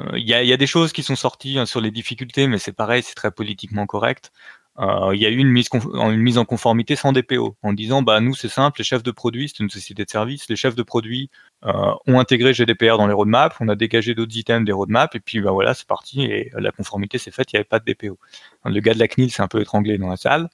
Euh, 0.00 0.18
il 0.18 0.28
y, 0.28 0.34
a, 0.34 0.56
des 0.56 0.66
choses 0.66 0.92
qui 0.92 1.02
sont 1.02 1.16
sorties 1.16 1.58
hein, 1.58 1.66
sur 1.66 1.80
les 1.80 1.92
difficultés, 1.92 2.48
mais 2.48 2.58
c'est 2.58 2.72
pareil, 2.72 3.02
c'est 3.02 3.14
très 3.14 3.30
politiquement 3.30 3.86
correct. 3.86 4.32
euh, 4.78 5.14
il 5.14 5.20
y 5.20 5.26
a 5.26 5.30
eu 5.30 5.36
une 5.36 5.48
mise, 5.48 6.38
en 6.38 6.44
conformité 6.44 6.96
sans 6.96 7.12
DPO, 7.12 7.56
en 7.62 7.72
disant 7.72 8.02
bah 8.02 8.20
nous 8.20 8.34
c'est 8.34 8.48
simple, 8.48 8.80
les 8.80 8.84
chefs 8.84 9.02
de 9.02 9.10
produits, 9.12 9.48
c'est 9.48 9.62
une 9.62 9.70
société 9.70 10.04
de 10.04 10.10
service, 10.10 10.48
les 10.48 10.56
chefs 10.56 10.74
de 10.74 10.82
produits 10.82 11.30
ont 11.62 12.18
intégré 12.18 12.54
GDPR 12.54 12.96
dans 12.96 13.06
les 13.06 13.12
roadmaps, 13.12 13.56
on 13.60 13.68
a 13.68 13.76
dégagé 13.76 14.14
d'autres 14.14 14.36
items 14.36 14.64
des 14.64 14.72
roadmaps, 14.72 15.14
et 15.16 15.20
puis 15.20 15.40
bah 15.40 15.52
voilà 15.52 15.74
c'est 15.74 15.86
parti 15.86 16.22
et 16.22 16.50
la 16.54 16.72
conformité 16.72 17.18
s'est 17.18 17.32
faite, 17.32 17.52
il 17.52 17.56
n'y 17.56 17.58
avait 17.58 17.68
pas 17.68 17.80
de 17.80 17.84
DPO. 17.84 18.18
Le 18.64 18.80
gars 18.80 18.94
de 18.94 18.98
la 18.98 19.08
CNIL 19.08 19.30
s'est 19.30 19.42
un 19.42 19.48
peu 19.48 19.60
étranglé 19.60 19.98
dans 19.98 20.08
la 20.08 20.16
salle. 20.16 20.48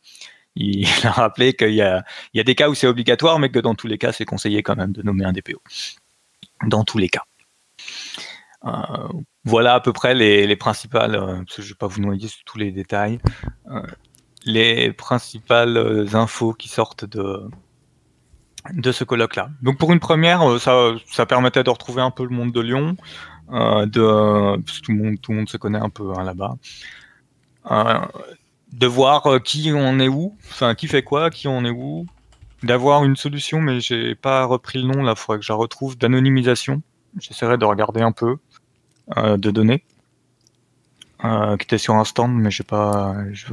Il 0.57 0.89
a 1.05 1.11
rappelé 1.11 1.53
qu'il 1.53 1.75
y 1.75 1.83
a, 1.83 2.05
des 2.35 2.55
cas 2.55 2.69
où 2.69 2.75
c'est 2.75 2.87
obligatoire, 2.87 3.39
mais 3.39 3.51
que 3.51 3.59
dans 3.59 3.75
tous 3.75 3.87
les 3.87 3.99
cas 3.99 4.13
c'est 4.13 4.25
conseillé 4.25 4.63
quand 4.63 4.77
même 4.77 4.93
de 4.93 5.03
nommer 5.03 5.25
un 5.25 5.33
DPO. 5.33 5.61
Dans 6.67 6.85
tous 6.85 6.99
les 6.99 7.09
cas. 7.09 7.23
Euh, 8.65 8.71
voilà 9.45 9.75
à 9.75 9.81
peu 9.81 9.93
près 9.93 10.15
les, 10.15 10.47
les 10.47 10.57
principales, 10.57 11.15
euh, 11.15 11.43
je 11.55 11.63
ne 11.63 11.69
vais 11.69 11.75
pas 11.75 11.87
vous 11.87 12.01
noyer 12.01 12.27
sur 12.27 12.43
tous 12.45 12.59
les 12.59 12.73
détails, 12.73 13.21
euh, 13.71 13.83
les 14.45 14.93
principales 14.93 16.09
infos 16.15 16.53
qui 16.55 16.69
sortent 16.69 17.05
de, 17.05 17.49
ce 18.91 19.05
colloque-là. 19.05 19.51
Donc 19.63 19.79
pour 19.79 19.93
une 19.93 20.01
première, 20.01 20.59
ça, 20.59 21.27
permettait 21.27 21.63
de 21.63 21.71
retrouver 21.71 22.03
un 22.03 22.11
peu 22.11 22.25
le 22.25 22.31
monde 22.31 22.53
de 22.53 22.61
Lyon, 22.61 22.97
de, 23.51 24.57
parce 24.65 24.81
que 24.81 24.87
tout, 24.87 24.93
le 24.93 24.99
monde, 24.99 25.21
tout 25.21 25.33
le 25.33 25.39
monde 25.39 25.49
se 25.49 25.59
connaît 25.59 25.79
un 25.79 25.91
peu 25.91 26.13
hein, 26.17 26.25
là-bas. 26.25 26.57
De 28.79 28.87
voir 28.87 29.27
euh, 29.27 29.39
qui 29.39 29.73
on 29.75 29.99
est 29.99 30.09
où, 30.09 30.37
enfin 30.51 30.75
qui 30.75 30.87
fait 30.87 31.03
quoi, 31.03 31.31
qui 31.31 31.49
on 31.49 31.65
est 31.65 31.71
où, 31.71 32.07
d'avoir 32.63 33.05
une 33.05 33.17
solution, 33.17 33.61
mais 33.61 33.81
j'ai 33.81 34.15
pas 34.15 34.45
repris 34.45 34.83
le 34.83 34.89
nom 34.89 35.03
là, 35.03 35.13
il 35.13 35.19
faudrait 35.19 35.39
que 35.39 35.45
je 35.47 35.53
la 35.53 35.57
retrouve, 35.57 35.97
d'anonymisation. 35.97 36.83
J'essaierai 37.19 37.57
de 37.57 37.65
regarder 37.65 38.03
un 38.03 38.13
peu 38.13 38.37
euh, 39.17 39.37
de 39.39 39.51
données 39.51 39.83
euh, 41.25 41.57
qui 41.57 41.65
était 41.65 41.79
sur 41.79 41.95
un 41.95 42.05
stand, 42.05 42.35
mais 42.35 42.51
j'ai 42.51 42.65
pas, 42.65 43.15
je, 43.33 43.47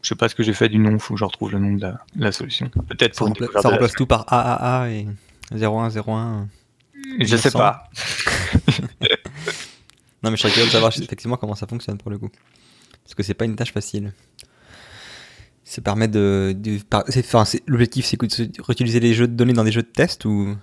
je 0.00 0.08
sais 0.08 0.14
pas 0.14 0.28
ce 0.30 0.34
que 0.34 0.42
j'ai 0.42 0.54
fait 0.54 0.70
du 0.70 0.78
nom, 0.78 0.98
faut 0.98 1.14
que 1.14 1.20
je 1.20 1.24
retrouve 1.26 1.52
le 1.52 1.58
nom 1.58 1.74
de 1.74 1.82
la, 1.82 2.00
la 2.16 2.32
solution. 2.32 2.70
Peut-être 2.88 3.14
Ça, 3.14 3.24
rempla- 3.26 3.60
ça 3.60 3.68
remplace 3.68 3.92
tout 3.92 4.06
par 4.06 4.24
AAA 4.32 4.88
et 4.90 5.06
0101. 5.54 6.48
Je 7.20 7.36
sais 7.36 7.48
900. 7.50 7.58
pas. 7.58 7.90
Non, 10.24 10.30
mais 10.30 10.36
je 10.36 10.42
serais 10.42 10.52
curieux 10.52 10.68
de 10.68 10.72
savoir 10.72 10.92
effectivement 10.96 11.36
comment 11.36 11.56
ça 11.56 11.66
fonctionne 11.66 11.98
pour 11.98 12.10
le 12.10 12.16
coup. 12.16 12.30
Parce 13.02 13.14
que 13.16 13.24
c'est 13.24 13.34
pas 13.34 13.44
une 13.44 13.56
tâche 13.56 13.72
facile. 13.72 14.12
Ça 15.64 15.80
permet 15.80 16.08
de. 16.08 16.54
de- 16.56 16.78
par- 16.82 17.04
enfin, 17.08 17.44
L'objectif, 17.66 18.04
c'est 18.06 18.16
de 18.20 18.62
réutiliser 18.62 19.00
les 19.00 19.14
jeux 19.14 19.28
de 19.28 19.34
données 19.34 19.52
dans 19.52 19.64
des 19.64 19.72
jeux 19.72 19.82
de 19.82 19.86
test 19.86 20.24
ou? 20.24 20.56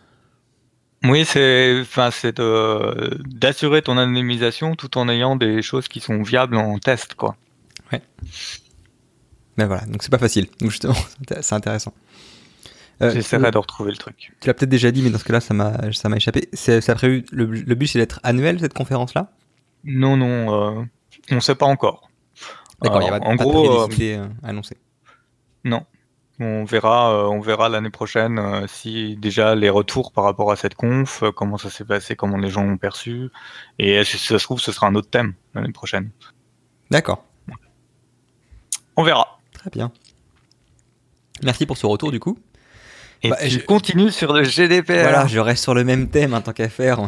Oui, 1.05 1.23
c'est, 1.23 1.79
enfin, 1.81 2.11
c'est 2.11 2.37
de- 2.37 3.21
d'assurer 3.25 3.81
ton 3.81 3.97
anonymisation 3.97 4.75
tout 4.75 4.97
en 4.97 5.07
ayant 5.07 5.37
des 5.37 5.61
choses 5.61 5.87
qui 5.87 6.01
sont 6.01 6.21
viables 6.23 6.57
en 6.57 6.77
test, 6.79 7.13
quoi. 7.15 7.35
Mais 9.57 9.65
voilà, 9.65 9.85
donc 9.87 10.03
c'est 10.03 10.11
pas 10.11 10.17
facile. 10.17 10.47
Donc 10.61 10.71
justement, 10.71 10.93
c'est 10.93 11.19
inté- 11.35 11.41
c'est 11.41 11.55
intéressant. 11.55 11.93
Euh, 13.01 13.11
J'essaierai 13.11 13.51
de 13.51 13.57
retrouver 13.57 13.91
le 13.91 13.97
truc. 13.97 14.33
Tu 14.39 14.47
l'as 14.47 14.53
peut-être 14.53 14.69
déjà 14.69 14.91
dit, 14.91 15.01
mais 15.01 15.09
dans 15.09 15.17
ce 15.17 15.23
cas-là, 15.25 15.41
ça 15.41 15.53
m'a 15.53 15.91
ça 15.93 16.07
m'a 16.09 16.17
échappé. 16.17 16.47
C'est 16.53 16.79
ça 16.81 16.95
prévu. 16.95 17.25
Le, 17.31 17.45
le 17.45 17.75
but, 17.75 17.87
c'est 17.87 17.99
d'être 17.99 18.19
annuel 18.23 18.59
cette 18.59 18.73
conférence-là? 18.73 19.31
Non, 19.83 20.15
non, 20.17 20.79
euh, 20.79 20.83
on 21.31 21.39
sait 21.41 21.55
pas 21.55 21.65
encore. 21.65 22.09
D'accord, 22.81 23.01
il 23.01 23.05
y 23.05 23.09
a 23.09 23.19
pas, 23.19 23.25
en 23.25 23.35
pas 23.37 23.43
de 23.43 23.49
gros, 23.49 23.59
euh, 23.59 23.63
périodicité 23.63 24.15
euh, 24.15 24.25
annoncée. 24.43 24.77
Non. 25.63 25.85
On 26.41 26.63
verra, 26.63 27.11
euh, 27.13 27.23
on 27.27 27.41
verra 27.41 27.67
l'année 27.67 27.89
prochaine 27.89 28.39
euh, 28.39 28.65
si 28.67 29.17
déjà 29.17 29.55
les 29.55 29.69
retours 29.69 30.13
par 30.13 30.23
rapport 30.23 30.53
à 30.53 30.55
cette 30.55 30.73
conf, 30.73 31.21
euh, 31.21 31.31
comment 31.33 31.57
ça 31.57 31.69
s'est 31.69 31.83
passé, 31.83 32.15
comment 32.15 32.37
les 32.37 32.49
gens 32.49 32.63
l'ont 32.63 32.77
perçu, 32.77 33.27
et 33.77 34.01
si 34.05 34.17
ça 34.17 34.39
se 34.39 34.43
trouve, 34.45 34.61
ce 34.61 34.71
sera 34.71 34.87
un 34.87 34.95
autre 34.95 35.09
thème 35.09 35.33
l'année 35.53 35.73
prochaine. 35.73 36.11
D'accord, 36.91 37.25
On 38.95 39.03
verra. 39.03 39.39
très 39.53 39.69
bien. 39.69 39.91
Merci 41.43 41.65
pour 41.65 41.77
ce 41.77 41.85
retour 41.85 42.11
du 42.11 42.19
coup. 42.21 42.37
Et 43.21 43.29
Bah, 43.31 43.37
je- 43.45 43.59
continues 43.59 44.11
sur 44.11 44.31
le 44.31 44.43
GDPR. 44.45 45.01
Voilà, 45.01 45.27
je 45.27 45.39
reste 45.39 45.61
sur 45.63 45.73
le 45.73 45.83
même 45.83 46.09
thème 46.09 46.33
en 46.33 46.39
tant 46.39 46.53
qu'à 46.53 46.69
faire. 46.69 46.99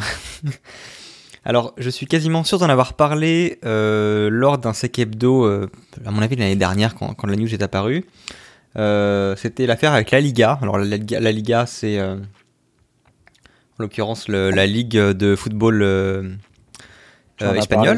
Alors, 1.45 1.73
je 1.77 1.89
suis 1.89 2.05
quasiment 2.05 2.43
sûr 2.43 2.59
d'en 2.59 2.69
avoir 2.69 2.93
parlé 2.93 3.59
euh, 3.65 4.29
lors 4.29 4.57
d'un 4.57 4.73
sec 4.73 4.99
hebdo, 4.99 5.45
euh, 5.45 5.69
à 6.05 6.11
mon 6.11 6.21
avis 6.21 6.35
l'année 6.35 6.55
dernière, 6.55 6.93
quand, 6.95 7.13
quand 7.15 7.27
la 7.27 7.35
news 7.35 7.51
est 7.53 7.63
apparue. 7.63 8.05
Euh, 8.77 9.35
C'était 9.35 9.65
l'affaire 9.65 9.93
avec 9.93 10.11
la 10.11 10.21
Liga. 10.21 10.57
Alors, 10.61 10.77
la, 10.77 10.97
Liga- 10.97 11.19
la 11.19 11.31
Liga, 11.31 11.65
c'est 11.65 11.99
euh, 11.99 12.15
en 12.15 12.19
l'occurrence 13.79 14.27
le- 14.27 14.49
la 14.51 14.65
ligue 14.65 14.97
de 14.97 15.35
football 15.35 15.81
euh, 15.81 16.23
espagnole. 17.59 17.97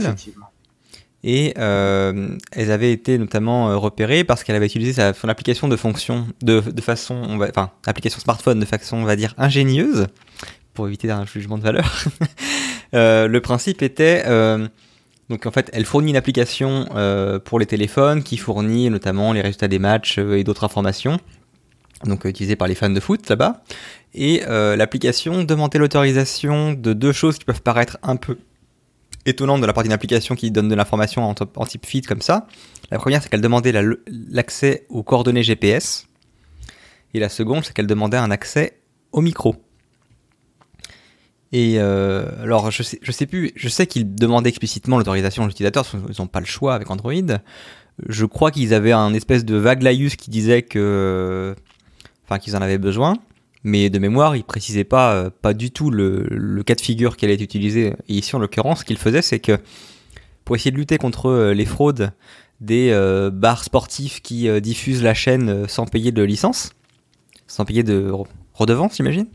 Et 1.25 1.53
euh, 1.57 2.36
elles 2.51 2.69
avaient 2.71 2.91
été 2.91 3.17
notamment 3.17 3.79
repérées 3.79 4.25
parce 4.25 4.43
qu'elle 4.43 4.57
avait 4.57 4.65
utilisé 4.65 4.91
sa, 4.93 5.13
son 5.13 5.29
application 5.29 5.69
de 5.69 5.75
fonction 5.77 6.27
de, 6.41 6.59
de 6.59 6.81
façon, 6.81 7.15
on 7.15 7.38
va, 7.38 7.47
enfin, 7.49 7.71
application 7.86 8.19
smartphone 8.19 8.59
de 8.59 8.65
façon, 8.65 8.97
on 8.97 9.05
va 9.05 9.15
dire, 9.15 9.33
ingénieuse, 9.38 10.07
pour 10.73 10.86
éviter 10.88 11.09
un 11.12 11.25
jugement 11.25 11.57
de 11.57 11.63
valeur. 11.63 12.03
Euh, 12.95 13.27
le 13.27 13.41
principe 13.41 13.81
était, 13.81 14.21
euh, 14.27 14.67
donc 15.34 15.48
en 15.48 15.52
fait, 15.52 15.72
elle 15.74 15.86
fournit 15.86 16.12
une 16.12 16.15
application 16.15 16.86
euh, 16.96 17.39
pour 17.39 17.58
les 17.58 17.65
téléphones 17.65 18.22
qui 18.22 18.38
fournit 18.38 18.91
notamment 18.91 19.34
les 19.34 19.41
résultats 19.41 19.67
des 19.67 19.80
matchs 19.80 20.19
euh, 20.19 20.38
et 20.38 20.43
d'autres 20.43 20.63
informations, 20.63 21.19
donc 22.06 22.28
euh, 22.28 22.30
utilisées 22.30 22.56
par 22.56 22.67
les 22.67 22.76
fans 22.76 22.91
de 22.91 23.00
foot 23.00 23.28
là-bas. 23.28 23.63
Et 24.13 24.43
l'application 24.46 25.43
demandait 25.43 25.80
l'autorisation 25.80 26.74
de 26.74 26.93
deux 26.93 27.12
choses 27.12 27.39
qui 27.39 27.46
peuvent 27.46 27.63
paraître 27.63 27.98
un 28.04 28.15
peu 28.15 28.38
étonnante 29.26 29.60
de 29.60 29.65
la 29.65 29.74
part 29.74 29.82
d'une 29.82 29.91
application 29.91 30.36
qui 30.36 30.52
donne 30.52 30.69
de 30.69 30.76
l'information 30.76 31.28
en, 31.28 31.65
type 31.65 31.84
feed 31.88 32.06
comme 32.06 32.22
ça. 32.22 32.46
La 32.91 33.00
première, 33.00 33.24
c'est 33.24 33.30
qu'elle 33.30 33.41
demandait 33.41 33.72
la- 33.72 33.96
l'accès 34.30 34.86
aux 34.89 35.02
coordonnées 35.02 35.41
GPS. 35.41 36.08
Et 37.15 37.19
la 37.19 37.30
seconde, 37.30 37.65
c'est 37.65 37.74
qu'elle 37.74 37.88
demandait 37.88 38.17
un 38.17 38.30
accès 38.30 38.78
au 39.12 39.22
micro. 39.22 39.56
Et 41.56 41.76
euh, 41.78 42.26
alors, 42.42 42.72
je 42.72 42.82
sais, 42.82 43.00
je 43.02 43.12
sais 43.12 43.28
plus, 43.28 43.52
je 43.56 43.70
sais 43.70 43.86
qu'ils 43.86 44.16
demandaient 44.16 44.50
explicitement 44.50 44.98
l'autorisation 44.98 45.44
de 45.44 45.50
l'utilisateur, 45.50 45.88
qu'ils 45.88 46.00
n'ont 46.20 46.28
pas 46.28 46.39
le 46.39 46.48
choix 46.48 46.74
avec 46.74 46.89
Android. 46.89 47.13
Je 48.10 48.26
crois 48.26 48.50
qu'ils 48.50 48.74
avaient 48.74 48.92
un 48.92 49.13
espèce 49.13 49.46
de 49.46 49.56
vague 49.56 49.84
laïus 49.84 50.16
qui 50.16 50.32
disait 50.32 50.63
que, 50.63 51.54
enfin, 52.26 52.39
qu'ils 52.39 52.56
en 52.56 52.62
avaient 52.62 52.80
besoin. 52.80 53.18
Mais 53.63 53.92
de 53.92 54.00
mémoire, 54.00 54.36
ils 54.36 54.44
précisaient 54.44 54.84
pas, 54.84 55.13
euh, 55.13 55.30
pas 55.30 55.54
du 55.54 55.70
tout 55.70 55.92
le, 55.92 56.26
le 56.30 56.63
cas 56.63 56.74
de 56.74 56.82
figure 56.82 57.16
qui 57.16 57.24
allait 57.26 57.36
être 57.36 57.42
utilisé. 57.42 57.94
Et 58.10 58.16
ici, 58.16 58.36
en 58.36 58.39
l'occurrence, 58.39 58.80
ce 58.80 58.86
qu'ils 58.86 58.98
faisaient, 58.98 59.22
c'est 59.22 59.39
que 59.39 59.58
pour 60.44 60.56
essayer 60.56 60.72
de 60.72 60.76
lutter 60.78 60.98
contre 60.98 61.28
euh, 61.28 61.54
les 61.54 61.66
fraudes 61.66 62.12
des 62.62 62.89
euh, 62.92 63.30
bars 63.30 63.63
sportifs 63.63 64.22
qui 64.22 64.50
euh, 64.50 64.60
diffusent 64.60 65.04
la 65.04 65.13
chaîne 65.13 65.68
sans 65.68 65.86
payer 65.86 66.12
de 66.12 66.24
licence, 66.24 66.72
sans 67.46 67.63
payer 67.63 67.84
de 67.84 68.10
re- 68.10 68.28
redevance, 68.54 68.98
j'imagine, 68.98 69.28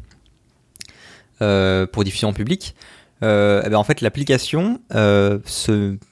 pour 1.39 2.05
diffusion 2.05 2.29
en 2.29 2.33
public, 2.33 2.75
euh, 3.23 3.63
eh 3.65 3.69
ben, 3.69 3.77
en 3.77 3.85
fait, 3.85 4.01
l'application, 4.01 4.81
euh, 4.95 5.39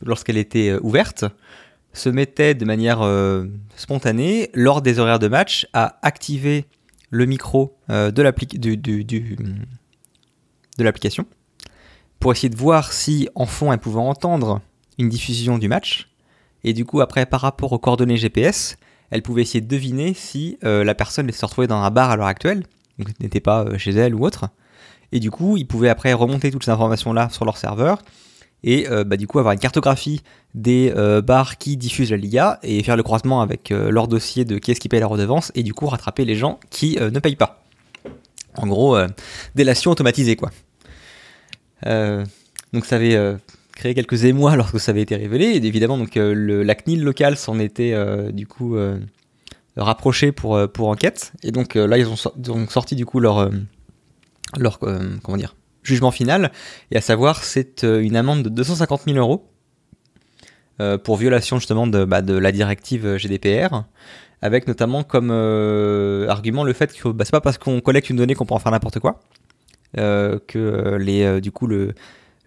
lorsqu'elle 0.05 0.37
était 0.39 0.71
euh, 0.71 0.81
ouverte, 0.83 1.25
se 1.93 2.09
mettait 2.09 2.55
de 2.55 2.65
manière 2.65 3.03
euh, 3.03 3.47
spontanée, 3.77 4.51
lors 4.55 4.83
des 4.83 4.99
horaires 4.99 5.19
de 5.19 5.29
match, 5.29 5.67
à 5.73 5.99
activer 6.03 6.67
le 7.11 7.27
micro 7.27 7.77
euh, 7.91 8.11
de 8.11 8.23
l'application 10.79 11.27
pour 12.19 12.33
essayer 12.33 12.49
de 12.49 12.57
voir 12.57 12.93
si 12.93 13.29
en 13.35 13.47
fond 13.47 13.73
elle 13.73 13.79
pouvait 13.79 14.01
entendre 14.01 14.61
une 14.99 15.09
diffusion 15.09 15.59
du 15.59 15.69
match. 15.69 16.11
Et 16.65 16.73
du 16.73 16.85
coup 16.85 17.01
après 17.01 17.27
par 17.27 17.41
rapport 17.41 17.73
aux 17.73 17.79
coordonnées 17.79 18.17
GPS 18.17 18.77
elle 19.11 19.23
pouvait 19.23 19.43
essayer 19.43 19.61
de 19.61 19.69
deviner 19.69 20.15
si 20.15 20.59
euh, 20.65 20.83
la 20.83 20.95
personne 20.97 21.31
se 21.31 21.47
retrouvait 21.47 21.69
dans 21.69 21.81
un 21.81 21.91
bar 21.91 22.11
à 22.11 22.17
l'heure 22.17 22.27
actuelle 22.27 22.65
donc 22.99 23.09
n'était 23.21 23.41
pas 23.41 23.65
euh, 23.65 23.79
chez 23.79 23.93
elle 23.93 24.15
ou 24.15 24.25
autre 24.25 24.47
et 25.13 25.21
du 25.21 25.31
coup 25.31 25.57
ils 25.57 25.67
pouvaient 25.67 25.89
après 25.89 26.13
remonter 26.13 26.51
toutes 26.51 26.65
ces 26.65 26.71
informations 26.71 27.13
là 27.13 27.29
sur 27.31 27.45
leur 27.45 27.57
serveur 27.57 28.03
et 28.65 28.89
euh, 28.89 29.05
bah, 29.05 29.17
du 29.17 29.27
coup 29.27 29.39
avoir 29.39 29.53
une 29.53 29.61
cartographie 29.61 30.23
des 30.55 30.93
euh, 30.97 31.21
bars 31.21 31.59
qui 31.59 31.77
diffusent 31.77 32.11
la 32.11 32.17
Liga 32.17 32.59
et 32.63 32.83
faire 32.83 32.97
le 32.97 33.03
croisement 33.03 33.41
avec 33.43 33.71
euh, 33.71 33.91
leur 33.91 34.09
dossier 34.09 34.45
de 34.45 34.59
qui 34.59 34.71
est-ce 34.71 34.81
qui 34.81 34.89
paye 34.89 35.01
la 35.01 35.07
redevance 35.07 35.53
et 35.55 35.63
du 35.63 35.75
coup 35.75 35.87
rattraper 35.87 36.25
les 36.25 36.35
gens 36.37 36.59
qui 36.71 36.99
euh, 37.01 37.11
ne 37.11 37.19
payent 37.21 37.37
pas. 37.37 37.63
En 38.57 38.67
gros, 38.67 38.97
délation 39.55 39.91
automatisée 39.91 40.35
quoi. 40.35 40.51
Donc 41.85 42.85
ça 42.85 42.97
avait 42.97 43.37
créé 43.73 43.95
quelques 43.95 44.25
émois 44.25 44.57
lorsque 44.61 44.81
ça 44.81 44.93
avait 44.93 45.03
été 45.03 45.17
révélé 45.17 45.47
et 45.47 45.65
évidemment 45.65 45.99
donc 45.99 46.15
le, 46.15 46.63
la 46.63 46.75
CNIL 46.75 47.03
locale 47.03 47.37
s'en 47.37 47.59
était 47.59 47.95
du 48.33 48.47
coup 48.47 48.77
euh, 48.77 48.99
rapproché 49.77 50.33
pour, 50.33 50.59
pour 50.73 50.89
enquête 50.89 51.33
et 51.43 51.53
donc 51.53 51.75
là 51.75 51.99
ils 51.99 52.09
ont, 52.09 52.17
sor- 52.17 52.35
ils 52.43 52.51
ont 52.51 52.67
sorti 52.69 52.97
du 52.97 53.05
coup 53.05 53.21
leur, 53.21 53.51
leur 54.57 54.79
euh, 54.83 55.17
comment 55.23 55.37
dire 55.37 55.57
jugement 55.83 56.11
final 56.11 56.51
et 56.91 56.97
à 56.97 57.01
savoir 57.01 57.45
c'est 57.45 57.85
euh, 57.85 58.03
une 58.03 58.17
amende 58.17 58.43
de 58.43 58.49
250 58.49 59.03
000 59.07 59.19
euros 59.19 59.49
euh, 60.81 60.99
pour 60.99 61.17
violation 61.17 61.59
justement 61.59 61.87
de, 61.87 62.05
bah, 62.05 62.23
de 62.23 62.37
la 62.37 62.53
directive 62.53 63.17
GDPR, 63.17 63.85
avec 64.43 64.67
notamment 64.69 65.05
comme 65.05 65.31
argument 66.29 66.65
le 66.65 66.73
fait 66.75 66.93
que 66.93 67.09
bah, 67.09 67.25
c'est 67.25 67.31
pas 67.31 67.41
parce 67.41 67.57
qu'on 67.57 67.81
collecte 67.81 68.11
une 68.11 68.17
donnée 68.17 68.35
qu'on 68.35 68.45
peut 68.45 68.55
en 68.55 68.59
faire 68.59 68.73
n'importe 68.73 68.99
quoi, 68.99 69.21
que 69.95 70.97
les, 71.01 71.41
du 71.41 71.51
coup 71.51 71.67
le, 71.67 71.95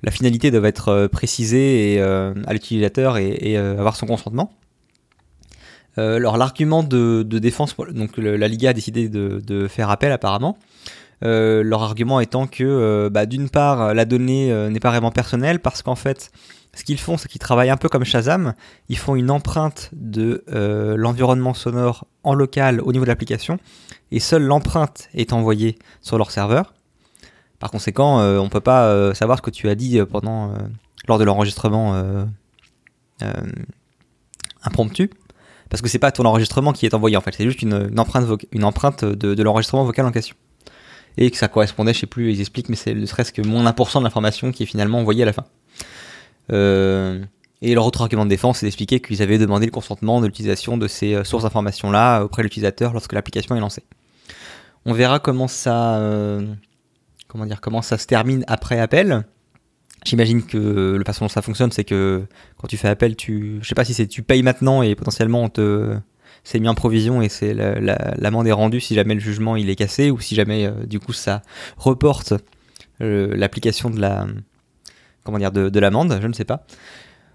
la 0.03 0.11
finalité 0.11 0.51
doit 0.51 0.67
être 0.67 1.07
précisée 1.07 1.99
à 1.99 2.53
l'utilisateur 2.53 3.17
et, 3.17 3.29
et, 3.41 3.57
avoir 3.57 3.95
son 3.95 4.05
consentement. 4.05 4.53
alors 5.97 6.37
l'argument 6.37 6.83
de, 6.83 7.23
défense, 7.23 7.75
donc 7.77 8.15
la 8.17 8.47
Liga 8.47 8.69
a 8.69 8.73
décidé 8.73 9.09
de, 9.09 9.67
faire 9.67 9.89
appel 9.89 10.11
apparemment. 10.11 10.59
Leur 11.21 11.83
argument 11.83 12.19
étant 12.19 12.47
que 12.47 13.09
bah, 13.09 13.25
d'une 13.25 13.49
part 13.49 13.93
la 13.93 14.05
donnée 14.05 14.53
n'est 14.69 14.79
pas 14.79 14.89
vraiment 14.89 15.11
personnelle 15.11 15.59
parce 15.59 15.81
qu'en 15.81 15.95
fait 15.95 16.31
ce 16.73 16.83
qu'ils 16.83 16.99
font, 16.99 17.17
c'est 17.17 17.27
qu'ils 17.27 17.39
travaillent 17.39 17.69
un 17.69 17.77
peu 17.77 17.89
comme 17.89 18.03
Shazam. 18.03 18.53
Ils 18.89 18.97
font 18.97 19.15
une 19.15 19.31
empreinte 19.31 19.89
de 19.93 20.43
euh, 20.49 20.95
l'environnement 20.97 21.53
sonore 21.53 22.05
en 22.23 22.33
local 22.33 22.81
au 22.81 22.91
niveau 22.91 23.05
de 23.05 23.09
l'application, 23.09 23.59
et 24.11 24.19
seule 24.19 24.43
l'empreinte 24.43 25.09
est 25.13 25.33
envoyée 25.33 25.77
sur 26.01 26.17
leur 26.17 26.31
serveur. 26.31 26.73
Par 27.59 27.71
conséquent, 27.71 28.19
euh, 28.19 28.37
on 28.37 28.45
ne 28.45 28.49
peut 28.49 28.61
pas 28.61 28.85
euh, 28.85 29.13
savoir 29.13 29.39
ce 29.39 29.41
que 29.41 29.49
tu 29.49 29.67
as 29.67 29.75
dit 29.75 29.99
pendant 30.09 30.53
lors 31.07 31.17
de 31.17 31.23
l'enregistrement 31.23 32.01
impromptu, 34.63 35.09
parce 35.69 35.81
que 35.81 35.89
c'est 35.89 35.99
pas 35.99 36.11
ton 36.11 36.25
enregistrement 36.25 36.71
qui 36.71 36.85
est 36.85 36.93
envoyé 36.93 37.17
en 37.17 37.21
fait, 37.21 37.33
c'est 37.35 37.45
juste 37.45 37.61
une, 37.61 37.99
empreinte, 37.99 38.25
une 38.51 38.63
empreinte 38.63 39.03
de, 39.03 39.43
l'enregistrement 39.43 39.83
vocal 39.83 40.05
en 40.05 40.11
question. 40.11 40.35
Et 41.17 41.31
que 41.31 41.37
ça 41.37 41.47
correspondait, 41.47 41.93
je 41.93 41.99
sais 41.99 42.07
plus, 42.07 42.31
ils 42.31 42.39
expliquent, 42.39 42.69
mais 42.69 42.75
c'est 42.75 42.93
ne 42.93 43.05
serait-ce 43.05 43.33
que 43.33 43.41
moins 43.41 43.63
1% 43.69 43.99
de 43.99 44.03
l'information 44.03 44.51
qui 44.51 44.63
est 44.63 44.65
finalement 44.65 44.99
envoyée 44.99 45.23
à 45.23 45.25
la 45.25 45.33
fin. 45.33 45.45
Euh, 46.51 47.23
et 47.61 47.73
leur 47.73 47.85
autre 47.85 48.01
argument 48.01 48.25
de 48.25 48.29
défense, 48.29 48.59
c'est 48.59 48.65
d'expliquer 48.65 48.99
qu'ils 48.99 49.21
avaient 49.21 49.37
demandé 49.37 49.65
le 49.65 49.71
consentement 49.71 50.21
de 50.21 50.27
l'utilisation 50.27 50.77
de 50.77 50.87
ces 50.87 51.13
euh, 51.13 51.23
sources 51.23 51.43
d'informations-là 51.43 52.23
auprès 52.23 52.41
de 52.41 52.45
l'utilisateur 52.45 52.93
lorsque 52.93 53.13
l'application 53.13 53.55
est 53.55 53.59
lancée. 53.59 53.83
On 54.85 54.93
verra 54.93 55.19
comment 55.19 55.47
ça, 55.47 55.97
euh, 55.97 56.47
comment 57.27 57.45
dire, 57.45 57.59
comment 57.59 57.81
ça 57.81 57.97
se 57.97 58.07
termine 58.07 58.45
après 58.47 58.79
appel. 58.79 59.25
J'imagine 60.05 60.45
que 60.45 60.95
la 60.97 61.03
façon 61.03 61.25
dont 61.25 61.29
ça 61.29 61.41
fonctionne, 61.41 61.73
c'est 61.73 61.83
que 61.83 62.23
quand 62.57 62.67
tu 62.67 62.77
fais 62.77 62.87
appel, 62.87 63.17
tu, 63.17 63.59
je 63.61 63.67
sais 63.67 63.75
pas 63.75 63.83
si 63.83 63.93
c'est 63.93 64.07
tu 64.07 64.23
payes 64.23 64.43
maintenant 64.43 64.81
et 64.81 64.95
potentiellement 64.95 65.43
on 65.43 65.49
te, 65.49 65.97
c'est 66.43 66.59
mis 66.59 66.67
en 66.67 66.75
provision 66.75 67.21
et 67.21 67.29
c'est 67.29 67.53
l'amende 67.53 68.47
est 68.47 68.51
rendue 68.51 68.79
si 68.79 68.95
jamais 68.95 69.13
le 69.13 69.19
jugement 69.19 69.55
il 69.55 69.69
est 69.69 69.75
cassé 69.75 70.11
ou 70.11 70.19
si 70.19 70.35
jamais 70.35 70.71
du 70.87 70.99
coup 70.99 71.13
ça 71.13 71.41
reporte 71.77 72.33
l'application 72.99 73.89
de 73.89 73.99
la 73.99 74.27
comment 75.23 75.37
de, 75.51 75.79
l'amende, 75.79 76.17
je 76.21 76.27
ne 76.27 76.33
sais 76.33 76.45
pas. 76.45 76.65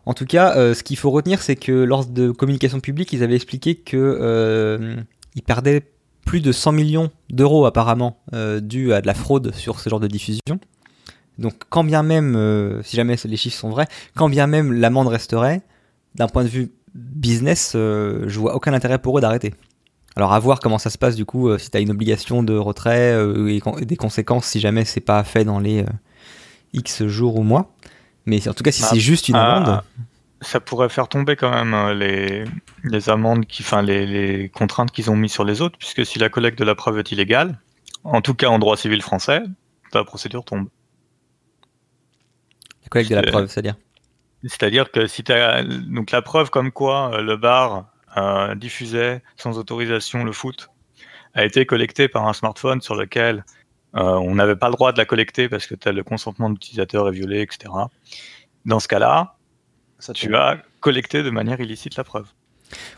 En 0.07 0.14
tout 0.14 0.27
cas, 0.27 0.57
euh, 0.57 0.75
ce 0.75 0.83
qu'il 0.83 0.97
faut 0.97 1.11
retenir, 1.11 1.40
c'est 1.40 1.57
que 1.57 1.73
lors 1.73 2.05
de 2.05 2.31
communication 2.31 2.81
publique, 2.81 3.12
ils 3.12 3.23
avaient 3.23 3.37
expliqué 3.37 3.77
qu'ils 3.77 3.99
euh, 3.99 4.97
perdaient 5.47 5.83
plus 6.27 6.40
de 6.40 6.53
100 6.53 6.73
millions 6.73 7.11
d'euros 7.31 7.67
apparemment 7.67 8.19
euh, 8.33 8.61
dû 8.61 8.93
à 8.93 9.01
de 9.01 9.07
la 9.07 9.14
fraude 9.14 9.55
sur 9.55 9.81
ce 9.81 9.88
genre 9.88 10.01
de 10.01 10.07
diffusion. 10.07 10.59
Donc 11.38 11.55
quand 11.69 11.85
bien 11.85 12.03
même, 12.03 12.37
euh, 12.37 12.83
si 12.83 12.97
jamais 12.97 13.17
les 13.25 13.37
chiffres 13.37 13.59
sont 13.59 13.71
vrais, 13.71 13.87
quand 14.14 14.29
bien 14.29 14.47
même 14.47 14.73
l'amende 14.73 15.09
resterait, 15.09 15.62
d'un 16.14 16.29
point 16.29 16.45
de 16.45 16.49
vue 16.49 16.71
business, 16.94 17.72
je 17.74 18.38
vois 18.38 18.54
aucun 18.54 18.72
intérêt 18.72 18.98
pour 18.98 19.18
eux 19.18 19.20
d'arrêter. 19.20 19.54
Alors 20.16 20.33
à 20.33 20.38
voir 20.38 20.61
comment 20.61 20.78
ça 20.78 20.90
se 20.90 20.98
passe 20.98 21.16
du 21.16 21.24
coup, 21.24 21.59
si 21.59 21.70
tu 21.70 21.76
as 21.76 21.80
une 21.80 21.90
obligation 21.90 22.42
de 22.42 22.57
retrait 22.57 23.16
et, 23.80 23.85
des 23.85 23.96
conséquences 23.96 24.46
si 24.46 24.61
jamais 24.61 24.85
c'est 24.85 25.00
pas 25.00 25.24
fait 25.24 25.44
dans 25.44 25.59
les 25.59 25.85
X 26.74 27.07
jours 27.07 27.37
ou 27.37 27.42
mois. 27.42 27.74
Mais 28.26 28.46
en 28.48 28.54
tout 28.54 28.62
cas, 28.62 28.72
si 28.72 28.83
ah. 28.85 28.88
c'est 28.90 29.00
juste 29.00 29.28
une 29.28 29.37
ah. 29.37 29.57
amende. 29.57 29.83
ça 30.40 30.61
pourrait 30.61 30.88
faire 30.88 31.09
tomber 31.09 31.37
quand 31.37 31.50
même 31.50 31.74
euh, 31.74 31.94
les, 31.94 32.44
les 32.83 33.09
amendes, 33.09 33.46
qui, 33.46 33.62
enfin 33.62 33.83
les, 33.83 34.07
les 34.07 34.48
contraintes 34.48 34.90
qu'ils 34.90 35.11
ont 35.11 35.16
mis 35.16 35.28
sur 35.28 35.44
les 35.44 35.61
autres, 35.61 35.78
puisque 35.78 36.04
si 36.04 36.18
la 36.18 36.28
collecte 36.28 36.59
de 36.59 36.64
la 36.64 36.74
preuve 36.74 36.98
est 36.98 37.12
illégale, 37.12 37.59
en 38.02 38.20
tout 38.20 38.35
cas 38.35 38.48
en 38.48 38.59
droit 38.59 38.76
civil 38.76 39.02
français, 39.02 39.42
la 39.92 40.04
procédure 40.04 40.44
tombe. 40.44 40.68
La 42.83 42.88
collecte 42.88 43.11
de 43.11 43.16
la 43.16 43.22
preuve, 43.22 43.48
c'est-à-dire 43.48 43.76
C'est-à-dire 44.46 44.90
que 44.90 45.07
si 45.07 45.24
tu 45.24 45.33
as 45.33 45.62
donc 45.64 46.11
la 46.11 46.22
preuve 46.22 46.50
comme 46.50 46.70
quoi 46.70 47.14
euh, 47.14 47.22
le 47.22 47.37
bar 47.37 47.87
euh, 48.16 48.54
diffusait 48.54 49.22
sans 49.37 49.59
autorisation 49.59 50.24
le 50.24 50.33
foot 50.33 50.70
a 51.35 51.44
été 51.44 51.66
collectée 51.66 52.09
par 52.09 52.28
un 52.28 52.33
smartphone 52.33 52.80
sur 52.80 52.94
lequel 52.94 53.44
euh, 53.96 54.02
on 54.02 54.35
n'avait 54.35 54.57
pas 54.57 54.68
le 54.68 54.74
droit 54.74 54.92
de 54.92 54.98
la 54.98 55.04
collecter 55.04 55.48
parce 55.48 55.66
que 55.66 55.74
le 55.88 56.04
consentement 56.04 56.48
de 56.48 56.54
l'utilisateur 56.54 57.09
est 57.09 57.12
violé, 57.12 57.42
etc. 57.42 57.72
Dans 58.64 58.80
ce 58.80 58.88
cas-là, 58.88 59.37
tu 60.14 60.35
as 60.37 60.62
collecté 60.80 61.22
de 61.22 61.30
manière 61.30 61.61
illicite 61.61 61.96
la 61.96 62.04
preuve. 62.04 62.26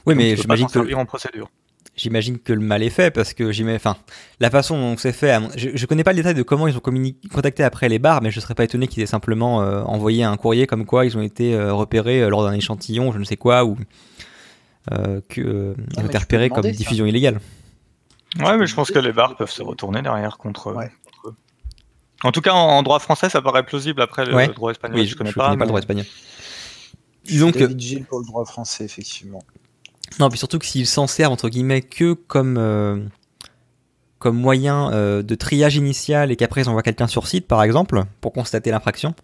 Oui, 0.07 0.15
mais 0.15 0.37
j'imagine 0.37 0.69
que 0.69 0.95
en 0.95 1.07
procédure. 1.07 1.51
J'imagine 1.95 2.39
que 2.39 2.53
le 2.53 2.61
mal 2.61 2.83
est 2.83 2.91
fait 2.91 3.11
parce 3.11 3.33
que 3.33 3.75
enfin, 3.75 3.97
la 4.41 4.51
façon 4.51 4.79
dont 4.79 4.97
c'est 4.97 5.13
fait, 5.13 5.41
je, 5.57 5.69
ne 5.71 5.87
connais 5.87 6.05
pas 6.05 6.13
le 6.13 6.17
détail 6.17 6.35
de 6.35 6.43
comment 6.43 6.67
ils 6.67 6.77
ont 6.77 6.83
contacté 7.33 7.63
après 7.63 7.89
les 7.89 7.99
bars, 7.99 8.23
mais 8.23 8.31
je 8.31 8.41
serais 8.41 8.55
pas 8.55 8.65
étonné 8.65 8.87
qu'ils 8.87 9.03
aient 9.03 9.07
simplement 9.07 9.63
euh, 9.63 9.83
envoyé 9.83 10.25
un 10.25 10.37
courrier 10.37 10.67
comme 10.67 10.85
quoi 10.85 11.07
ils 11.07 11.17
ont 11.17 11.23
été 11.23 11.55
euh, 11.55 11.73
repérés 11.73 12.29
lors 12.29 12.45
d'un 12.45 12.53
échantillon, 12.53 13.13
je 13.13 13.19
ne 13.19 13.25
sais 13.25 13.37
quoi, 13.37 13.65
ou 13.65 13.77
qu'ils 15.29 15.47
ont 15.47 16.07
été 16.07 16.19
repérés 16.19 16.51
comme 16.51 16.63
diffusion 16.71 17.07
illégale. 17.07 17.41
Ouais, 18.39 18.57
mais 18.57 18.67
je 18.67 18.75
pense 18.75 18.91
que 18.91 18.99
les 18.99 19.13
bars 19.13 19.37
peuvent 19.37 19.51
se 19.51 19.63
retourner 19.63 20.03
derrière 20.03 20.37
contre, 20.37 20.71
eux. 20.71 20.77
En 22.23 22.33
tout 22.33 22.41
cas, 22.41 22.53
en, 22.53 22.83
droit 22.83 22.99
français, 22.99 23.29
ça 23.29 23.43
paraît 23.43 23.65
plausible. 23.65 24.01
Après, 24.01 24.25
le 24.25 24.53
droit 24.55 24.71
espagnol, 24.71 25.05
je, 25.05 25.15
connais, 25.15 25.33
pas, 25.33 25.47
connais 25.47 25.59
pas 25.59 25.65
le 25.65 25.69
droit 25.69 25.81
espagnol. 25.81 26.07
Disons 27.25 27.53
que. 27.53 28.03
pour 28.05 28.21
le 28.21 28.27
droit 28.27 28.45
français, 28.45 28.85
effectivement. 28.85 29.43
Non, 30.19 30.29
puis 30.29 30.39
surtout 30.39 30.59
que 30.59 30.67
s'ils 30.67 30.87
s'en 30.87 31.07
servent, 31.07 31.33
entre 31.33 31.49
guillemets, 31.49 31.83
que 31.83 32.15
comme, 32.15 32.57
euh, 32.59 32.99
comme 34.19 34.37
moyen 34.37 34.93
euh, 34.93 35.23
de 35.23 35.35
triage 35.35 35.77
initial 35.77 36.31
et 36.33 36.37
qu'après 36.37 36.63
ils 36.63 36.69
envoient 36.69 36.83
quelqu'un 36.83 37.07
sur 37.07 37.27
site, 37.27 37.47
par 37.47 37.63
exemple, 37.63 38.03
pour 38.21 38.33
constater 38.33 38.71
l'infraction. 38.71 39.15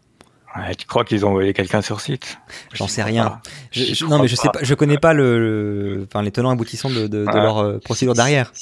Ouais, 0.57 0.75
tu 0.75 0.87
crois 0.87 1.05
qu'ils 1.05 1.25
ont 1.25 1.31
envoyé 1.31 1.55
quelqu'un 1.55 1.81
sur 1.81 2.01
site? 2.01 2.39
J'en 2.75 2.87
sais 2.87 3.03
rien. 3.03 3.41
Je, 3.71 4.05
non, 4.05 4.19
mais 4.19 4.29
je 4.29 4.37
sais 4.37 4.49
pas, 4.53 4.59
je 4.63 4.75
connais 4.75 4.99
pas 4.99 5.15
le, 5.15 6.07
enfin, 6.07 6.23
les 6.23 6.31
tenants 6.31 6.51
aboutissants 6.51 6.91
de, 6.91 7.07
de, 7.07 7.25
leur 7.25 7.59
euh, 7.59 7.79
procédure 7.79 8.15
derrière. 8.15 8.53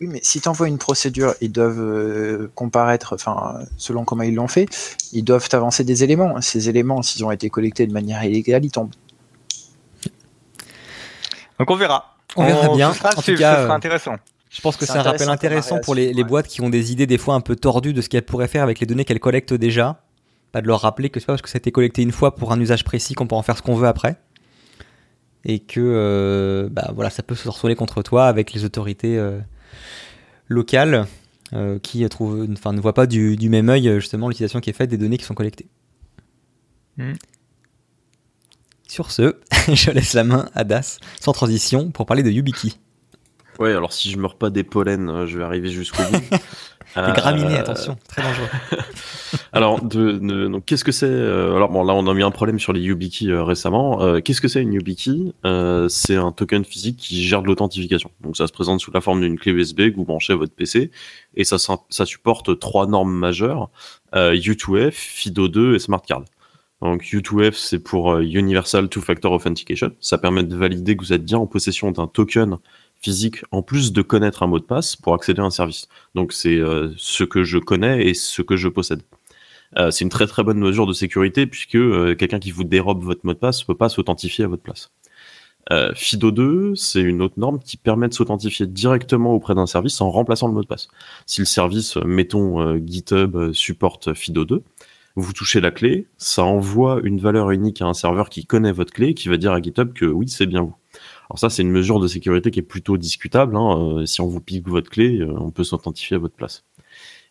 Oui, 0.00 0.06
mais 0.08 0.20
si 0.22 0.40
tu 0.40 0.48
envoies 0.48 0.68
une 0.68 0.78
procédure, 0.78 1.34
ils 1.40 1.50
doivent 1.50 1.80
euh, 1.80 2.50
comparaître, 2.54 3.14
enfin, 3.14 3.58
selon 3.76 4.04
comment 4.04 4.22
ils 4.22 4.34
l'ont 4.34 4.48
fait, 4.48 4.66
ils 5.12 5.24
doivent 5.24 5.48
avancer 5.52 5.82
des 5.82 6.04
éléments. 6.04 6.40
Ces 6.40 6.68
éléments, 6.68 7.02
s'ils 7.02 7.24
ont 7.24 7.30
été 7.32 7.50
collectés 7.50 7.86
de 7.86 7.92
manière 7.92 8.22
illégale, 8.22 8.64
ils 8.64 8.70
tombent. 8.70 8.94
Donc 11.58 11.70
on 11.70 11.76
verra. 11.76 12.16
On, 12.36 12.44
verra 12.44 12.74
bien. 12.74 12.90
en 12.90 13.22
tout 13.22 13.34
cas, 13.34 13.62
sera 13.62 13.74
intéressant. 13.74 14.16
Je 14.50 14.60
pense 14.60 14.76
que 14.76 14.86
c'est 14.86 14.96
un 14.96 15.02
rappel 15.02 15.28
intéressant 15.28 15.80
pour 15.80 15.94
les, 15.94 16.24
boîtes 16.24 16.46
qui 16.46 16.60
ont 16.60 16.70
des 16.70 16.92
idées 16.92 17.06
des 17.06 17.18
fois 17.18 17.34
un 17.34 17.40
peu 17.40 17.56
tordues 17.56 17.92
de 17.92 18.00
ce 18.00 18.08
qu'elles 18.08 18.24
pourraient 18.24 18.48
faire 18.48 18.62
avec 18.62 18.80
les 18.80 18.86
données 18.86 19.04
qu'elles 19.04 19.20
collectent 19.20 19.54
déjà. 19.54 20.00
Pas 20.52 20.62
de 20.62 20.68
leur 20.68 20.80
rappeler 20.80 21.10
que 21.10 21.18
c'est 21.18 21.26
pas 21.26 21.32
parce 21.32 21.42
que 21.42 21.48
ça 21.48 21.56
a 21.56 21.58
été 21.58 21.72
collecté 21.72 22.02
une 22.02 22.12
fois 22.12 22.36
pour 22.36 22.52
un 22.52 22.60
usage 22.60 22.84
précis 22.84 23.14
qu'on 23.14 23.26
peut 23.26 23.34
en 23.34 23.42
faire 23.42 23.58
ce 23.58 23.62
qu'on 23.62 23.74
veut 23.74 23.88
après. 23.88 24.16
Et 25.44 25.58
que 25.58 25.80
euh, 25.80 26.68
bah, 26.70 26.92
voilà, 26.94 27.10
ça 27.10 27.24
peut 27.24 27.34
se 27.34 27.48
retourner 27.48 27.74
contre 27.74 28.02
toi 28.02 28.26
avec 28.26 28.52
les 28.52 28.64
autorités 28.64 29.18
euh, 29.18 29.40
local 30.46 31.06
euh, 31.52 31.80
qui 31.80 32.08
trouve, 32.08 32.46
enfin, 32.52 32.72
ne 32.72 32.80
voit 32.80 32.94
pas 32.94 33.06
du, 33.06 33.36
même 33.48 33.68
œil 33.68 33.92
justement 33.96 34.28
l'utilisation 34.28 34.60
qui 34.60 34.70
est 34.70 34.74
faite 34.74 34.88
des 34.88 34.98
données 34.98 35.18
qui 35.18 35.24
sont 35.24 35.34
collectées. 35.34 35.66
Hmm. 36.96 37.14
Sur 38.88 39.10
ce, 39.10 39.36
je 39.72 39.90
laisse 39.90 40.14
la 40.14 40.24
main 40.24 40.48
à 40.54 40.64
Das, 40.64 40.98
sans 41.20 41.32
transition, 41.32 41.90
pour 41.90 42.06
parler 42.06 42.22
de 42.22 42.30
YubiKey. 42.30 42.72
Ouais, 43.58 43.72
alors 43.72 43.92
si 43.92 44.10
je 44.10 44.18
meurs 44.18 44.36
pas 44.36 44.50
des 44.50 44.64
pollens, 44.64 45.08
euh, 45.08 45.26
je 45.26 45.38
vais 45.38 45.44
arriver 45.44 45.70
jusqu'au 45.70 46.02
bout. 46.02 46.36
Les 46.96 47.12
graminées, 47.12 47.58
attention, 47.58 47.96
très 48.08 48.22
dangereux. 48.22 48.48
alors, 49.52 49.82
de, 49.82 50.60
qu'est-ce 50.60 50.84
que 50.84 50.92
c'est 50.92 51.06
euh, 51.06 51.56
Alors 51.56 51.68
bon, 51.68 51.82
là, 51.82 51.92
on 51.92 52.06
a 52.06 52.14
mis 52.14 52.22
un 52.22 52.30
problème 52.30 52.60
sur 52.60 52.72
les 52.72 52.80
YubiKey 52.80 53.26
euh, 53.30 53.42
récemment. 53.42 54.00
Euh, 54.02 54.20
qu'est-ce 54.20 54.40
que 54.40 54.46
c'est 54.46 54.62
une 54.62 54.72
YubiKey 54.72 55.32
C'est 55.88 56.16
un 56.16 56.30
token 56.30 56.64
physique 56.64 56.96
qui 56.96 57.24
gère 57.24 57.42
de 57.42 57.48
l'authentification. 57.48 58.10
Donc, 58.20 58.36
ça 58.36 58.46
se 58.46 58.52
présente 58.52 58.80
sous 58.80 58.92
la 58.92 59.00
forme 59.00 59.22
d'une 59.22 59.38
clé 59.38 59.52
USB 59.52 59.90
que 59.90 59.96
vous 59.96 60.04
branchez 60.04 60.34
à 60.34 60.36
votre 60.36 60.54
PC, 60.54 60.90
et 61.34 61.44
ça, 61.44 61.56
ça 61.58 62.06
supporte 62.06 62.58
trois 62.60 62.86
normes 62.86 63.14
majeures 63.14 63.70
U2F, 64.14 64.92
FIDO2 64.92 65.74
et 65.74 65.78
SmartCard. 65.80 66.22
Donc 66.82 67.02
U2F, 67.02 67.52
c'est 67.54 67.78
pour 67.78 68.18
Universal 68.18 68.88
Two-Factor 68.88 69.32
Authentication. 69.32 69.92
Ça 70.00 70.18
permet 70.18 70.42
de 70.42 70.56
valider 70.56 70.96
que 70.96 71.04
vous 71.04 71.12
êtes 71.12 71.24
bien 71.24 71.38
en 71.38 71.46
possession 71.46 71.90
d'un 71.90 72.06
token 72.06 72.58
physique 73.04 73.44
en 73.50 73.60
plus 73.60 73.92
de 73.92 74.00
connaître 74.00 74.42
un 74.42 74.46
mot 74.46 74.58
de 74.58 74.64
passe 74.64 74.96
pour 74.96 75.12
accéder 75.12 75.42
à 75.42 75.44
un 75.44 75.50
service. 75.50 75.88
Donc 76.14 76.32
c'est 76.32 76.56
euh, 76.56 76.90
ce 76.96 77.22
que 77.22 77.44
je 77.44 77.58
connais 77.58 78.06
et 78.06 78.14
ce 78.14 78.40
que 78.40 78.56
je 78.56 78.68
possède. 78.68 79.02
Euh, 79.76 79.90
c'est 79.90 80.04
une 80.04 80.10
très 80.10 80.26
très 80.26 80.42
bonne 80.42 80.58
mesure 80.58 80.86
de 80.86 80.94
sécurité 80.94 81.46
puisque 81.46 81.74
euh, 81.74 82.14
quelqu'un 82.14 82.38
qui 82.38 82.50
vous 82.50 82.64
dérobe 82.64 83.02
votre 83.02 83.20
mot 83.26 83.34
de 83.34 83.38
passe 83.38 83.60
ne 83.60 83.66
peut 83.66 83.76
pas 83.76 83.90
s'authentifier 83.90 84.44
à 84.44 84.48
votre 84.48 84.62
place. 84.62 84.90
FIDO2, 85.70 86.76
c'est 86.76 87.00
une 87.00 87.22
autre 87.22 87.36
norme 87.38 87.58
qui 87.58 87.78
permet 87.78 88.06
de 88.06 88.12
s'authentifier 88.12 88.66
directement 88.66 89.32
auprès 89.32 89.54
d'un 89.54 89.64
service 89.64 89.98
en 90.02 90.10
remplaçant 90.10 90.46
le 90.46 90.52
mot 90.52 90.60
de 90.60 90.66
passe. 90.66 90.88
Si 91.24 91.40
le 91.40 91.46
service, 91.46 91.96
mettons 92.04 92.76
GitHub, 92.86 93.50
supporte 93.54 94.12
FIDO2, 94.12 94.60
vous 95.16 95.32
touchez 95.32 95.60
la 95.60 95.70
clé, 95.70 96.08
ça 96.16 96.44
envoie 96.44 97.00
une 97.04 97.20
valeur 97.20 97.50
unique 97.50 97.80
à 97.82 97.86
un 97.86 97.94
serveur 97.94 98.28
qui 98.28 98.46
connaît 98.46 98.72
votre 98.72 98.92
clé 98.92 99.14
qui 99.14 99.28
va 99.28 99.36
dire 99.36 99.52
à 99.52 99.60
GitHub 99.60 99.92
que 99.92 100.06
oui, 100.06 100.28
c'est 100.28 100.46
bien 100.46 100.62
vous. 100.62 100.74
Alors 101.30 101.38
ça, 101.38 101.50
c'est 101.50 101.62
une 101.62 101.70
mesure 101.70 102.00
de 102.00 102.08
sécurité 102.08 102.50
qui 102.50 102.58
est 102.58 102.62
plutôt 102.62 102.96
discutable. 102.96 103.56
Hein. 103.56 103.98
Euh, 104.00 104.06
si 104.06 104.20
on 104.20 104.26
vous 104.26 104.40
pique 104.40 104.68
votre 104.68 104.90
clé, 104.90 105.20
euh, 105.20 105.32
on 105.38 105.50
peut 105.50 105.64
s'authentifier 105.64 106.16
à 106.16 106.18
votre 106.18 106.34
place. 106.34 106.64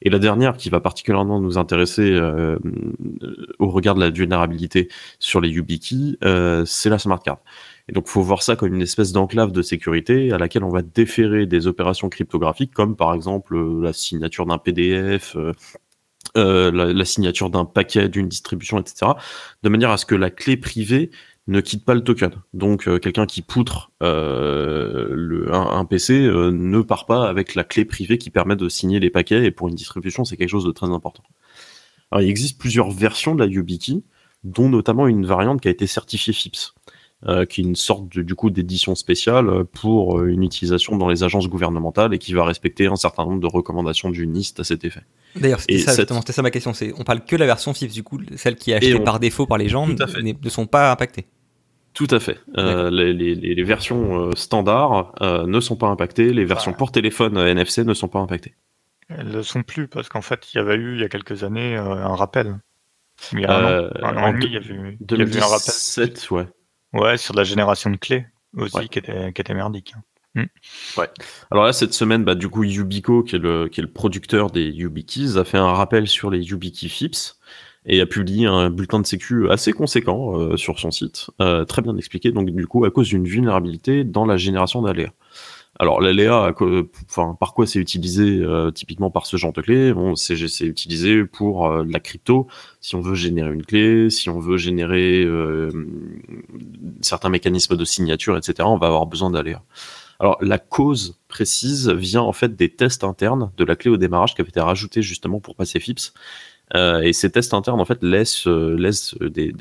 Et 0.02 0.10
la 0.10 0.19
dernière 0.19 0.58
qui 0.58 0.69
va 0.69 0.82
particulièrement 0.82 1.39
nous 1.39 1.58
intéresser 1.58 2.12
euh, 2.12 2.58
au 3.60 3.69
regard 3.69 3.96
de 3.96 4.02
la 4.02 4.10
vulnérabilité 4.10 4.89
sur 5.19 5.39
les 5.39 5.50
YubiKey, 5.50 6.17
c'est 6.65 6.89
la 6.89 7.00
smart 7.00 7.22
card. 7.22 7.39
Et 7.88 7.93
donc, 7.93 8.08
faut 8.08 8.22
voir 8.22 8.43
ça 8.43 8.58
comme 8.58 8.74
une 8.74 8.82
espèce 8.82 9.13
d'enclave 9.13 9.54
de 9.54 9.62
sécurité 9.62 10.34
à 10.34 10.38
laquelle 10.38 10.65
on 10.65 10.69
va 10.69 10.82
déférer 10.82 11.46
des 11.46 11.67
opérations 11.67 12.10
cryptographiques, 12.10 12.74
comme 12.74 12.98
par 12.98 13.13
exemple 13.13 13.58
la 13.82 13.93
signature 13.93 14.46
d'un 14.46 14.58
PDF, 14.58 15.38
euh, 16.38 16.72
euh, 16.72 16.93
la, 16.93 17.06
signature 17.06 17.50
d'un 17.50 17.65
paquet, 17.65 18.10
d'une 18.10 18.28
distribution, 18.28 18.80
etc., 18.80 19.12
de 19.63 19.69
manière 19.69 19.91
à 19.91 19.98
ce 19.98 20.06
que 20.06 20.15
la 20.15 20.30
clé 20.30 20.58
privée 20.58 21.12
ne 21.48 21.62
quitte 21.62 21.86
pas 21.86 21.93
le 21.93 22.04
token. 22.04 22.32
Donc, 22.54 22.84
quelqu'un 23.02 23.26
qui 23.26 23.41
poutre 23.41 23.91
le, 24.02 25.48
un, 25.52 25.86
PC 25.86 26.13
ne 26.13 26.82
part 26.82 27.06
pas 27.06 27.28
avec 27.28 27.54
la 27.54 27.65
clé 27.65 27.84
privée 27.84 28.17
qui 28.17 28.30
permet 28.30 28.56
de 28.56 28.69
signer 28.69 29.02
les 29.02 29.10
paquets. 29.10 29.43
Et 29.43 29.52
pour 29.52 29.67
une 29.67 29.76
distribution, 29.76 30.24
c'est 30.24 30.38
quelque 30.38 30.50
chose 30.50 30.65
de 30.65 30.72
très 30.72 30.88
important. 30.88 31.24
Il 32.17 32.30
existe 32.30 32.60
plusieurs 32.60 32.91
versions 32.91 33.36
de 33.36 33.43
la 33.43 33.52
YubiKey, 33.52 34.04
dont 34.46 34.69
notamment 34.69 35.08
une 35.08 35.26
variante 35.26 35.60
qui 35.60 35.67
a 35.67 35.72
été 35.72 35.86
certifiée 35.86 36.32
FIPS. 36.32 36.74
Euh, 37.25 37.45
qui 37.45 37.62
est 37.62 37.63
une 37.63 37.77
sorte 37.77 38.09
de, 38.13 38.21
du 38.21 38.36
coup 38.36 38.49
d'édition 38.49 38.95
spéciale 38.95 39.63
pour 39.71 40.19
euh, 40.19 40.27
une 40.27 40.43
utilisation 40.43 40.97
dans 40.97 41.07
les 41.07 41.23
agences 41.23 41.47
gouvernementales 41.47 42.13
et 42.13 42.17
qui 42.17 42.33
va 42.33 42.43
respecter 42.43 42.88
un 42.88 42.97
certain 42.97 43.23
nombre 43.23 43.39
de 43.39 43.47
recommandations 43.47 44.09
du 44.09 44.27
NIST 44.27 44.59
à 44.59 44.65
cet 44.65 44.83
effet. 44.83 45.03
D'ailleurs, 45.38 45.62
c'était 45.62 45.77
ça, 45.77 45.93
ça, 45.95 46.41
ma 46.41 46.51
question. 46.51 46.73
C'est, 46.73 46.91
on 46.97 47.05
parle 47.05 47.23
que 47.23 47.38
la 47.38 47.45
version 47.45 47.73
FIPS, 47.73 47.93
du 47.93 48.03
coup, 48.03 48.19
celle 48.36 48.57
qui 48.57 48.71
est 48.71 48.75
achetée 48.75 48.99
par 48.99 49.21
défaut 49.21 49.45
par 49.45 49.57
les 49.57 49.69
gens 49.69 49.88
ne 49.88 50.49
sont 50.49 50.65
pas 50.65 50.91
impactées. 50.91 51.25
Tout 51.93 52.09
à 52.12 52.19
fait. 52.19 52.41
Euh, 52.57 52.91
les, 52.91 53.13
les, 53.13 53.36
les, 53.36 53.63
versions 53.63 54.27
euh, 54.27 54.31
standards 54.36 55.13
ne 55.21 55.59
sont 55.62 55.77
pas 55.77 55.88
impactées, 55.88 56.33
les 56.33 56.43
versions 56.43 56.73
pour 56.73 56.91
téléphone 56.91 57.38
NFC 57.38 57.86
ne 57.86 57.93
sont 57.93 58.09
pas 58.09 58.19
impactées. 58.19 58.55
Elles 59.07 59.27
ne 59.27 59.33
le 59.33 59.43
sont 59.43 59.63
plus 59.63 59.88
parce 59.88 60.09
qu'en 60.09 60.21
fait, 60.21 60.53
il 60.53 60.57
y 60.57 60.59
avait 60.59 60.75
eu 60.75 60.95
il 60.95 61.01
y 61.01 61.05
a 61.05 61.09
quelques 61.09 61.45
années 61.45 61.77
un 61.77 62.15
rappel. 62.15 62.57
Il 63.31 63.39
y 63.39 63.45
a 63.45 63.55
un 63.55 63.86
an, 63.86 63.89
un 64.01 64.17
an 64.17 64.27
et 64.27 64.33
demi, 64.33 64.45
il 64.47 64.53
y 64.53 64.57
avait, 64.57 64.73
eu, 64.73 64.97
il 64.99 65.17
y 65.17 65.21
avait 65.21 65.38
eu 65.38 65.39
un 65.39 65.45
rappel. 65.45 66.13
ouais. 66.31 66.47
Ouais, 66.93 67.17
sur 67.17 67.34
la 67.34 67.43
génération 67.43 67.89
de 67.89 67.97
clés 67.97 68.25
aussi, 68.56 68.88
qui, 68.89 68.99
était, 68.99 69.34
qui 69.34 69.41
était 69.41 69.53
merdique. 69.53 69.93
Hmm. 70.36 70.45
Ouais. 70.97 71.10
Alors 71.51 71.65
là, 71.65 71.73
cette 71.73 71.93
semaine, 71.93 72.23
bah, 72.23 72.36
du 72.36 72.49
coup, 72.49 72.63
Yubico, 72.63 73.23
qui 73.23 73.36
est, 73.36 73.39
le, 73.39 73.67
qui 73.67 73.82
est 73.82 73.84
le 73.84 73.91
producteur 73.91 74.49
des 74.49 74.65
YubiKeys, 74.65 75.38
a 75.38 75.43
fait 75.43 75.58
un 75.58 75.71
rappel 75.73 76.08
sur 76.08 76.32
les 76.32 76.39
YubiKey 76.39 76.88
FIPS 76.88 77.39
et 77.86 78.01
a 78.01 78.06
publié 78.06 78.47
un 78.47 78.69
bulletin 78.69 78.99
de 78.99 79.06
sécu 79.06 79.49
assez 79.49 79.73
conséquent 79.73 80.39
euh, 80.39 80.58
sur 80.58 80.79
son 80.79 80.89
site, 80.89 81.29
euh, 81.41 81.65
très 81.65 81.82
bien 81.82 81.95
expliqué, 81.97 82.32
donc 82.32 82.49
du 82.49 82.65
coup, 82.65 82.86
à 82.86 82.91
cause 82.91 83.10
d'une 83.10 83.25
vulnérabilité 83.25 84.03
dans 84.03 84.25
la 84.25 84.38
génération 84.38 84.82
d'aléas. 84.82 85.12
Alors 85.84 86.00
l'aléa, 86.00 86.54
enfin 87.10 87.36
par 87.38 87.54
quoi 87.54 87.67
c'est 87.67 87.78
utilisé 87.78 88.39
euh, 88.39 88.72
typiquement 88.72 89.12
par 89.12 89.26
ce 89.26 89.36
genre 89.36 89.52
de 89.52 89.60
clé? 89.60 89.91
Bon, 89.91 90.15
c'est 90.15 90.39
utilisé 90.62 91.26
pour 91.26 91.67
euh, 91.67 91.84
la 91.86 92.00
crypto. 92.00 92.48
Si 92.80 92.96
on 92.96 93.02
veut 93.02 93.15
générer 93.15 93.52
une 93.52 93.65
clé, 93.65 94.10
si 94.10 94.30
on 94.30 94.39
veut 94.39 94.56
générer 94.56 95.26
euh, 95.26 95.69
certains 97.02 97.28
mécanismes 97.28 97.76
de 97.76 97.84
signature, 97.84 98.38
etc., 98.38 98.60
on 98.60 98.78
va 98.78 98.88
avoir 98.88 99.08
besoin 99.08 99.30
d'aléa. 99.30 99.62
Alors 100.22 100.38
la 100.39 100.58
cause 100.58 101.19
précise 101.28 101.89
vient 101.89 102.22
en 102.22 102.32
fait 102.32 102.56
des 102.56 102.69
tests 102.69 103.04
internes 103.04 103.52
de 103.58 103.65
la 103.65 103.76
clé 103.76 103.91
au 103.91 103.98
démarrage 103.98 104.36
qui 104.36 104.41
avaient 104.41 104.52
été 104.52 104.62
rajoutés 104.62 105.02
justement 105.02 105.41
pour 105.41 105.54
passer 105.54 105.82
FIPS 105.82 106.13
euh, 106.76 107.02
et 107.02 107.13
ces 107.13 107.30
tests 107.30 107.54
internes 107.54 107.80
en 107.80 107.86
fait 107.86 108.02
laissent, 108.02 108.47
euh, 108.47 108.76
laissent 108.76 109.15
des, 109.19 109.54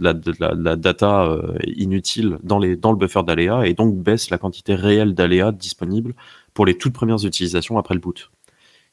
la, 0.00 0.14
la, 0.38 0.76
data 0.76 1.24
euh, 1.24 1.58
inutile 1.66 2.38
dans, 2.42 2.58
les, 2.58 2.76
dans 2.76 2.90
le 2.90 2.96
buffer 2.96 3.22
d'aléa 3.22 3.66
et 3.66 3.74
donc 3.74 3.96
baissent 3.96 4.30
la 4.30 4.38
quantité 4.38 4.74
réelle 4.74 5.14
d'aléa 5.14 5.52
disponible 5.52 6.14
pour 6.54 6.64
les 6.64 6.78
toutes 6.78 6.94
premières 6.94 7.24
utilisations 7.24 7.76
après 7.76 7.94
le 7.94 8.00
boot. 8.00 8.30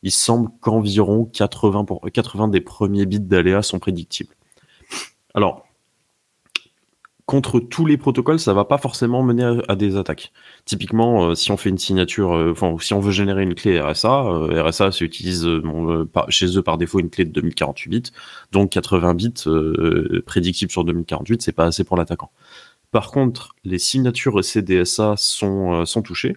Il 0.04 0.12
semble 0.12 0.50
qu'environ 0.60 1.26
80, 1.26 1.86
pour, 1.86 2.02
80 2.12 2.50
des 2.50 2.62
premiers 2.62 3.06
bits 3.06 3.20
d'aléa 3.20 3.62
sont 3.62 3.80
prédictibles. 3.80 4.36
Alors, 5.34 5.66
contre 7.32 7.62
tous 7.62 7.86
les 7.86 7.96
protocoles, 7.96 8.40
ça 8.42 8.54
va 8.54 8.66
pas 8.66 8.78
forcément 8.78 9.24
mener 9.24 9.62
à, 9.70 9.78
des 9.78 9.96
attaques. 9.96 10.34
Typiquement, 10.66 11.30
euh, 11.30 11.34
si 11.34 11.50
on 11.54 11.56
fait 11.56 11.70
une 11.70 11.78
signature, 11.78 12.36
euh, 12.36 12.54
si 12.82 12.94
on 12.94 13.00
veut 13.00 13.14
générer 13.14 13.44
une 13.44 13.56
clé 13.56 13.80
RSA, 13.80 14.26
euh, 14.26 14.62
RSA 14.62 14.92
s'utilise 14.92 15.48
chez 16.28 16.58
eux 16.58 16.62
par 16.62 16.78
défaut 16.78 17.00
une 17.00 17.10
clé 17.10 17.24
de 17.24 17.32
2048 17.32 17.90
bits, 17.90 18.12
donc 18.52 18.72
80 18.72 19.14
bits 19.14 19.34
prédictibles 20.26 20.72
sur 20.74 20.84
2048, 20.84 21.42
c'est 21.42 21.54
pas 21.54 21.68
assez 21.68 21.86
pour 21.86 21.96
l'attaquant. 21.96 22.32
Par 22.92 23.12
contre, 23.12 23.56
les 23.64 23.80
signatures 23.80 24.44
CDSA 24.44 25.16
sont, 25.16 25.86
sont 25.86 26.02
touchées 26.02 26.36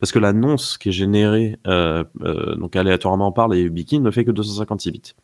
parce 0.00 0.10
que 0.10 0.18
l'annonce 0.18 0.76
qui 0.76 0.88
est 0.88 0.92
générée 0.92 1.56
donc 1.64 2.74
aléatoirement 2.74 3.30
par 3.30 3.46
les 3.46 3.60
YubiKey 3.60 4.00
ne 4.00 4.10
fait 4.10 4.24
que 4.24 4.32
256 4.32 4.90
bits. 4.90 5.14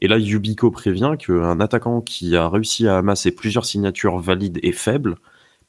Et 0.00 0.08
là, 0.08 0.18
Yubico 0.18 0.70
prévient 0.70 1.14
qu'un 1.18 1.60
attaquant 1.60 2.00
qui 2.00 2.36
a 2.36 2.48
réussi 2.48 2.86
à 2.86 2.98
amasser 2.98 3.32
plusieurs 3.32 3.64
signatures 3.64 4.18
valides 4.18 4.58
et 4.62 4.72
faibles 4.72 5.16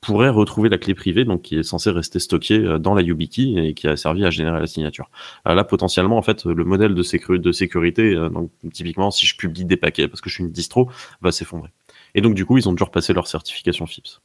pourrait 0.02 0.30
retrouver 0.30 0.70
la 0.70 0.78
clé 0.78 0.94
privée, 0.94 1.26
donc 1.26 1.42
qui 1.42 1.58
est 1.58 1.64
censée 1.64 1.92
rester 1.92 2.20
stockée 2.20 2.60
euh, 2.60 2.80
dans 2.80 2.94
la 2.94 3.02
YubiKey 3.02 3.56
et 3.58 3.74
qui 3.74 3.88
a 3.88 3.98
servi 3.98 4.26
à 4.26 4.30
générer 4.30 4.60
la 4.60 4.68
signature. 4.68 5.10
Euh, 5.48 5.56
là, 5.56 5.64
potentiellement, 5.64 6.18
en 6.18 6.22
fait, 6.22 6.46
le 6.46 6.64
modèle 6.64 6.96
de, 6.96 7.04
sécurité, 7.04 8.16
euh, 8.16 8.30
donc 8.30 8.52
typiquement, 8.72 9.12
si 9.12 9.26
je 9.26 9.36
publie 9.36 9.66
des 9.66 9.78
paquets 9.78 10.08
parce 10.08 10.22
que 10.22 10.30
je 10.30 10.36
suis 10.36 10.44
une 10.44 10.52
distro, 10.52 10.90
va 11.22 11.32
s'effondrer. 11.32 11.70
Et 12.16 12.22
donc, 12.22 12.34
du 12.34 12.46
coup, 12.46 12.58
ils 12.58 12.68
ont 12.70 12.72
toujours 12.72 12.92
passé 12.92 13.14
leur 13.14 13.28
certification 13.28 13.86
FIPS. 13.86 14.22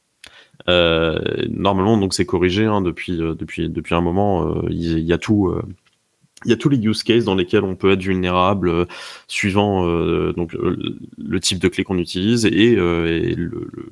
normalement, 1.49 1.97
donc 1.97 2.13
c'est 2.13 2.25
corrigé 2.25 2.65
hein, 2.65 2.81
depuis 2.81 3.19
un 3.19 4.01
moment. 4.01 4.61
Il 4.69 4.99
y, 4.99 5.13
a 5.13 5.17
tout 5.17 5.53
il 6.43 6.51
y 6.51 6.53
a 6.53 6.57
tous 6.57 6.69
les 6.69 6.77
use 6.77 7.01
cases 7.03 7.23
dans 7.23 7.35
lesquels 7.35 7.63
on 7.63 7.75
peut 7.75 7.91
être 7.91 8.01
vulnérable 8.01 8.69
euh, 8.69 8.85
suivant 9.27 9.87
euh, 9.87 10.33
donc 10.33 10.53
euh, 10.53 10.97
le 11.17 11.39
type 11.39 11.59
de 11.59 11.69
clé 11.69 11.83
qu'on 11.83 11.97
utilise 11.97 12.45
et, 12.45 12.75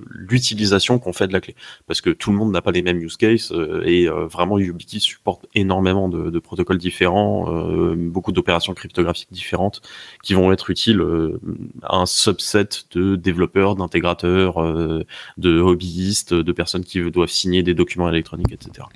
l'utilisation 0.10 1.00
qu'on 1.00 1.14
fait 1.14 1.28
de 1.28 1.34
la 1.34 1.40
clé. 1.42 1.56
Parce 1.88 2.02
que 2.02 2.10
tout 2.10 2.32
le 2.32 2.38
monde 2.38 2.52
n'a 2.52 2.62
pas 2.62 2.72
les 2.72 2.82
mêmes 2.82 3.00
use 3.02 3.18
cases 3.18 3.54
et 3.86 4.08
vraiment 4.08 4.60
YubiKey 4.60 5.00
supporte 5.00 5.46
énormément 5.56 6.10
de, 6.10 6.40
protocoles 6.40 6.78
différents 6.78 7.48
beaucoup 7.96 8.32
d'opérations 8.32 8.74
cryptographiques 8.74 9.32
différentes 9.32 9.82
qui 10.22 10.34
vont 10.34 10.52
être 10.52 10.70
utiles 10.70 11.04
à 11.84 11.98
un 11.98 12.06
subset 12.06 12.70
de 12.92 13.16
développeurs 13.16 13.76
d'intégrateurs 13.76 14.56
de 15.38 15.60
hobbyistes 15.60 16.34
de 16.34 16.52
personnes 16.52 16.84
qui 16.84 17.00
doivent 17.12 17.30
signer 17.30 17.64
des 17.64 17.74
documents 17.74 18.10
électroniques 18.10 18.52
etc 18.52 18.88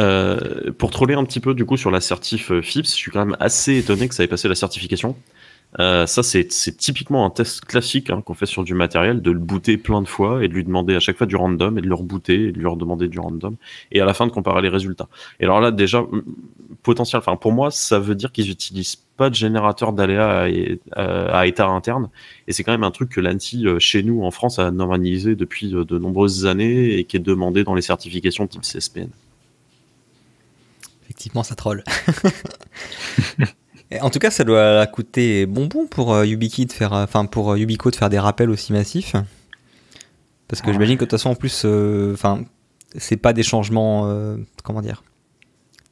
euh, 0.00 0.72
pour 0.76 0.90
troller 0.90 1.14
un 1.14 1.24
petit 1.24 1.40
peu 1.40 1.54
du 1.54 1.64
coup 1.64 1.76
sur 1.76 1.90
l'assertif 1.90 2.50
euh, 2.50 2.62
FIPS, 2.62 2.88
je 2.88 2.96
suis 2.96 3.10
quand 3.10 3.24
même 3.24 3.36
assez 3.38 3.78
étonné 3.78 4.08
que 4.08 4.14
ça 4.14 4.24
ait 4.24 4.28
passé 4.28 4.48
la 4.48 4.54
certification. 4.54 5.16
Euh, 5.80 6.06
ça, 6.06 6.22
c'est 6.22 6.46
typiquement 6.46 7.26
un 7.26 7.30
test 7.30 7.64
classique 7.64 8.10
hein, 8.10 8.22
qu'on 8.22 8.34
fait 8.34 8.46
sur 8.46 8.62
du 8.62 8.74
matériel, 8.74 9.22
de 9.22 9.30
le 9.32 9.40
booter 9.40 9.76
plein 9.76 10.02
de 10.02 10.08
fois 10.08 10.44
et 10.44 10.48
de 10.48 10.54
lui 10.54 10.62
demander 10.62 10.94
à 10.94 11.00
chaque 11.00 11.16
fois 11.16 11.26
du 11.26 11.34
random 11.34 11.78
et 11.78 11.80
de 11.80 11.88
le 11.88 11.94
rebooter 11.94 12.48
et 12.48 12.52
de 12.52 12.58
lui 12.58 12.66
redemander 12.66 13.08
du 13.08 13.18
random 13.18 13.56
et 13.90 14.00
à 14.00 14.04
la 14.04 14.14
fin 14.14 14.26
de 14.26 14.30
comparer 14.30 14.62
les 14.62 14.68
résultats. 14.68 15.08
Et 15.40 15.44
alors 15.44 15.60
là, 15.60 15.72
déjà, 15.72 16.04
potentiel, 16.84 17.18
enfin 17.18 17.34
pour 17.36 17.52
moi, 17.52 17.72
ça 17.72 17.98
veut 17.98 18.14
dire 18.14 18.30
qu'ils 18.30 18.50
utilisent 18.50 19.02
pas 19.16 19.30
de 19.30 19.34
générateur 19.34 19.92
d'aléas 19.92 20.46
à, 20.92 21.38
à, 21.38 21.46
état 21.46 21.66
interne 21.66 22.08
et 22.46 22.52
c'est 22.52 22.62
quand 22.62 22.72
même 22.72 22.84
un 22.84 22.90
truc 22.90 23.10
que 23.10 23.20
l'ANSI 23.20 23.64
chez 23.78 24.02
nous 24.02 24.22
en 24.24 24.30
France 24.32 24.58
a 24.58 24.70
normalisé 24.70 25.34
depuis 25.34 25.70
de 25.70 25.98
nombreuses 25.98 26.46
années 26.46 26.98
et 26.98 27.04
qui 27.04 27.16
est 27.16 27.20
demandé 27.20 27.62
dans 27.62 27.74
les 27.74 27.82
certifications 27.82 28.46
type 28.48 28.62
CSPN 28.62 29.08
effectivement, 31.14 31.44
ça 31.44 31.54
troll. 31.54 31.84
en 34.00 34.10
tout 34.10 34.18
cas, 34.18 34.30
ça 34.30 34.42
doit 34.42 34.84
coûter 34.86 35.46
bonbon 35.46 35.86
pour 35.86 36.12
euh, 36.12 36.26
de 36.26 36.72
faire, 36.72 36.92
euh, 36.92 37.04
enfin 37.04 37.26
pour 37.26 37.52
euh, 37.52 37.58
Yubico 37.58 37.90
de 37.90 37.96
faire 37.96 38.10
des 38.10 38.18
rappels 38.18 38.50
aussi 38.50 38.72
massifs. 38.72 39.14
Parce 40.48 40.60
que 40.60 40.72
j'imagine 40.72 40.96
que 40.96 41.04
de 41.04 41.08
toute 41.08 41.18
façon, 41.18 41.30
en 41.30 41.34
plus, 41.36 41.64
enfin, 42.12 42.44
c'est 42.96 43.16
pas 43.16 43.32
des 43.32 43.42
changements, 43.42 44.36
comment 44.62 44.82
dire, 44.82 45.02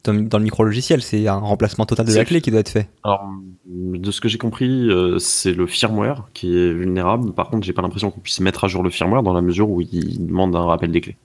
dans, 0.03 0.13
le 0.13 0.43
micro-logiciel, 0.43 1.01
c'est 1.01 1.27
un 1.27 1.39
remplacement 1.39 1.85
total 1.85 2.05
de 2.05 2.13
la 2.13 2.23
clé 2.23 2.39
qui 2.39 2.51
doit 2.51 2.59
être 2.59 2.69
fait. 2.69 2.87
Alors, 3.03 3.27
de 3.65 4.11
ce 4.11 4.21
que 4.21 4.29
j'ai 4.29 4.37
compris, 4.37 4.89
c'est 5.17 5.53
le 5.53 5.65
firmware 5.65 6.29
qui 6.33 6.55
est 6.55 6.71
vulnérable. 6.71 7.33
Par 7.33 7.49
contre, 7.49 7.65
j'ai 7.65 7.73
pas 7.73 7.81
l'impression 7.81 8.11
qu'on 8.11 8.19
puisse 8.19 8.39
mettre 8.41 8.63
à 8.63 8.67
jour 8.67 8.83
le 8.83 8.91
firmware 8.91 9.23
dans 9.23 9.33
la 9.33 9.41
mesure 9.41 9.69
où 9.69 9.81
il 9.81 10.27
demande 10.27 10.55
un 10.55 10.65
rappel 10.65 10.91
des 10.91 11.01
clés. 11.01 11.17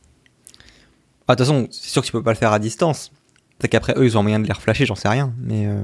Ah, 1.28 1.34
de 1.34 1.44
toute 1.44 1.46
façon, 1.46 1.68
c'est 1.70 1.90
sûr 1.90 2.00
que 2.00 2.06
tu 2.06 2.12
peux 2.12 2.22
pas 2.22 2.32
le 2.32 2.38
faire 2.38 2.52
à 2.52 2.58
distance. 2.58 3.12
Peut-être 3.58 3.72
qu'après, 3.72 3.94
eux, 3.96 4.04
ils 4.04 4.16
ont 4.16 4.22
moyen 4.22 4.38
de 4.38 4.46
les 4.46 4.52
reflasher, 4.52 4.86
j'en 4.86 4.94
sais 4.94 5.08
rien. 5.08 5.32
Mais. 5.42 5.66
Euh, 5.66 5.82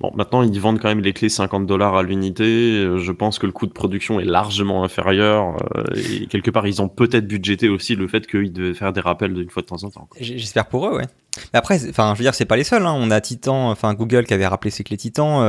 bon, 0.00 0.12
maintenant, 0.14 0.42
ils 0.42 0.60
vendent 0.60 0.78
quand 0.78 0.88
même 0.88 1.00
les 1.00 1.14
clés 1.14 1.30
50 1.30 1.66
dollars 1.66 1.96
à 1.96 2.02
l'unité. 2.02 2.44
Euh, 2.44 2.98
je 2.98 3.10
pense 3.10 3.38
que 3.38 3.46
le 3.46 3.52
coût 3.52 3.66
de 3.66 3.72
production 3.72 4.20
est 4.20 4.24
largement 4.24 4.84
inférieur. 4.84 5.56
Euh, 5.76 5.84
et 5.94 6.26
quelque 6.26 6.50
part, 6.50 6.66
ils 6.66 6.82
ont 6.82 6.88
peut-être 6.88 7.26
budgété 7.26 7.70
aussi 7.70 7.96
le 7.96 8.06
fait 8.06 8.26
qu'ils 8.26 8.52
devaient 8.52 8.74
faire 8.74 8.92
des 8.92 9.00
rappels 9.00 9.32
d'une 9.32 9.48
fois 9.48 9.62
de 9.62 9.68
temps 9.68 9.82
en 9.82 9.90
temps. 9.90 10.08
J'espère 10.20 10.66
pour 10.66 10.86
eux, 10.88 10.96
ouais. 10.96 11.06
Mais 11.54 11.58
après, 11.58 11.88
enfin, 11.88 12.12
je 12.14 12.18
veux 12.18 12.24
dire, 12.24 12.34
c'est 12.34 12.44
pas 12.44 12.56
les 12.56 12.64
seuls. 12.64 12.84
Hein. 12.84 12.94
On 12.94 13.10
a 13.10 13.20
Titan, 13.22 13.70
enfin 13.70 13.94
Google 13.94 14.24
qui 14.24 14.34
avait 14.34 14.46
rappelé 14.46 14.70
ses 14.70 14.84
clés 14.84 14.98
Titan. 14.98 15.40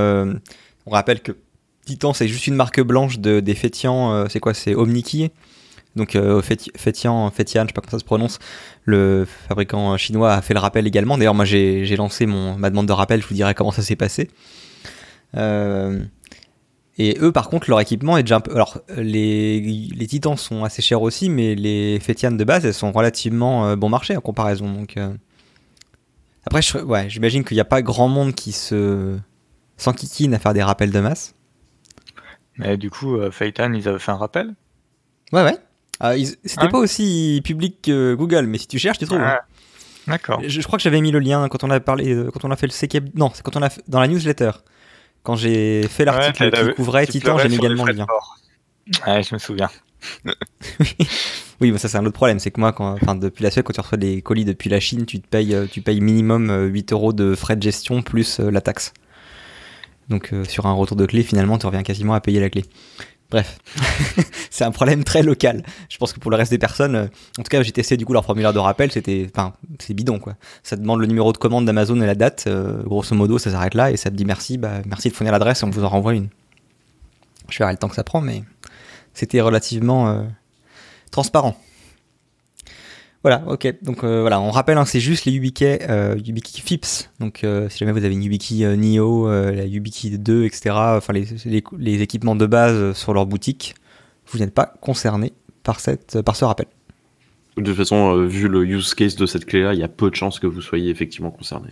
on 0.85 0.91
rappelle 0.91 1.21
que 1.21 1.33
Titan, 1.85 2.13
c'est 2.13 2.29
juste 2.29 2.47
une 2.47 2.55
marque 2.55 2.79
blanche 2.79 3.19
de, 3.19 3.41
des 3.41 3.55
Fétians. 3.55 4.29
c'est 4.29 4.39
quoi 4.39 4.53
C'est 4.53 4.73
OmniKey 4.73 5.31
donc 5.95 6.15
euh, 6.15 6.41
Fétian, 6.41 7.29
Fétian, 7.31 7.63
je 7.63 7.67
sais 7.67 7.73
pas 7.73 7.81
comment 7.81 7.91
ça 7.91 7.99
se 7.99 8.05
prononce, 8.05 8.39
le 8.85 9.25
fabricant 9.47 9.95
chinois 9.97 10.33
a 10.33 10.41
fait 10.41 10.53
le 10.53 10.59
rappel 10.59 10.87
également. 10.87 11.17
D'ailleurs, 11.17 11.35
moi 11.35 11.45
j'ai 11.45 11.95
lancé 11.95 12.25
mon, 12.25 12.57
ma 12.57 12.69
demande 12.69 12.87
de 12.87 12.93
rappel, 12.93 13.21
je 13.21 13.27
vous 13.27 13.35
dirai 13.35 13.53
comment 13.53 13.71
ça 13.71 13.81
s'est 13.81 13.95
passé. 13.95 14.29
Euh, 15.35 16.03
Et 16.99 17.17
eux, 17.21 17.31
par 17.31 17.49
contre, 17.49 17.69
leur 17.69 17.79
équipement 17.79 18.17
est 18.17 18.23
déjà 18.23 18.35
un 18.35 18.39
peu. 18.41 18.51
Alors, 18.53 18.79
les, 18.97 19.59
les 19.61 20.07
titans 20.07 20.37
sont 20.37 20.63
assez 20.63 20.81
chers 20.83 21.01
aussi, 21.01 21.27
mais 21.27 21.55
les 21.55 21.99
Fétianes 21.99 22.37
de 22.37 22.43
base, 22.43 22.65
elles 22.65 22.73
sont 22.73 22.91
relativement 22.91 23.67
euh, 23.67 23.75
bon 23.75 23.89
marché 23.89 24.15
en 24.15 24.21
comparaison. 24.21 24.71
Donc, 24.71 24.97
euh. 24.97 25.11
Après, 26.45 26.61
je- 26.61 26.77
ouais, 26.77 27.09
j'imagine 27.09 27.43
qu'il 27.43 27.55
n'y 27.55 27.61
a 27.61 27.65
pas 27.65 27.81
grand 27.81 28.07
monde 28.07 28.35
qui 28.35 28.51
se 28.51 29.17
s'enquiquine 29.77 30.35
à 30.35 30.39
faire 30.39 30.53
des 30.53 30.61
rappels 30.61 30.91
de 30.91 30.99
masse. 30.99 31.33
Mais 32.57 32.77
du 32.77 32.91
coup, 32.91 33.17
euh, 33.17 33.31
ils 33.41 33.87
avaient 33.89 33.97
fait 33.99 34.11
un 34.11 34.17
rappel? 34.17 34.53
Ouais, 35.31 35.41
ouais. 35.43 35.57
Ah, 36.05 36.13
C'était 36.17 36.55
Ah 36.57 36.67
pas 36.67 36.79
aussi 36.79 37.41
public 37.45 37.77
que 37.81 38.13
Google, 38.13 38.45
mais 38.47 38.57
si 38.57 38.67
tu 38.67 38.77
cherches, 38.77 38.97
tu 38.97 39.05
trouves. 39.05 39.21
hein. 39.21 39.37
Ah, 39.39 39.45
D'accord. 40.05 40.41
Je, 40.45 40.49
je 40.59 40.67
crois 40.67 40.77
que 40.77 40.83
j'avais 40.83 40.99
mis 40.99 41.11
le 41.11 41.19
lien 41.19 41.47
quand 41.47 41.63
on 41.63 41.69
a 41.69 41.79
parlé, 41.79 42.13
euh, 42.13 42.29
quand 42.31 42.43
on 42.43 42.51
a 42.51 42.57
fait 42.57 42.67
le 42.67 42.73
CK. 42.73 43.15
Non, 43.15 43.31
c'est 43.33 43.41
quand 43.41 43.55
on 43.55 43.61
a 43.61 43.69
fait, 43.69 43.81
dans 43.87 44.01
la 44.01 44.07
newsletter. 44.07 44.51
Quand 45.23 45.37
j'ai 45.37 45.87
fait 45.87 46.03
l'article 46.03 46.43
Ouais, 46.43 46.51
qui 46.51 46.57
t'avais- 46.57 46.73
couvrait 46.73 47.07
Titan, 47.07 47.37
j'ai 47.37 47.47
mis 47.47 47.55
également 47.55 47.85
le 47.85 47.93
lien. 47.93 48.05
Ouais, 49.07 49.23
je 49.23 49.33
me 49.33 49.39
souviens. 49.39 49.69
Oui, 51.61 51.71
mais 51.71 51.77
ça 51.77 51.87
c'est 51.87 51.97
un 51.97 52.05
autre 52.05 52.15
problème, 52.15 52.39
c'est 52.39 52.51
que 52.51 52.59
moi, 52.59 52.73
quand, 52.73 52.91
enfin, 53.01 53.15
depuis 53.15 53.43
la 53.43 53.49
Suède, 53.51 53.63
quand 53.63 53.71
tu 53.71 53.79
reçois 53.79 53.97
des 53.97 54.21
colis 54.21 54.43
depuis 54.43 54.69
la 54.69 54.81
Chine, 54.81 55.05
tu 55.05 55.21
te 55.21 55.27
payes, 55.27 55.55
euh, 55.55 55.65
tu 55.71 55.81
payes 55.81 56.01
minimum 56.01 56.49
euh, 56.49 56.65
8 56.65 56.91
euros 56.91 57.13
de 57.13 57.35
frais 57.35 57.55
de 57.55 57.61
gestion 57.63 58.01
plus 58.01 58.41
euh, 58.41 58.51
la 58.51 58.59
taxe. 58.59 58.91
Donc 60.09 60.33
euh, 60.33 60.43
sur 60.43 60.65
un 60.65 60.73
retour 60.73 60.97
de 60.97 61.05
clé, 61.05 61.23
finalement, 61.23 61.57
tu 61.57 61.65
reviens 61.65 61.83
quasiment 61.83 62.15
à 62.15 62.19
payer 62.19 62.41
la 62.41 62.49
clé. 62.49 62.65
Bref, 63.33 63.57
c'est 64.51 64.63
un 64.63 64.69
problème 64.69 65.03
très 65.03 65.23
local. 65.23 65.63
Je 65.89 65.97
pense 65.97 66.13
que 66.13 66.19
pour 66.19 66.29
le 66.29 66.37
reste 66.37 66.51
des 66.51 66.59
personnes, 66.59 66.95
euh, 66.95 67.07
en 67.39 67.41
tout 67.41 67.49
cas, 67.49 67.63
j'ai 67.63 67.71
testé 67.71 67.97
du 67.97 68.05
coup 68.05 68.13
leur 68.13 68.23
formulaire 68.25 68.53
de 68.53 68.59
rappel, 68.59 68.91
c'était, 68.91 69.27
enfin, 69.33 69.53
c'est 69.79 69.95
bidon 69.95 70.19
quoi. 70.19 70.35
Ça 70.61 70.75
demande 70.75 70.99
le 70.99 71.07
numéro 71.07 71.33
de 71.33 71.39
commande 71.39 71.65
d'Amazon 71.65 71.99
et 71.99 72.05
la 72.05 72.13
date, 72.13 72.43
euh, 72.45 72.83
grosso 72.83 73.15
modo, 73.15 73.39
ça 73.39 73.49
s'arrête 73.49 73.73
là 73.73 73.89
et 73.89 73.97
ça 73.97 74.11
te 74.11 74.15
dit 74.15 74.23
merci, 74.23 74.59
bah 74.59 74.83
merci 74.85 75.09
de 75.09 75.15
fournir 75.15 75.31
l'adresse, 75.31 75.63
on 75.63 75.71
vous 75.71 75.83
en 75.83 75.89
renvoie 75.89 76.13
une. 76.13 76.27
Je 77.49 77.57
verrai 77.57 77.71
le 77.71 77.79
temps 77.79 77.89
que 77.89 77.95
ça 77.95 78.03
prend, 78.03 78.21
mais 78.21 78.43
c'était 79.15 79.41
relativement 79.41 80.09
euh, 80.09 80.21
transparent. 81.09 81.59
Voilà, 83.23 83.41
ok. 83.47 83.73
Donc 83.81 84.03
euh, 84.03 84.19
voilà, 84.19 84.41
on 84.41 84.51
rappelle, 84.51 84.77
hein, 84.77 84.83
c'est 84.83 84.99
juste 84.99 85.23
les 85.23 85.31
YubiKey, 85.31 85.79
euh, 85.89 86.17
YubiKey 86.21 86.61
FIPS. 86.61 87.09
Donc 87.21 87.45
euh, 87.45 87.69
si 87.69 87.77
jamais 87.79 87.93
vous 87.93 88.03
avez 88.03 88.13
une 88.13 88.21
YubiKey 88.21 88.65
euh, 88.65 88.75
Neo, 88.75 89.29
euh, 89.29 89.53
la 89.53 89.65
YubiKey 89.65 90.17
2, 90.17 90.43
etc., 90.43 90.71
enfin 90.75 91.13
les, 91.13 91.25
les, 91.45 91.63
les 91.77 92.01
équipements 92.01 92.35
de 92.35 92.45
base 92.45 92.93
sur 92.97 93.13
leur 93.13 93.25
boutique, 93.25 93.75
vous 94.27 94.39
n'êtes 94.39 94.53
pas 94.53 94.73
concerné 94.81 95.31
par, 95.63 95.79
cette, 95.79 96.21
par 96.21 96.35
ce 96.35 96.43
rappel. 96.43 96.65
De 97.55 97.63
toute 97.63 97.77
façon, 97.77 98.25
vu 98.25 98.49
le 98.49 98.65
use 98.65 98.93
case 98.93 99.15
de 99.15 99.25
cette 99.25 99.45
clé-là, 99.45 99.73
il 99.73 99.79
y 99.79 99.83
a 99.83 99.87
peu 99.87 100.09
de 100.09 100.15
chances 100.15 100.39
que 100.39 100.47
vous 100.47 100.61
soyez 100.61 100.89
effectivement 100.89 101.31
concerné. 101.31 101.69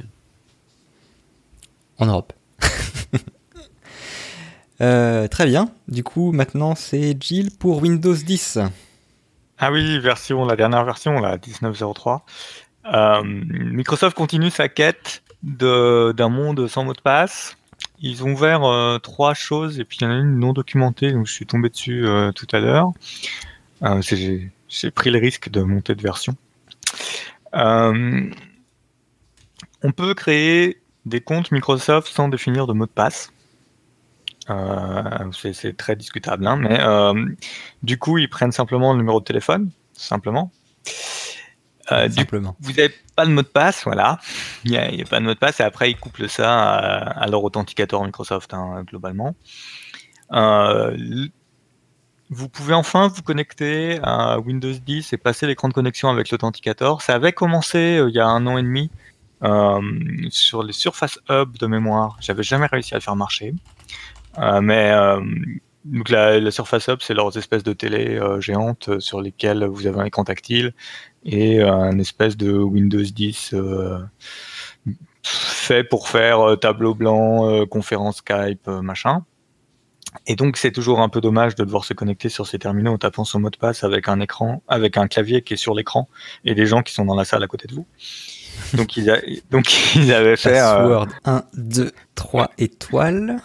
En 1.97 2.06
Europe. 2.06 2.32
Très 4.80 5.45
bien. 5.45 5.70
Du 5.88 6.04
coup, 6.04 6.32
maintenant, 6.32 6.76
c'est 6.76 7.18
Jill 7.20 7.49
pour 7.60 7.82
Windows 7.82 8.14
10. 8.14 8.60
Ah 9.64 9.72
oui, 9.72 9.99
version, 9.99 10.43
la 10.43 10.55
dernière 10.55 10.84
version, 10.84 11.20
la 11.20 11.38
19.03. 11.38 12.22
Euh, 12.91 13.22
Microsoft 13.24 14.18
continue 14.18 14.49
sa 14.49 14.70
quête 14.70 15.22
d'un 15.43 16.30
monde 16.30 16.68
sans 16.68 16.84
mot 16.84 16.93
de 16.93 16.99
passe. 16.99 17.55
Ils 17.99 18.24
ont 18.24 18.32
ouvert 18.32 18.64
euh, 18.64 18.97
trois 18.97 19.36
choses 19.36 19.80
et 19.80 19.86
puis 19.86 19.99
il 20.01 20.05
y 20.05 20.07
en 20.07 20.09
a 20.09 20.16
une 20.16 20.39
non 20.39 20.53
documentée, 20.53 21.12
donc 21.12 21.28
je 21.28 21.32
suis 21.32 21.45
tombé 21.45 21.70
dessus 21.70 22.07
euh, 22.07 22.32
tout 22.32 22.47
à 22.53 22.59
l'heure. 22.59 22.91
J'ai 24.01 24.89
pris 24.89 25.12
le 25.12 25.20
risque 25.20 25.49
de 25.49 25.62
monter 25.62 25.93
de 25.93 26.01
version. 26.01 26.36
On 27.53 28.32
peut 29.95 30.16
créer 30.16 30.82
des 31.05 31.22
comptes 31.22 31.51
Microsoft 31.51 32.07
sans 32.07 32.30
définir 32.30 32.66
de 32.66 32.74
mot 32.74 32.88
de 32.88 32.91
passe. 32.91 33.32
Euh, 34.52 35.32
c'est- 35.54 35.78
très 35.78 35.95
discutable, 35.95 36.45
hein, 36.45 36.58
mais 36.58 36.80
euh, 36.82 37.14
du 37.84 37.97
coup, 37.97 38.18
ils 38.18 38.30
prennent 38.30 38.52
simplement 38.52 38.91
le 38.91 38.97
numéro 38.99 39.20
de 39.20 39.26
téléphone, 39.26 39.70
simplement. 39.93 40.52
Euh, 41.91 42.08
du 42.08 42.26
vous 42.60 42.72
n'avez 42.74 42.93
pas 43.16 43.26
de 43.26 43.32
mot 43.32 43.41
de 43.41 43.47
passe, 43.47 43.84
voilà. 43.84 44.20
Il 44.66 44.72
n'y 44.72 44.78
a, 44.78 45.06
pas 45.06 45.20
de 45.20 45.26
mot 45.26 45.34
de 45.34 45.39
passe 45.39 45.60
et 45.60 45.64
après 45.64 45.91
ils 45.91 45.97
couplent 45.97 46.30
ça 46.30 46.70
à, 46.74 47.24
à 47.24 47.28
leur 47.28 47.43
authenticateur 47.43 48.04
Microsoft 48.04 48.54
hein, 48.54 48.84
globalement. 48.88 49.36
Euh, 50.32 50.95
vous 52.30 52.47
pouvez 52.47 52.74
enfin 52.74 53.10
vous 53.10 53.24
connecter 53.24 53.99
à 54.04 54.39
Windows 54.39 54.72
10 54.72 55.12
et 55.12 55.18
passer 55.18 55.47
l'écran 55.47 55.68
de 55.68 55.74
connexion 55.74 56.10
avec 56.10 56.30
l'authenticateur. 56.32 57.02
Ça 57.02 57.16
avait 57.16 57.34
commencé 57.34 57.97
euh, 57.97 58.10
il 58.10 58.16
y 58.16 58.20
a 58.20 58.28
un 58.28 58.45
an 58.47 58.58
et 58.58 58.64
demi 58.64 58.89
sur 60.30 60.62
les 60.62 60.72
Surface 60.72 61.18
Hub 61.28 61.58
de 61.58 61.66
mémoire. 61.66 62.16
J'avais 62.22 62.43
jamais 62.43 62.68
réussi 62.68 62.93
à 62.93 62.97
le 62.97 63.02
faire 63.02 63.16
marcher. 63.16 63.56
Euh, 64.38 64.61
mais 64.61 64.91
euh, 64.91 65.19
donc 65.86 66.09
la, 66.09 66.51
Surface 66.51 66.88
Hub, 66.88 66.99
c'est 67.01 67.13
leurs 67.13 67.38
espèces 67.38 67.63
de 67.63 67.73
télé 67.73 68.17
euh, 68.17 68.39
géantes 68.39 68.99
sur 68.99 69.21
lesquelles 69.21 69.65
vous 69.65 69.88
avez 69.88 69.99
un 69.99 70.05
écran 70.05 70.23
tactile 70.23 70.73
et 71.25 71.61
un 71.61 71.97
espèce 71.99 72.38
de 72.38 72.51
Windows 72.51 73.01
10 73.01 73.53
euh, 73.53 73.99
fait 75.23 75.84
pour 75.84 76.07
faire 76.07 76.57
tableau 76.59 76.95
blanc, 76.95 77.65
conférence 77.67 78.17
Skype, 78.17 78.67
machin. 78.67 79.23
Et 80.27 80.36
donc 80.36 80.57
c'est 80.57 80.71
toujours 80.71 80.99
un 80.99 81.09
peu 81.09 81.21
dommage 81.21 81.55
de 81.55 81.63
devoir 81.63 81.86
se 81.86 81.93
connecter 81.93 82.27
sur 82.27 82.45
ces 82.47 82.59
terminaux 82.59 82.93
en 82.93 82.97
tapant 82.97 83.23
son 83.23 83.39
mot 83.39 83.49
de 83.49 83.57
passe 83.57 83.84
avec 83.84 84.09
un 84.09 84.19
écran, 84.19 84.61
avec 84.67 84.97
un 84.97 85.07
clavier 85.07 85.41
qui 85.41 85.53
est 85.53 85.57
sur 85.57 85.73
l'écran 85.73 86.09
et 86.43 86.53
des 86.53 86.65
gens 86.65 86.82
qui 86.82 86.93
sont 86.93 87.05
dans 87.05 87.15
la 87.15 87.23
salle 87.23 87.43
à 87.43 87.47
côté 87.47 87.67
de 87.67 87.75
vous. 87.75 87.86
Donc 88.73 88.97
ils, 88.97 89.09
a- 89.09 89.21
donc, 89.51 89.71
ils 89.95 90.11
avaient 90.11 90.36
fait 90.36 90.53
Password 90.53 91.07
1, 91.25 91.43
2, 91.53 91.91
3 92.15 92.51
étoiles. 92.57 93.38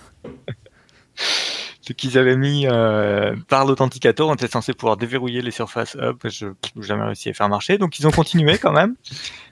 Ce 1.17 1.93
qu'ils 1.93 2.19
avaient 2.19 2.37
mis 2.37 2.67
euh, 2.67 3.35
par 3.49 3.64
l'authenticateur, 3.64 4.29
on 4.29 4.35
était 4.35 4.49
censé 4.49 4.73
pouvoir 4.73 4.97
déverrouiller 4.97 5.43
les 5.43 5.51
Surface 5.51 5.97
Hub. 6.01 6.17
Je 6.25 6.47
n'ai 6.47 6.83
jamais 6.83 7.05
réussi 7.05 7.29
à 7.29 7.35
faire 7.35 7.49
marcher, 7.49 7.79
donc 7.79 7.99
ils 7.99 8.07
ont 8.07 8.11
continué 8.11 8.59
quand 8.59 8.73
même. 8.73 8.97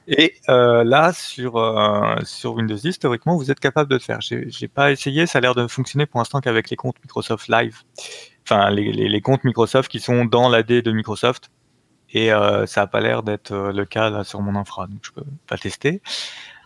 Et 0.09 0.35
euh, 0.49 0.85
là, 0.85 1.13
sur, 1.13 1.57
euh, 1.57 2.17
Windows 2.45 2.75
10, 2.75 2.99
théoriquement, 2.99 3.37
vous 3.37 3.51
êtes 3.51 3.61
capable 3.61 3.89
de 3.91 3.97
le 3.97 4.01
faire. 4.01 4.21
J'ai 4.21 4.51
j'ai 4.51 4.69
pas 4.69 4.91
essayé, 4.91 5.27
ça 5.27 5.39
a 5.39 5.41
l'air 5.41 5.55
de 5.55 5.67
fonctionner 5.67 6.07
pour 6.07 6.19
l'instant 6.19 6.41
qu'avec 6.41 6.71
les 6.71 6.77
comptes 6.77 6.97
Microsoft 7.03 7.49
Live. 7.49 7.83
Enfin, 8.47 8.71
les, 8.71 9.21
comptes 9.21 9.45
Microsoft 9.45 9.91
qui 9.91 10.01
sont 10.01 10.25
dans 10.25 10.49
l'AD 10.49 10.67
de 10.67 10.93
Microsoft. 10.93 11.51
Et 12.17 12.29
ça 12.29 12.83
n'a 12.83 12.87
pas 12.87 13.01
l'air 13.01 13.25
d'être 13.25 13.53
le 13.53 13.85
cas 13.85 14.23
sur 14.23 14.41
mon 14.41 14.55
infra, 14.55 14.87
donc 14.87 15.01
je 15.03 15.11
peux 15.11 15.25
pas 15.49 15.59
tester. 15.59 16.01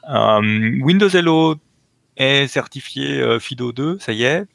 Windows 0.04 1.08
Hello 1.08 1.56
est 2.18 2.48
certifié 2.48 3.20
euh, 3.20 3.38
FIDO 3.38 3.72
2, 3.72 3.98
ça 3.98 4.12
y 4.12 4.24
est. 4.24 4.46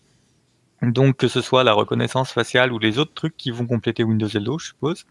Donc 0.83 1.17
que 1.17 1.27
ce 1.27 1.41
soit 1.41 1.63
la 1.63 1.73
reconnaissance 1.73 2.31
faciale 2.31 2.71
ou 2.73 2.79
les 2.79 2.99
autres 2.99 3.13
trucs 3.13 3.37
qui 3.37 3.51
vont 3.51 3.65
compléter 3.65 4.03
Windows 4.03 4.27
Hello, 4.27 4.59
je 4.59 4.67
suppose, 4.67 5.05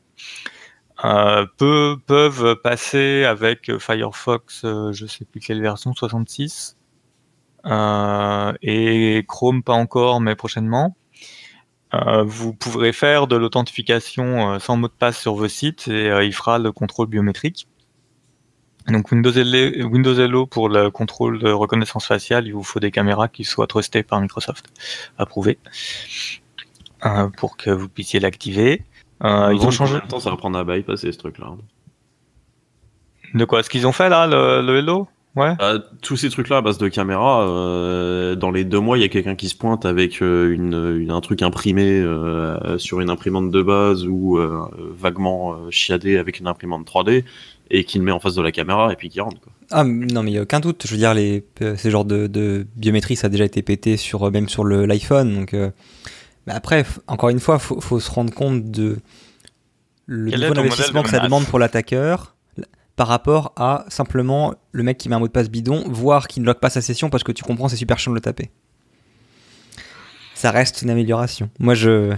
euh, 1.04 1.46
peu, 1.56 1.96
peuvent 2.06 2.56
passer 2.62 3.24
avec 3.24 3.78
Firefox, 3.78 4.64
euh, 4.64 4.92
je 4.92 5.06
sais 5.06 5.24
plus 5.24 5.40
quelle 5.40 5.62
version, 5.62 5.94
66, 5.94 6.76
euh, 7.66 8.52
et 8.62 9.24
Chrome 9.26 9.62
pas 9.62 9.72
encore, 9.72 10.20
mais 10.20 10.36
prochainement. 10.36 10.94
Euh, 11.94 12.22
vous 12.22 12.54
pourrez 12.54 12.92
faire 12.92 13.26
de 13.26 13.36
l'authentification 13.36 14.52
euh, 14.54 14.58
sans 14.58 14.76
mot 14.76 14.88
de 14.88 14.92
passe 14.92 15.18
sur 15.18 15.34
vos 15.34 15.48
sites 15.48 15.88
et 15.88 16.10
euh, 16.10 16.24
il 16.24 16.32
fera 16.32 16.58
le 16.58 16.72
contrôle 16.72 17.06
biométrique. 17.06 17.68
Donc 18.88 19.10
Windows 19.12 19.30
Hello, 19.30 19.88
Windows 19.88 20.46
pour 20.46 20.68
le 20.68 20.90
contrôle 20.90 21.38
de 21.38 21.50
reconnaissance 21.50 22.06
faciale, 22.06 22.46
il 22.46 22.52
vous 22.52 22.62
faut 22.64 22.80
des 22.80 22.90
caméras 22.90 23.28
qui 23.28 23.44
soient 23.44 23.66
trustées 23.66 24.02
par 24.02 24.20
Microsoft, 24.20 24.66
approuvées, 25.18 25.58
euh, 27.06 27.28
pour 27.36 27.56
que 27.56 27.70
vous 27.70 27.88
puissiez 27.88 28.18
l'activer. 28.20 28.82
Euh, 29.24 29.54
ils 29.54 29.64
ont 29.64 29.70
changé 29.70 29.98
temps 30.08 30.18
ça 30.20 30.30
va 30.30 30.36
prendre 30.36 30.58
à 30.58 30.64
bypasser 30.64 31.12
ce 31.12 31.18
truc-là 31.18 31.46
de 33.34 33.44
quoi 33.44 33.62
Ce 33.62 33.70
qu'ils 33.70 33.86
ont 33.86 33.92
fait 33.92 34.08
là, 34.08 34.26
le, 34.26 34.60
le 34.66 34.78
Hello 34.78 35.08
Ouais. 35.34 35.54
Ah, 35.60 35.76
Tous 36.02 36.16
ces 36.18 36.28
trucs-là 36.28 36.58
à 36.58 36.60
base 36.60 36.76
de 36.76 36.88
caméra, 36.88 37.48
euh, 37.48 38.34
dans 38.34 38.50
les 38.50 38.64
deux 38.64 38.80
mois, 38.80 38.98
il 38.98 39.00
y 39.00 39.04
a 39.04 39.08
quelqu'un 39.08 39.34
qui 39.34 39.48
se 39.48 39.54
pointe 39.56 39.86
avec 39.86 40.20
euh, 40.20 40.52
une, 40.52 40.74
une- 41.00 41.10
un 41.10 41.22
truc 41.22 41.40
imprimé 41.40 41.84
euh, 41.88 42.76
sur 42.76 43.00
une 43.00 43.08
imprimante 43.08 43.50
de 43.50 43.62
base 43.62 44.04
ou 44.06 44.36
euh, 44.36 44.68
vaguement 44.94 45.54
euh, 45.54 45.70
chiadé 45.70 46.18
avec 46.18 46.38
une 46.38 46.48
imprimante 46.48 46.86
3D 46.86 47.24
et 47.72 47.84
qui 47.84 47.98
le 47.98 48.04
met 48.04 48.12
en 48.12 48.20
face 48.20 48.34
de 48.34 48.42
la 48.42 48.52
caméra 48.52 48.92
et 48.92 48.96
puis 48.96 49.08
qui 49.08 49.18
rentre. 49.20 49.40
Quoi. 49.40 49.52
Ah 49.70 49.82
non, 49.82 50.22
mais 50.22 50.30
il 50.30 50.34
n'y 50.34 50.38
a 50.38 50.42
aucun 50.42 50.60
doute. 50.60 50.84
Je 50.86 50.92
veux 50.92 50.98
dire, 50.98 51.14
les, 51.14 51.44
euh, 51.62 51.74
ces 51.76 51.90
genres 51.90 52.04
de, 52.04 52.26
de 52.26 52.66
biométrie, 52.76 53.16
ça 53.16 53.26
a 53.26 53.30
déjà 53.30 53.44
été 53.44 53.62
pété 53.62 53.96
sur, 53.96 54.24
euh, 54.24 54.30
même 54.30 54.48
sur 54.48 54.64
l'iPhone. 54.64 55.34
Donc, 55.34 55.54
euh, 55.54 55.70
mais 56.46 56.52
après, 56.52 56.84
encore 57.06 57.30
une 57.30 57.40
fois, 57.40 57.56
il 57.56 57.60
faut, 57.60 57.80
faut 57.80 57.98
se 57.98 58.10
rendre 58.10 58.32
compte 58.32 58.70
de 58.70 58.98
le 60.04 60.30
Quel 60.30 60.40
niveau 60.40 60.54
d'investissement 60.54 61.02
que 61.02 61.08
ça 61.08 61.20
demande 61.20 61.46
pour 61.46 61.58
l'attaqueur 61.58 62.36
par 62.94 63.08
rapport 63.08 63.54
à 63.56 63.86
simplement 63.88 64.54
le 64.72 64.82
mec 64.82 64.98
qui 64.98 65.08
met 65.08 65.14
un 65.14 65.18
mot 65.18 65.26
de 65.26 65.32
passe 65.32 65.48
bidon, 65.48 65.82
voire 65.86 66.28
qui 66.28 66.40
ne 66.40 66.44
lock 66.44 66.60
pas 66.60 66.68
sa 66.68 66.82
session 66.82 67.08
parce 67.08 67.24
que 67.24 67.32
tu 67.32 67.42
comprends, 67.42 67.68
c'est 67.68 67.76
super 67.76 67.98
chiant 67.98 68.12
de 68.12 68.16
le 68.16 68.20
taper. 68.20 68.50
Ça 70.34 70.50
reste 70.50 70.82
une 70.82 70.90
amélioration. 70.90 71.48
Moi, 71.58 71.74
je. 71.74 72.14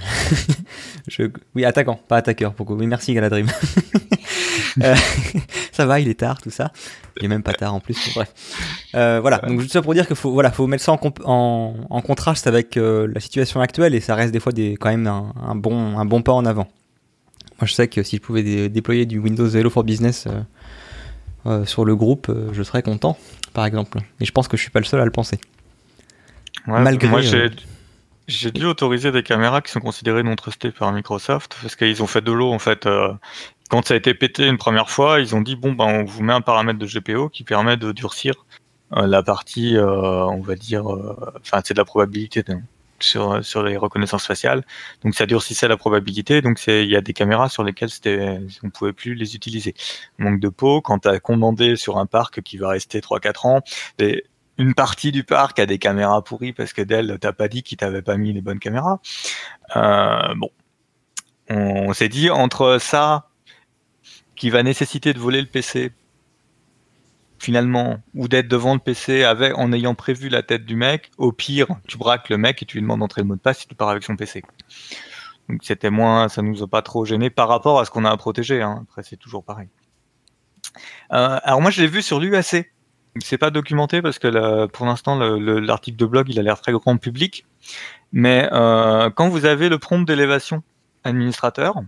je... 1.09 1.25
Oui, 1.55 1.65
attaquant, 1.65 2.01
pas 2.09 2.17
attaqueur. 2.17 2.55
Beaucoup. 2.55 2.75
Oui, 2.75 2.87
merci, 2.87 3.15
Galadrim. 3.15 3.47
Euh, 4.83 4.95
ça 5.73 5.87
va, 5.87 6.01
il 6.01 6.09
est 6.09 6.19
tard, 6.21 6.41
tout 6.41 6.51
ça. 6.51 6.73
Il 7.19 7.25
est 7.25 7.29
même 7.29 7.43
pas 7.43 7.53
tard 7.53 7.75
en 7.75 7.81
plus. 7.81 7.97
Bref. 8.15 8.33
Euh, 8.95 9.21
voilà. 9.21 9.39
Donc 9.39 9.61
juste 9.61 9.73
ça 9.73 9.83
pour 9.83 9.95
dire 9.95 10.07
qu'il 10.07 10.17
faut, 10.17 10.33
voilà, 10.33 10.51
faut 10.51 10.67
mettre 10.67 10.83
ça 10.85 10.93
en, 10.93 11.01
en, 11.25 11.75
en 11.89 12.01
contraste 12.01 12.47
avec 12.47 12.77
euh, 12.77 13.09
la 13.13 13.21
situation 13.21 13.61
actuelle 13.61 13.95
et 13.95 14.01
ça 14.01 14.15
reste 14.15 14.33
des 14.33 14.41
fois 14.41 14.53
des, 14.53 14.77
quand 14.79 14.91
même 14.91 15.07
un, 15.07 15.33
un, 15.41 15.55
bon, 15.55 15.99
un 15.99 16.05
bon 16.05 16.23
pas 16.23 16.33
en 16.33 16.45
avant. 16.45 16.69
Moi, 17.61 17.67
je 17.67 17.73
sais 17.73 17.89
que 17.89 18.03
si 18.03 18.17
je 18.17 18.21
pouvais 18.21 18.43
dé 18.43 18.69
déployer 18.69 19.07
du 19.07 19.19
Windows 19.19 19.49
Hello 19.49 19.71
for 19.71 19.85
Business 19.85 20.27
sur 21.67 21.85
le 21.85 21.95
groupe, 21.95 22.33
je 22.53 22.63
serais 22.63 22.83
content, 22.83 23.17
par 23.53 23.65
exemple. 23.65 23.99
Et 24.21 24.25
je 24.25 24.33
pense 24.33 24.49
que 24.49 24.57
je 24.57 24.63
suis 24.63 24.71
pas 24.71 24.81
le 24.81 24.87
seul 24.87 25.01
à 25.01 25.05
le 25.05 25.13
penser. 25.13 25.39
Ouais, 26.67 26.81
Malgré. 26.81 27.09
Moi, 27.09 27.21
j'ai 28.27 28.51
dû 28.51 28.65
autoriser 28.65 29.13
des 29.13 29.23
caméras 29.23 29.61
qui 29.61 29.71
sont 29.71 29.81
considérées 29.81 30.23
non 30.23 30.35
trustées 30.35 30.71
par 30.71 30.91
Microsoft 30.93 31.57
parce 31.61 31.77
qu'ils 31.77 32.03
ont 32.03 32.07
fait 32.07 32.23
de 32.23 32.33
l'eau 32.33 32.53
en 32.53 32.59
fait. 32.59 32.87
Euh, 32.87 33.13
quand 33.71 33.87
ça 33.87 33.95
a 33.95 33.97
été 33.97 34.15
pété 34.15 34.47
une 34.47 34.59
première 34.59 34.91
fois, 34.91 35.21
ils 35.21 35.35
ont 35.35 35.41
dit 35.41 35.57
bon 35.57 35.73
ben 35.73 35.85
on 35.87 36.05
vous 36.05 36.23
met 36.23 36.33
un 36.33 36.41
paramètre 36.41 36.79
de 36.79 36.87
GPO 36.87 37.29
qui 37.29 37.45
permet 37.45 37.77
de 37.77 37.93
durcir 37.93 38.35
euh, 38.97 39.07
la 39.07 39.23
partie, 39.23 39.77
euh, 39.77 40.25
on 40.27 40.41
va 40.41 40.55
dire, 40.55 40.87
enfin 41.41 41.61
c'est 41.65 41.75
de 41.75 41.79
la 41.79 41.85
probabilité 41.85 42.45
sur 43.01 43.45
sur 43.45 43.63
les 43.63 43.77
reconnaissances 43.77 44.27
faciales. 44.27 44.65
Donc 45.03 45.15
ça 45.15 45.27
durcissait 45.27 45.69
la 45.69 45.77
probabilité. 45.77 46.43
Donc 46.43 46.59
c'est 46.59 46.85
il 46.85 46.91
y 46.91 46.97
a 46.97 47.01
des 47.01 47.13
caméras 47.13 47.49
sur 47.49 47.65
lesquelles 47.65 47.91
c'était 47.91 48.41
on 48.63 48.71
pouvait 48.71 48.93
plus 48.93 49.15
les 49.15 49.35
utiliser. 49.37 49.75
Manque 50.19 50.41
de 50.41 50.49
peau 50.49 50.81
quand 50.81 51.01
tu 51.01 51.09
as 51.09 51.21
commandé 51.21 51.77
sur 51.77 51.99
un 51.99 52.07
parc 52.07 52.43
qui 52.43 52.57
va 52.59 52.69
rester 52.71 53.01
3-4 53.01 53.47
ans. 53.47 53.61
Une 54.57 54.75
partie 54.75 55.11
du 55.11 55.25
parc 55.25 55.59
a 55.59 55.67
des 55.67 55.79
caméras 55.79 56.23
pourries 56.23 56.53
parce 56.53 56.73
que 56.73 56.83
Dell 56.83 57.19
t'as 57.21 57.33
pas 57.33 57.49
dit 57.49 57.63
qu'il 57.63 57.77
t'avait 57.79 58.03
pas 58.03 58.17
mis 58.17 58.33
les 58.33 58.41
bonnes 58.41 58.61
caméras. 58.61 59.01
Euh, 59.77 60.35
bon, 60.37 60.51
on, 61.51 61.93
s'est 61.93 62.09
dit 62.09 62.31
entre 62.31 62.79
ça 62.81 63.29
qui 64.45 64.51
va 64.51 64.63
nécessiter 64.63 65.15
de 65.15 65.19
voler 65.19 65.41
le 65.41 65.47
PC 65.47 65.91
finalement 67.39 68.03
ou 68.15 68.29
d'être 68.29 68.47
devant 68.47 68.75
le 68.75 68.79
PC 68.79 69.25
en 69.25 69.73
ayant 69.73 69.95
prévu 69.95 70.29
la 70.29 70.43
tête 70.43 70.67
du 70.67 70.77
mec, 70.77 71.11
au 71.17 71.33
pire 71.33 71.69
tu 71.89 71.97
braques 71.97 72.29
le 72.29 72.37
mec 72.37 72.63
et 72.63 72.67
tu 72.67 72.77
lui 72.77 72.83
demandes 72.83 73.01
d'entrer 73.01 73.23
le 73.23 73.27
mot 73.27 73.37
de 73.37 73.41
passe 73.41 73.61
si 73.61 73.67
tu 73.67 73.75
pars 73.75 73.89
avec 73.89 74.05
son 74.05 74.17
PC. 74.17 74.43
Donc 75.49 75.61
c'était 75.63 75.89
moins, 75.89 76.29
ça 76.29 76.43
nous 76.43 76.63
a 76.63 76.69
pas 76.69 76.83
trop 76.83 77.07
gêné 77.07 77.31
par 77.31 77.49
rapport 77.49 77.81
à 77.81 77.87
ce 77.87 77.91
qu'on 77.91 78.05
a 78.05 78.11
à 78.11 78.17
protéger. 78.19 78.61
Hein. 78.61 78.81
Après 78.83 79.03
c'est 79.03 79.17
toujours 79.17 79.45
pareil. 79.45 79.69
Euh, 81.15 81.41
alors 81.43 81.63
moi 81.63 81.71
je 81.71 81.81
l'ai 81.81 81.89
vu 81.89 82.03
sur 82.03 82.21
l'UAC 82.21 82.71
c'est 83.21 83.39
pas 83.39 83.51
documenté 83.51 84.03
parce 84.03 84.19
que 84.19 84.67
pour 84.67 84.85
l'instant 84.85 85.17
l'article 85.17 85.97
de 85.97 86.05
blog 86.05 86.29
il 86.29 86.39
a 86.39 86.43
l'air 86.43 86.61
très 86.61 86.73
grand 86.73 86.99
public. 86.99 87.47
Mais 88.13 88.47
euh, 88.53 89.09
quand 89.09 89.31
vous 89.31 89.47
avez 89.47 89.71
le 89.71 89.79
prompt 89.79 90.05
d'élévation 90.05 90.63
administrateur, 91.03 91.83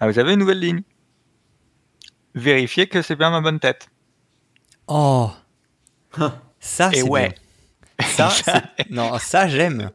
ah, 0.00 0.08
vous 0.08 0.18
avez 0.18 0.32
une 0.32 0.40
nouvelle 0.40 0.58
ligne. 0.58 0.82
Vérifiez 2.34 2.86
que 2.86 3.02
c'est 3.02 3.16
bien 3.16 3.30
ma 3.30 3.40
bonne 3.40 3.60
tête. 3.60 3.88
Oh, 4.86 5.30
ça 6.60 6.90
c'est 6.92 7.02
ouais. 7.02 7.34
Ça, 8.00 8.30
non, 8.90 9.18
ça 9.18 9.48
j'aime. 9.48 9.90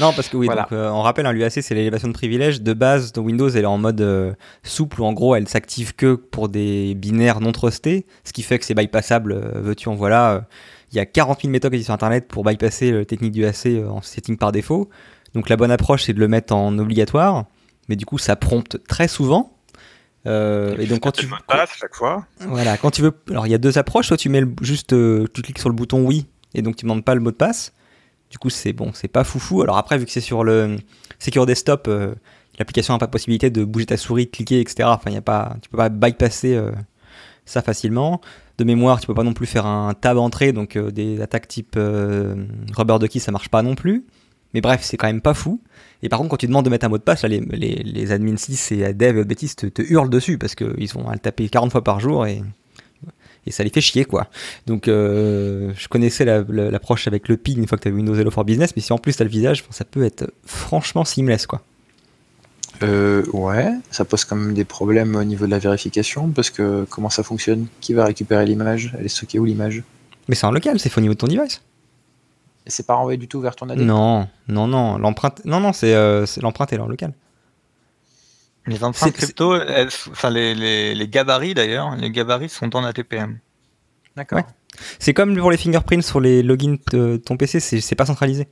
Non, 0.00 0.12
parce 0.14 0.28
que 0.28 0.36
oui, 0.36 0.48
donc, 0.48 0.72
euh, 0.72 0.88
on 0.88 1.02
rappelle, 1.02 1.26
un 1.26 1.32
l'UAC, 1.32 1.52
c'est 1.52 1.74
l'élévation 1.74 2.08
de 2.08 2.14
privilèges. 2.14 2.62
De 2.62 2.72
base, 2.72 3.12
dans 3.12 3.22
Windows, 3.22 3.48
elle 3.48 3.64
est 3.64 3.66
en 3.66 3.78
mode 3.78 4.00
euh, 4.00 4.32
souple, 4.62 5.02
où 5.02 5.04
en 5.04 5.12
gros, 5.12 5.34
elle 5.36 5.48
s'active 5.48 5.94
que 5.94 6.14
pour 6.14 6.48
des 6.48 6.94
binaires 6.94 7.40
non 7.40 7.52
trustés, 7.52 8.06
ce 8.24 8.32
qui 8.32 8.42
fait 8.42 8.58
que 8.58 8.64
c'est 8.64 8.74
bypassable, 8.74 9.32
euh, 9.32 9.60
veux-tu 9.60 9.88
en 9.88 9.94
voilà. 9.94 10.46
Il 10.92 10.96
y 10.96 11.00
a 11.00 11.06
40 11.06 11.42
000 11.42 11.50
méthodes 11.50 11.76
sur 11.76 11.92
Internet 11.92 12.28
pour 12.28 12.44
bypasser 12.44 12.90
la 12.90 13.04
technique 13.04 13.32
du 13.32 13.42
l'UAC 13.42 13.66
en 13.88 14.02
setting 14.02 14.36
par 14.36 14.52
défaut. 14.52 14.88
Donc 15.34 15.48
la 15.48 15.56
bonne 15.56 15.70
approche, 15.70 16.04
c'est 16.04 16.12
de 16.12 16.20
le 16.20 16.28
mettre 16.28 16.54
en 16.54 16.78
obligatoire, 16.78 17.44
mais 17.88 17.96
du 17.96 18.04
coup, 18.04 18.18
ça 18.18 18.36
prompte 18.36 18.82
très 18.86 19.08
souvent. 19.08 19.56
Et, 20.24 20.86
donc 20.86 21.00
quand 21.00 21.12
tu 21.12 21.28
passe 21.46 21.70
chaque 21.78 21.94
fois. 21.94 22.26
Voilà, 22.40 22.76
quand 22.76 22.90
tu 22.90 23.02
veux. 23.02 23.12
Alors 23.30 23.46
il 23.46 23.50
y 23.50 23.54
a 23.54 23.58
deux 23.58 23.78
approches. 23.78 24.06
Soit 24.08 24.16
tu 24.16 24.28
mets 24.28 24.42
juste, 24.60 24.88
tu 24.88 25.42
cliques 25.42 25.58
sur 25.58 25.68
le 25.68 25.74
bouton 25.74 26.04
oui, 26.04 26.26
et 26.54 26.62
donc 26.62 26.76
tu 26.76 26.84
ne 26.84 26.90
demandes 26.90 27.04
pas 27.04 27.14
le 27.14 27.20
mot 27.20 27.30
de 27.30 27.36
passe. 27.36 27.72
Du 28.32 28.38
coup, 28.38 28.48
c'est 28.48 28.72
bon, 28.72 28.92
c'est 28.94 29.08
pas 29.08 29.24
foufou. 29.24 29.60
Alors 29.60 29.76
après, 29.76 29.98
vu 29.98 30.06
que 30.06 30.10
c'est 30.10 30.22
sur 30.22 30.42
le 30.42 30.78
Secure 31.18 31.44
Desktop, 31.44 31.86
euh, 31.86 32.14
l'application 32.58 32.94
n'a 32.94 32.98
pas 32.98 33.04
de 33.04 33.10
possibilité 33.10 33.50
de 33.50 33.62
bouger 33.62 33.84
ta 33.84 33.98
souris, 33.98 34.24
de 34.24 34.30
cliquer, 34.30 34.58
etc. 34.58 34.88
Enfin, 34.90 35.10
y 35.10 35.18
a 35.18 35.20
pas, 35.20 35.56
tu 35.60 35.68
peux 35.68 35.76
pas 35.76 35.90
bypasser 35.90 36.54
euh, 36.54 36.72
ça 37.44 37.60
facilement. 37.60 38.22
De 38.56 38.64
mémoire, 38.64 39.00
tu 39.00 39.06
peux 39.06 39.14
pas 39.14 39.22
non 39.22 39.34
plus 39.34 39.46
faire 39.46 39.66
un 39.66 39.92
tab 39.92 40.16
entrée, 40.16 40.52
donc 40.52 40.76
euh, 40.76 40.90
des 40.90 41.20
attaques 41.20 41.46
type 41.46 41.76
rubber 41.76 42.98
ducky, 42.98 43.20
ça 43.20 43.32
marche 43.32 43.50
pas 43.50 43.60
non 43.60 43.74
plus. 43.74 44.06
Mais 44.54 44.60
bref, 44.60 44.80
c'est 44.82 44.96
quand 44.96 45.06
même 45.06 45.20
pas 45.20 45.34
fou. 45.34 45.60
Et 46.02 46.08
par 46.08 46.18
contre, 46.18 46.30
quand 46.30 46.36
tu 46.36 46.46
demandes 46.46 46.64
de 46.64 46.70
mettre 46.70 46.84
un 46.84 46.88
mot 46.88 46.98
de 46.98 47.02
passe, 47.02 47.24
les, 47.24 47.40
les, 47.40 48.12
admins 48.12 48.36
6 48.36 48.72
et 48.72 48.92
dev 48.92 49.18
et 49.18 49.24
bêtises 49.24 49.56
te, 49.56 49.66
te, 49.66 49.82
hurlent 49.82 50.10
dessus 50.10 50.36
parce 50.36 50.54
qu'ils 50.54 50.88
vont 50.92 51.08
à 51.08 51.12
le 51.12 51.18
taper 51.18 51.48
40 51.48 51.72
fois 51.72 51.84
par 51.84 52.00
jour 52.00 52.26
et 52.26 52.42
et 53.46 53.50
ça 53.50 53.64
les 53.64 53.70
fait 53.70 53.80
chier 53.80 54.04
quoi. 54.04 54.28
Donc 54.66 54.88
euh, 54.88 55.72
je 55.76 55.88
connaissais 55.88 56.24
l'approche 56.24 57.06
avec 57.08 57.28
le 57.28 57.36
PIN 57.36 57.54
une 57.56 57.66
fois 57.66 57.78
que 57.78 57.82
tu 57.82 57.88
as 57.88 57.92
Windows 57.92 58.14
Hello 58.14 58.30
for 58.30 58.44
Business, 58.44 58.74
mais 58.76 58.82
si 58.82 58.92
en 58.92 58.98
plus 58.98 59.16
tu 59.16 59.22
as 59.22 59.24
le 59.24 59.30
visage, 59.30 59.64
ça 59.70 59.84
peut 59.84 60.04
être 60.04 60.32
franchement 60.44 61.04
seamless 61.04 61.46
quoi. 61.46 61.62
Euh, 62.82 63.24
ouais, 63.32 63.70
ça 63.90 64.04
pose 64.04 64.24
quand 64.24 64.36
même 64.36 64.54
des 64.54 64.64
problèmes 64.64 65.14
au 65.14 65.24
niveau 65.24 65.46
de 65.46 65.50
la 65.50 65.58
vérification 65.58 66.28
parce 66.28 66.50
que 66.50 66.84
comment 66.88 67.10
ça 67.10 67.22
fonctionne? 67.22 67.66
Qui 67.80 67.94
va 67.94 68.04
récupérer 68.04 68.46
l'image? 68.46 68.94
Elle 68.98 69.04
est 69.04 69.08
stockée 69.08 69.38
où 69.38 69.44
l'image? 69.44 69.82
Mais 70.28 70.34
c'est 70.34 70.46
en 70.46 70.52
local, 70.52 70.78
c'est 70.78 70.96
au 70.96 71.00
niveau 71.00 71.14
de 71.14 71.18
ton 71.18 71.26
device. 71.26 71.62
Et 72.66 72.70
c'est 72.70 72.86
pas 72.86 72.94
renvoyé 72.94 73.18
du 73.18 73.28
tout 73.28 73.40
vers 73.40 73.56
ton 73.56 73.68
AD 73.68 73.78
Non, 73.78 74.28
non, 74.48 74.66
non, 74.66 74.98
l'empreinte, 74.98 75.44
non, 75.44 75.60
non, 75.60 75.72
c'est 75.72 75.94
euh, 75.94 76.26
l'empreinte 76.40 76.72
est 76.72 76.78
en 76.78 76.86
local. 76.86 77.12
Les 78.66 78.84
empreintes 78.84 79.14
crypto, 79.14 79.56
enfin 80.10 80.30
les, 80.30 80.54
les, 80.94 81.08
gabarits 81.08 81.54
d'ailleurs, 81.54 81.96
les 81.96 82.10
gabarits 82.12 82.48
sont 82.48 82.68
dans 82.68 82.80
la 82.80 82.92
TPM. 82.92 83.40
D'accord. 84.16 84.42
C'est 85.00 85.14
comme 85.14 85.36
pour 85.36 85.50
les 85.50 85.56
fingerprints 85.56 86.02
sur 86.02 86.20
les 86.20 86.42
logins 86.44 86.76
de 86.92 87.16
ton 87.16 87.36
PC, 87.36 87.58
c'est 87.58 87.94
pas 87.96 88.06
centralisé. 88.06 88.46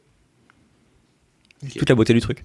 Toute 1.78 1.88
la 1.88 1.94
beauté 1.94 2.12
du 2.12 2.20
truc. 2.20 2.44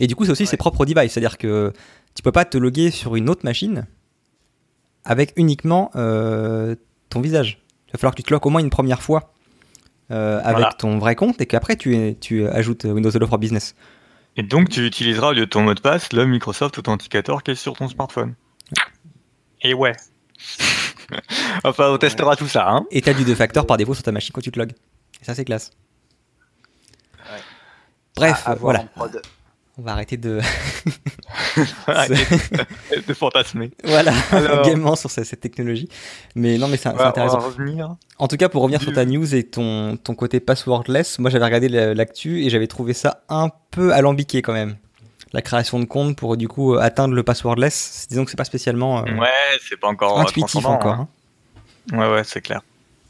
Et 0.00 0.06
du 0.08 0.16
coup, 0.16 0.24
c'est 0.24 0.32
aussi 0.32 0.46
ses 0.46 0.56
propres 0.56 0.84
devices, 0.84 1.12
c'est-à-dire 1.12 1.38
que 1.38 1.72
tu 2.14 2.22
peux 2.22 2.32
pas 2.32 2.44
te 2.44 2.58
loguer 2.58 2.90
sur 2.90 3.14
une 3.14 3.30
autre 3.30 3.44
machine 3.44 3.86
avec 5.04 5.32
uniquement 5.36 5.90
euh, 5.94 6.74
ton 7.08 7.20
visage. 7.20 7.62
Il 7.88 7.92
va 7.92 7.98
falloir 7.98 8.14
que 8.14 8.20
tu 8.20 8.24
te 8.24 8.32
logues 8.32 8.46
au 8.46 8.50
moins 8.50 8.60
une 8.60 8.70
première 8.70 9.02
fois 9.02 9.32
euh, 10.12 10.40
avec 10.44 10.76
ton 10.78 10.98
vrai 10.98 11.14
compte 11.14 11.40
et 11.40 11.46
qu'après 11.46 11.76
tu, 11.76 12.16
tu 12.20 12.46
ajoutes 12.46 12.84
Windows 12.84 13.10
Hello 13.10 13.26
for 13.26 13.38
Business. 13.38 13.74
Et 14.36 14.42
donc, 14.42 14.70
tu 14.70 14.86
utiliseras 14.86 15.28
au 15.28 15.32
lieu 15.32 15.40
de 15.40 15.50
ton 15.50 15.62
mot 15.62 15.74
de 15.74 15.80
passe 15.80 16.12
le 16.12 16.24
Microsoft 16.24 16.78
Authenticator 16.78 17.42
qui 17.42 17.50
est 17.50 17.54
sur 17.54 17.74
ton 17.76 17.88
smartphone. 17.88 18.34
Et 19.60 19.74
ouais. 19.74 19.92
enfin, 21.64 21.90
on 21.90 21.98
testera 21.98 22.36
tout 22.36 22.48
ça. 22.48 22.68
Hein. 22.68 22.84
Et 22.90 23.02
t'as 23.02 23.14
du 23.14 23.24
deux 23.24 23.34
facteurs 23.34 23.66
par 23.66 23.76
défaut 23.76 23.94
sur 23.94 24.02
ta 24.02 24.12
machine 24.12 24.32
quand 24.32 24.40
tu 24.40 24.50
te 24.50 24.58
logs. 24.58 24.72
Et 25.20 25.24
ça, 25.24 25.34
c'est 25.34 25.44
classe. 25.44 25.70
Bref, 28.16 28.46
voilà. 28.58 28.84
On 29.78 29.82
va 29.82 29.92
arrêter 29.92 30.18
de. 30.18 30.38
de 33.08 33.14
fantasmer. 33.14 33.70
Voilà, 33.84 34.12
Alors... 34.32 34.64
gaiement 34.64 34.96
sur 34.96 35.10
cette, 35.10 35.40
technologie. 35.40 35.88
Mais 36.34 36.58
non, 36.58 36.68
mais 36.68 36.76
c'est 36.76 36.90
intéressant. 36.90 37.40
revenir. 37.40 37.96
En 38.18 38.28
tout 38.28 38.36
cas, 38.36 38.50
pour 38.50 38.62
revenir 38.62 38.82
sur 38.82 38.92
ta 38.92 39.06
news 39.06 39.34
et 39.34 39.44
ton, 39.44 39.96
ton 39.96 40.14
côté 40.14 40.40
passwordless, 40.40 41.18
moi 41.18 41.30
j'avais 41.30 41.44
regardé 41.46 41.68
l'actu 41.68 42.44
et 42.44 42.50
j'avais 42.50 42.66
trouvé 42.66 42.92
ça 42.92 43.22
un 43.28 43.50
peu 43.70 43.92
alambiqué 43.92 44.42
quand 44.42 44.52
même. 44.52 44.76
La 45.32 45.40
création 45.40 45.80
de 45.80 45.86
compte 45.86 46.18
pour 46.18 46.36
du 46.36 46.46
coup 46.46 46.74
atteindre 46.74 47.14
le 47.14 47.22
passwordless, 47.22 48.06
disons 48.10 48.26
que 48.26 48.30
c'est 48.30 48.36
pas 48.36 48.44
spécialement. 48.44 48.98
Euh, 48.98 49.16
ouais, 49.16 49.28
c'est 49.66 49.80
pas 49.80 49.88
encore 49.88 50.20
intuitif 50.20 50.66
encore. 50.66 50.92
Hein. 50.92 51.08
Hein. 51.92 51.98
Ouais, 51.98 52.12
ouais, 52.12 52.24
c'est 52.24 52.42
clair. 52.42 52.60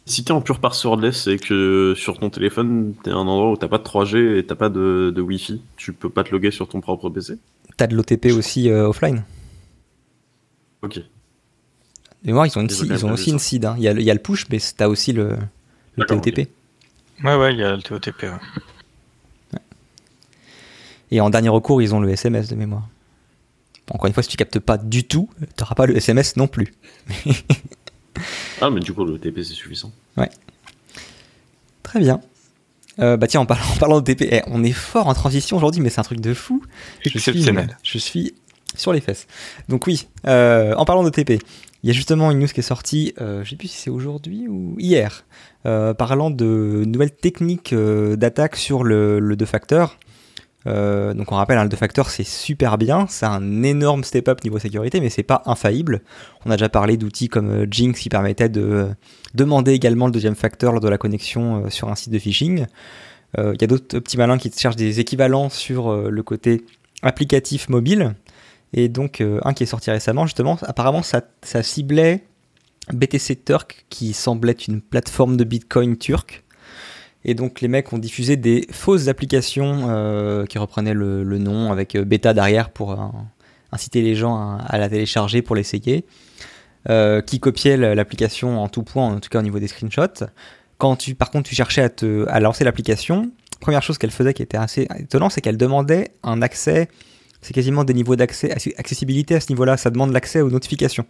Si 0.04 0.24
t'es 0.24 0.32
en 0.32 0.40
pur 0.40 0.58
passwordless 0.58 1.28
et 1.28 1.38
que 1.38 1.94
sur 1.96 2.18
ton 2.18 2.28
téléphone, 2.28 2.94
t'es 3.04 3.10
un 3.10 3.18
endroit 3.18 3.52
où 3.52 3.56
t'as 3.56 3.68
pas 3.68 3.78
de 3.78 3.84
3G 3.84 4.38
et 4.38 4.44
t'as 4.44 4.56
pas 4.56 4.68
de, 4.68 5.12
de 5.14 5.22
Wi-Fi, 5.22 5.62
tu 5.76 5.92
peux 5.92 6.10
pas 6.10 6.24
te 6.24 6.30
loguer 6.30 6.50
sur 6.50 6.68
ton 6.68 6.80
propre 6.80 7.08
PC 7.08 7.38
T'as 7.76 7.86
de 7.86 7.94
l'OTP 7.94 8.26
aussi 8.36 8.68
euh, 8.68 8.88
offline. 8.88 9.24
Ok. 10.82 11.00
Mais 12.24 12.32
moi, 12.32 12.46
ils 12.46 12.58
ont, 12.58 12.62
une 12.62 12.68
ils 12.70 13.06
ont 13.06 13.12
aussi 13.12 13.30
une 13.30 13.38
seed. 13.38 13.64
Hein. 13.64 13.74
Il, 13.78 13.84
y 13.84 13.88
a, 13.88 13.92
il, 13.92 14.02
y 14.02 14.10
a, 14.10 14.14
le 14.14 14.20
push, 14.20 14.46
mais 14.50 14.58
t'as 14.76 14.88
aussi 14.88 15.12
le, 15.12 15.36
le 15.96 16.04
TOTP. 16.04 16.48
Ouais, 17.24 17.36
ouais, 17.36 17.52
il 17.52 17.58
y 17.58 17.64
a 17.64 17.76
le 17.76 17.82
TOTP. 17.82 18.24
Ouais. 18.24 19.58
Et 21.10 21.20
en 21.20 21.30
dernier 21.30 21.48
recours, 21.48 21.80
ils 21.82 21.94
ont 21.94 22.00
le 22.00 22.08
SMS 22.10 22.48
de 22.48 22.56
mémoire. 22.56 22.88
Encore 23.90 24.06
une 24.06 24.12
fois, 24.12 24.22
si 24.22 24.28
tu 24.28 24.36
captes 24.36 24.58
pas 24.58 24.78
du 24.78 25.04
tout, 25.04 25.28
t'auras 25.56 25.74
pas 25.74 25.86
le 25.86 25.96
SMS 25.96 26.36
non 26.36 26.46
plus. 26.46 26.74
Ah, 28.62 28.70
mais 28.70 28.80
du 28.80 28.92
coup, 28.92 29.04
le 29.04 29.18
TP, 29.18 29.42
c'est 29.42 29.54
suffisant. 29.54 29.90
Ouais. 30.16 30.30
Très 31.82 31.98
bien. 31.98 32.20
Euh, 33.00 33.16
bah 33.16 33.26
tiens, 33.26 33.40
en 33.40 33.46
parlant, 33.46 33.64
en 33.74 33.76
parlant 33.76 34.00
de 34.00 34.04
TP, 34.04 34.28
eh, 34.30 34.42
on 34.46 34.62
est 34.62 34.72
fort 34.72 35.08
en 35.08 35.14
transition 35.14 35.56
aujourd'hui, 35.56 35.80
mais 35.80 35.90
c'est 35.90 35.98
un 35.98 36.04
truc 36.04 36.20
de 36.20 36.32
fou. 36.32 36.62
Je 37.04 37.18
suis, 37.18 37.42
je 37.82 37.98
suis 37.98 38.34
sur 38.76 38.92
les 38.92 39.00
fesses. 39.00 39.26
Donc 39.68 39.88
oui, 39.88 40.06
euh, 40.28 40.74
en 40.74 40.84
parlant 40.84 41.02
de 41.02 41.10
TP, 41.10 41.40
il 41.82 41.88
y 41.88 41.90
a 41.90 41.92
justement 41.92 42.30
une 42.30 42.38
news 42.38 42.46
qui 42.46 42.60
est 42.60 42.62
sortie, 42.62 43.14
euh, 43.20 43.42
je 43.42 43.50
sais 43.50 43.56
plus 43.56 43.66
si 43.66 43.78
c'est 43.78 43.90
aujourd'hui 43.90 44.46
ou 44.46 44.76
hier, 44.78 45.24
euh, 45.66 45.92
parlant 45.92 46.30
de 46.30 46.84
nouvelles 46.86 47.14
techniques 47.14 47.74
d'attaque 47.74 48.54
sur 48.54 48.84
le, 48.84 49.18
le 49.18 49.34
deux 49.34 49.46
facteurs. 49.46 49.98
Euh, 50.66 51.14
donc 51.14 51.32
on 51.32 51.36
rappelle, 51.36 51.58
un 51.58 51.62
hein, 51.62 51.68
le 51.70 52.02
c'est 52.08 52.26
super 52.26 52.78
bien, 52.78 53.06
c'est 53.08 53.26
un 53.26 53.62
énorme 53.62 54.04
step-up 54.04 54.42
niveau 54.44 54.58
sécurité, 54.58 55.00
mais 55.00 55.10
c'est 55.10 55.22
pas 55.22 55.42
infaillible. 55.46 56.02
On 56.44 56.50
a 56.50 56.56
déjà 56.56 56.68
parlé 56.68 56.96
d'outils 56.96 57.28
comme 57.28 57.50
euh, 57.50 57.66
Jinx 57.70 57.98
qui 57.98 58.08
permettait 58.08 58.48
de 58.48 58.62
euh, 58.62 58.86
demander 59.34 59.72
également 59.72 60.06
le 60.06 60.12
deuxième 60.12 60.34
facteur 60.34 60.72
lors 60.72 60.80
de 60.80 60.88
la 60.88 60.98
connexion 60.98 61.68
sur 61.70 61.88
un 61.88 61.94
site 61.94 62.12
de 62.12 62.18
phishing. 62.18 62.66
Il 63.38 63.56
y 63.58 63.64
a 63.64 63.66
d'autres 63.66 63.98
petits 63.98 64.18
malins 64.18 64.36
qui 64.36 64.52
cherchent 64.54 64.76
des 64.76 65.00
équivalents 65.00 65.48
sur 65.48 65.90
le 66.10 66.22
côté 66.22 66.66
applicatif 67.00 67.70
mobile. 67.70 68.14
Et 68.74 68.90
donc 68.90 69.22
un 69.22 69.54
qui 69.54 69.62
est 69.62 69.66
sorti 69.66 69.90
récemment, 69.90 70.26
justement, 70.26 70.58
apparemment 70.60 71.00
ça, 71.02 71.22
ciblait 71.62 72.24
BTC 72.92 73.42
Turk, 73.42 73.86
qui 73.88 74.12
semblait 74.12 74.52
une 74.52 74.82
plateforme 74.82 75.38
de 75.38 75.44
Bitcoin 75.44 75.96
turc. 75.96 76.44
Et 77.24 77.34
donc 77.34 77.60
les 77.60 77.68
mecs 77.68 77.92
ont 77.92 77.98
diffusé 77.98 78.36
des 78.36 78.66
fausses 78.70 79.08
applications 79.08 79.86
euh, 79.88 80.44
qui 80.46 80.58
reprenaient 80.58 80.94
le, 80.94 81.24
nom 81.38 81.70
avec 81.70 81.94
euh, 81.94 82.04
bêta 82.04 82.34
derrière 82.34 82.70
pour 82.70 82.92
euh, 82.92 83.06
inciter 83.70 84.02
les 84.02 84.14
gens 84.14 84.58
à, 84.58 84.78
la 84.78 84.88
télécharger 84.88 85.42
pour 85.42 85.56
l'essayer, 85.56 86.04
qui 87.26 87.40
copiaient 87.40 87.76
l'application 87.76 88.60
en 88.60 88.68
tout 88.68 88.82
point, 88.82 89.06
en 89.06 89.20
tout 89.20 89.28
cas 89.28 89.38
au 89.38 89.42
niveau 89.42 89.60
des 89.60 89.68
screenshots. 89.68 90.26
Quand 90.78 90.96
tu, 90.96 91.14
par 91.14 91.30
contre, 91.30 91.48
tu 91.48 91.54
cherchais 91.54 91.88
à, 92.28 92.40
lancer 92.40 92.64
l'application, 92.64 93.30
première 93.60 93.82
chose 93.82 93.98
qu'elle 93.98 94.10
faisait 94.10 94.34
qui 94.34 94.42
était 94.42 94.56
assez 94.56 94.88
étonnant, 94.98 95.30
c'est 95.30 95.40
qu'elle 95.40 95.56
demandait 95.56 96.10
un 96.24 96.42
accès. 96.42 96.88
C'est 97.40 97.54
quasiment 97.54 97.84
des 97.84 97.94
niveaux 97.94 98.16
d'accès, 98.16 98.52
accessibilité 98.76 99.36
à 99.36 99.40
ce 99.40 99.50
niveau-là. 99.50 99.76
Ça 99.76 99.90
demande 99.90 100.12
l'accès 100.12 100.40
aux 100.40 100.50
notifications. 100.50 101.06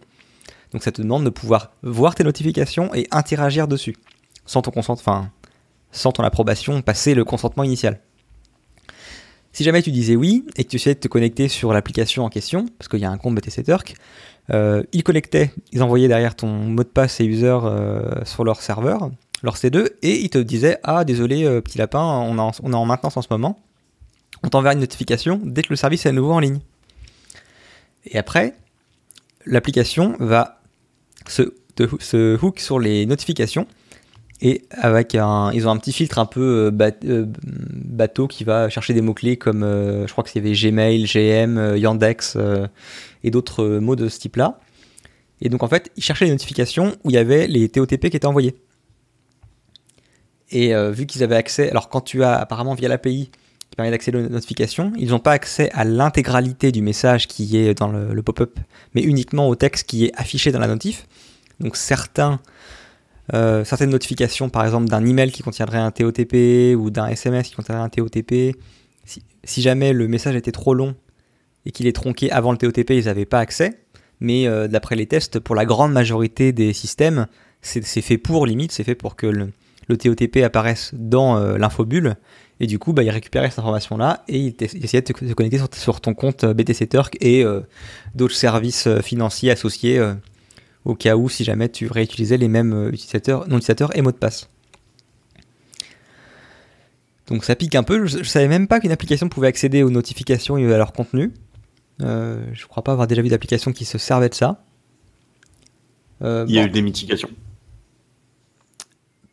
Donc 0.71 0.83
ça 0.83 0.91
te 0.91 1.01
demande 1.01 1.25
de 1.25 1.29
pouvoir 1.29 1.73
voir 1.81 2.15
tes 2.15 2.23
notifications 2.23 2.93
et 2.93 3.07
interagir 3.11 3.67
dessus, 3.67 3.95
sans 4.45 4.61
ton 4.61 4.71
consentement, 4.71 5.27
sans 5.93 6.11
ton 6.11 6.23
approbation, 6.23 6.81
passer 6.81 7.13
le 7.13 7.23
consentement 7.23 7.63
initial. 7.63 7.99
Si 9.53 9.63
jamais 9.63 9.83
tu 9.83 9.91
disais 9.91 10.15
oui 10.15 10.45
et 10.57 10.63
que 10.63 10.69
tu 10.69 10.75
essayais 10.77 10.95
de 10.95 10.99
te 10.99 11.07
connecter 11.07 11.47
sur 11.47 11.71
l'application 11.73 12.25
en 12.25 12.29
question, 12.29 12.65
parce 12.77 12.89
qu'il 12.89 12.99
y 12.99 13.05
a 13.05 13.11
un 13.11 13.17
compte 13.17 13.35
BTC 13.35 13.63
Turk, 13.63 13.95
euh, 14.51 14.83
ils 14.91 15.03
collectaient, 15.03 15.51
ils 15.71 15.83
envoyaient 15.83 16.07
derrière 16.07 16.35
ton 16.35 16.47
mot 16.47 16.83
de 16.83 16.89
passe 16.89 17.21
et 17.21 17.25
user 17.25 17.59
euh, 17.63 18.25
sur 18.25 18.43
leur 18.43 18.61
serveur, 18.61 19.11
leur 19.43 19.55
C2, 19.55 19.91
et 20.01 20.19
ils 20.19 20.29
te 20.31 20.39
disaient 20.39 20.79
Ah, 20.83 21.05
désolé, 21.05 21.45
euh, 21.45 21.61
petit 21.61 21.77
lapin, 21.77 22.01
on, 22.01 22.35
est 22.37 22.75
en 22.75 22.85
maintenance 22.85 23.15
en 23.15 23.21
ce 23.21 23.27
moment. 23.29 23.59
On 24.41 24.49
t'enverra 24.49 24.73
une 24.73 24.79
notification 24.79 25.39
dès 25.43 25.61
que 25.61 25.69
le 25.69 25.75
service 25.75 26.05
est 26.07 26.09
à 26.09 26.13
nouveau 26.13 26.33
en 26.33 26.39
ligne. 26.39 26.59
Et 28.05 28.17
après, 28.17 28.55
l'application 29.45 30.17
va 30.19 30.59
se 31.27 32.43
hook 32.43 32.59
sur 32.59 32.79
les 32.79 33.05
notifications 33.05 33.67
et 34.45 34.65
avec 34.71 35.15
un, 35.15 35.51
ils 35.53 35.69
ont 35.69 35.71
un 35.71 35.77
petit 35.77 35.93
filtre 35.93 36.19
un 36.19 36.25
peu 36.25 36.69
euh, 36.69 36.89
euh, 37.05 37.25
bateau 37.25 38.27
qui 38.27 38.43
va 38.43 38.67
chercher 38.67 38.93
des 38.93 38.99
mots-clés 38.99 39.37
comme, 39.37 39.63
euh, 39.63 40.05
je 40.05 40.11
crois 40.11 40.25
qu'il 40.25 40.43
y 40.43 40.45
avait 40.45 40.53
Gmail, 40.53 41.05
GM, 41.05 41.77
Yandex 41.77 42.37
et 43.23 43.31
d'autres 43.31 43.65
mots 43.79 43.95
de 43.95 44.09
ce 44.09 44.19
type-là. 44.19 44.59
Et 45.39 45.47
donc 45.47 45.63
en 45.63 45.69
fait, 45.69 45.91
ils 45.95 46.03
cherchaient 46.03 46.25
les 46.25 46.31
notifications 46.31 46.97
où 47.05 47.09
il 47.09 47.13
y 47.13 47.17
avait 47.17 47.47
les 47.47 47.69
TOTP 47.69 48.09
qui 48.09 48.17
étaient 48.17 48.25
envoyés. 48.25 48.55
Et 50.51 50.73
vu 50.91 51.05
qu'ils 51.05 51.23
avaient 51.23 51.37
accès, 51.37 51.69
alors 51.69 51.87
quand 51.87 52.01
tu 52.01 52.21
as 52.23 52.35
apparemment 52.35 52.75
via 52.75 52.89
l'API 52.89 53.31
qui 53.69 53.75
permet 53.77 53.91
d'accéder 53.91 54.17
aux 54.17 54.29
notifications, 54.29 54.91
ils 54.97 55.09
n'ont 55.09 55.19
pas 55.19 55.31
accès 55.31 55.71
à 55.71 55.85
l'intégralité 55.85 56.71
du 56.73 56.81
message 56.81 57.27
qui 57.27 57.57
est 57.57 57.73
dans 57.73 57.87
le, 57.87 58.13
le 58.13 58.21
pop-up, 58.21 58.59
mais 58.93 59.01
uniquement 59.01 59.47
au 59.47 59.55
texte 59.55 59.87
qui 59.87 60.05
est 60.05 60.11
affiché 60.15 60.51
dans 60.51 60.59
la 60.59 60.67
notif. 60.67 61.07
Donc 61.59 61.77
certains 61.77 62.41
euh, 63.33 63.63
certaines 63.63 63.91
notifications, 63.91 64.49
par 64.49 64.65
exemple 64.65 64.87
d'un 64.87 65.05
email 65.05 65.31
qui 65.31 65.43
contiendrait 65.43 65.77
un 65.77 65.91
TOTP 65.91 66.75
ou 66.77 66.89
d'un 66.89 67.07
SMS 67.07 67.49
qui 67.49 67.55
contiendrait 67.55 67.83
un 67.83 67.89
TOTP, 67.89 68.57
si, 69.05 69.61
jamais 69.61 69.93
le 69.93 70.07
message 70.07 70.35
était 70.35 70.51
trop 70.51 70.73
long 70.73 70.95
et 71.65 71.71
qu'il 71.71 71.87
est 71.87 71.93
tronqué 71.93 72.31
avant 72.31 72.51
le 72.51 72.57
TOTP, 72.57 72.91
ils 72.91 73.05
n'avaient 73.05 73.25
pas 73.25 73.39
accès. 73.39 73.79
Mais 74.19 74.47
euh, 74.47 74.67
d'après 74.67 74.95
les 74.95 75.05
tests, 75.05 75.39
pour 75.39 75.55
la 75.55 75.65
grande 75.65 75.91
majorité 75.91 76.51
des 76.51 76.73
systèmes, 76.73 77.27
c'est 77.61 77.81
fait 78.01 78.17
pour 78.17 78.45
limite, 78.45 78.71
c'est 78.71 78.83
fait 78.83 78.95
pour 78.95 79.15
que 79.15 79.27
le, 79.27 79.51
TOTP 79.97 80.37
apparaisse 80.43 80.91
dans 80.93 81.37
euh, 81.37 81.57
l'infobulle. 81.57 82.15
Et 82.59 82.67
du 82.67 82.79
coup, 82.79 82.93
bah, 82.93 83.03
ils 83.03 83.09
récupéraient 83.09 83.49
cette 83.49 83.59
information-là 83.59 84.23
et 84.27 84.39
ils, 84.39 84.55
essayaient 84.61 85.01
de 85.01 85.07
se 85.07 85.33
connecter 85.33 85.59
sur, 85.77 86.01
ton 86.01 86.13
compte 86.13 86.45
BTC 86.45 86.87
Turk 86.87 87.17
et 87.19 87.43
d'autres 88.15 88.35
services 88.35 88.87
financiers 89.01 89.51
associés 89.51 89.99
au 90.85 90.95
cas 90.95 91.15
où 91.15 91.29
si 91.29 91.43
jamais 91.43 91.69
tu 91.69 91.87
réutilisais 91.87 92.37
les 92.37 92.47
mêmes 92.47 92.73
euh, 92.73 92.89
utilisateurs, 92.89 93.47
non 93.47 93.57
utilisateurs 93.57 93.95
et 93.97 94.01
mots 94.01 94.11
de 94.11 94.17
passe. 94.17 94.49
Donc 97.27 97.45
ça 97.45 97.55
pique 97.55 97.75
un 97.75 97.83
peu. 97.83 98.05
Je, 98.05 98.19
ne 98.19 98.23
savais 98.23 98.47
même 98.47 98.67
pas 98.67 98.79
qu'une 98.79 98.91
application 98.91 99.29
pouvait 99.29 99.47
accéder 99.47 99.81
aux 99.81 99.89
notifications 99.89 100.57
et 100.57 100.73
à 100.73 100.77
leur 100.77 100.91
contenu. 100.91 101.31
Euh, 102.01 102.43
je 102.53 102.65
crois 102.65 102.83
pas 102.83 102.91
avoir 102.91 103.07
déjà 103.07 103.21
vu 103.21 103.29
d'application 103.29 103.71
qui 103.71 103.85
se 103.85 103.97
servait 103.97 104.29
de 104.29 104.33
ça. 104.33 104.63
Euh, 106.21 106.45
Il 106.47 106.55
y 106.55 106.59
a 106.59 106.63
eu 106.63 106.69
des 106.69 106.81
mitigations. 106.81 107.29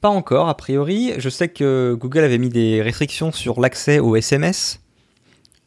Pas 0.01 0.09
encore, 0.09 0.48
a 0.48 0.57
priori. 0.57 1.12
Je 1.18 1.28
sais 1.28 1.48
que 1.48 1.96
Google 1.98 2.20
avait 2.20 2.38
mis 2.38 2.48
des 2.48 2.80
restrictions 2.80 3.32
sur 3.32 3.61
l'accès 3.61 3.98
aux 3.98 4.14
SMS. 4.16 4.80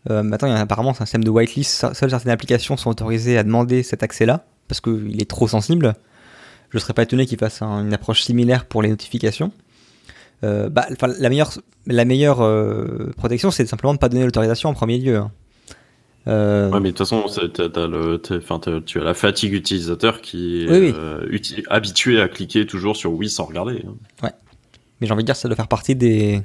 maintenant, 0.09 0.47
il 0.47 0.51
y 0.51 0.55
a 0.55 0.59
apparemment 0.59 0.91
un 0.91 0.93
système 0.93 1.23
de 1.23 1.29
whitelist. 1.29 1.93
Seules 1.93 2.09
certaines 2.09 2.31
applications 2.31 2.77
sont 2.77 2.89
autorisées 2.89 3.37
à 3.37 3.43
demander 3.43 3.83
cet 3.83 4.01
accès-là 4.01 4.45
parce 4.67 4.81
qu'il 4.81 5.21
est 5.21 5.29
trop 5.29 5.47
sensible. 5.47 5.95
Je 6.69 6.77
ne 6.77 6.81
serais 6.81 6.93
pas 6.93 7.03
étonné 7.03 7.25
qu'il 7.25 7.37
fasse 7.37 7.61
une 7.61 7.93
approche 7.93 8.23
similaire 8.23 8.65
pour 8.65 8.81
les 8.81 8.89
notifications. 8.89 9.51
Euh, 10.43 10.69
bah, 10.69 10.87
la 11.19 11.29
meilleure, 11.29 11.51
la 11.87 12.05
meilleure 12.05 12.41
euh, 12.41 13.11
protection, 13.15 13.51
c'est 13.51 13.65
simplement 13.65 13.93
de 13.93 13.97
ne 13.97 13.99
pas 13.99 14.09
donner 14.09 14.25
l'autorisation 14.25 14.69
en 14.69 14.73
premier 14.73 14.97
lieu. 14.97 15.17
Hein. 15.17 15.31
Euh, 16.27 16.69
ouais, 16.71 16.79
mais 16.79 16.91
de 16.91 16.97
toute 16.97 17.07
façon, 17.07 17.25
tu 18.85 18.99
as 18.99 19.03
la 19.03 19.13
fatigue 19.13 19.53
utilisateur 19.53 20.21
qui 20.21 20.65
est 20.65 21.63
habitué 21.69 22.21
à 22.21 22.27
cliquer 22.27 22.65
toujours 22.65 22.95
sur 22.95 23.13
oui 23.13 23.29
sans 23.29 23.45
regarder. 23.45 23.83
Hein. 23.87 23.93
Ouais. 24.21 24.31
Mais 24.99 25.07
j'ai 25.07 25.13
envie 25.13 25.23
de 25.23 25.27
dire, 25.27 25.35
ça 25.35 25.47
doit 25.47 25.55
faire 25.55 25.67
partie 25.67 25.95
des, 25.95 26.41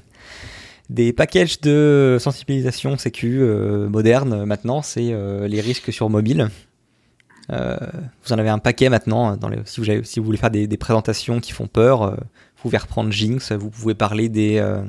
des 0.91 1.13
packages 1.13 1.61
de 1.61 2.19
sensibilisation 2.21 2.97
sécu 2.99 3.41
moderne 3.89 4.45
maintenant, 4.45 4.83
c'est 4.83 5.15
les 5.49 5.61
risques 5.61 5.93
sur 5.93 6.11
mobile. 6.11 6.51
Euh, 7.51 7.77
vous 8.25 8.33
en 8.33 8.39
avez 8.39 8.49
un 8.49 8.59
paquet 8.59 8.89
maintenant. 8.89 9.37
Les, 9.49 9.59
si, 9.65 10.19
vous 10.21 10.25
voulez 10.27 10.39
faire 10.39 10.51
des, 10.51 10.77
présentations 10.77 11.41
qui 11.41 11.53
font 11.53 11.67
peur, 11.67 12.03
euh, 12.03 12.11
vous 12.11 12.63
pouvez 12.63 12.79
reprendre 12.79 13.11
Jinx. 13.11 13.53
Vous 13.53 13.71
pouvez 13.71 13.95
parler 13.95 14.29
des, 14.29 14.59
euh, 14.59 14.83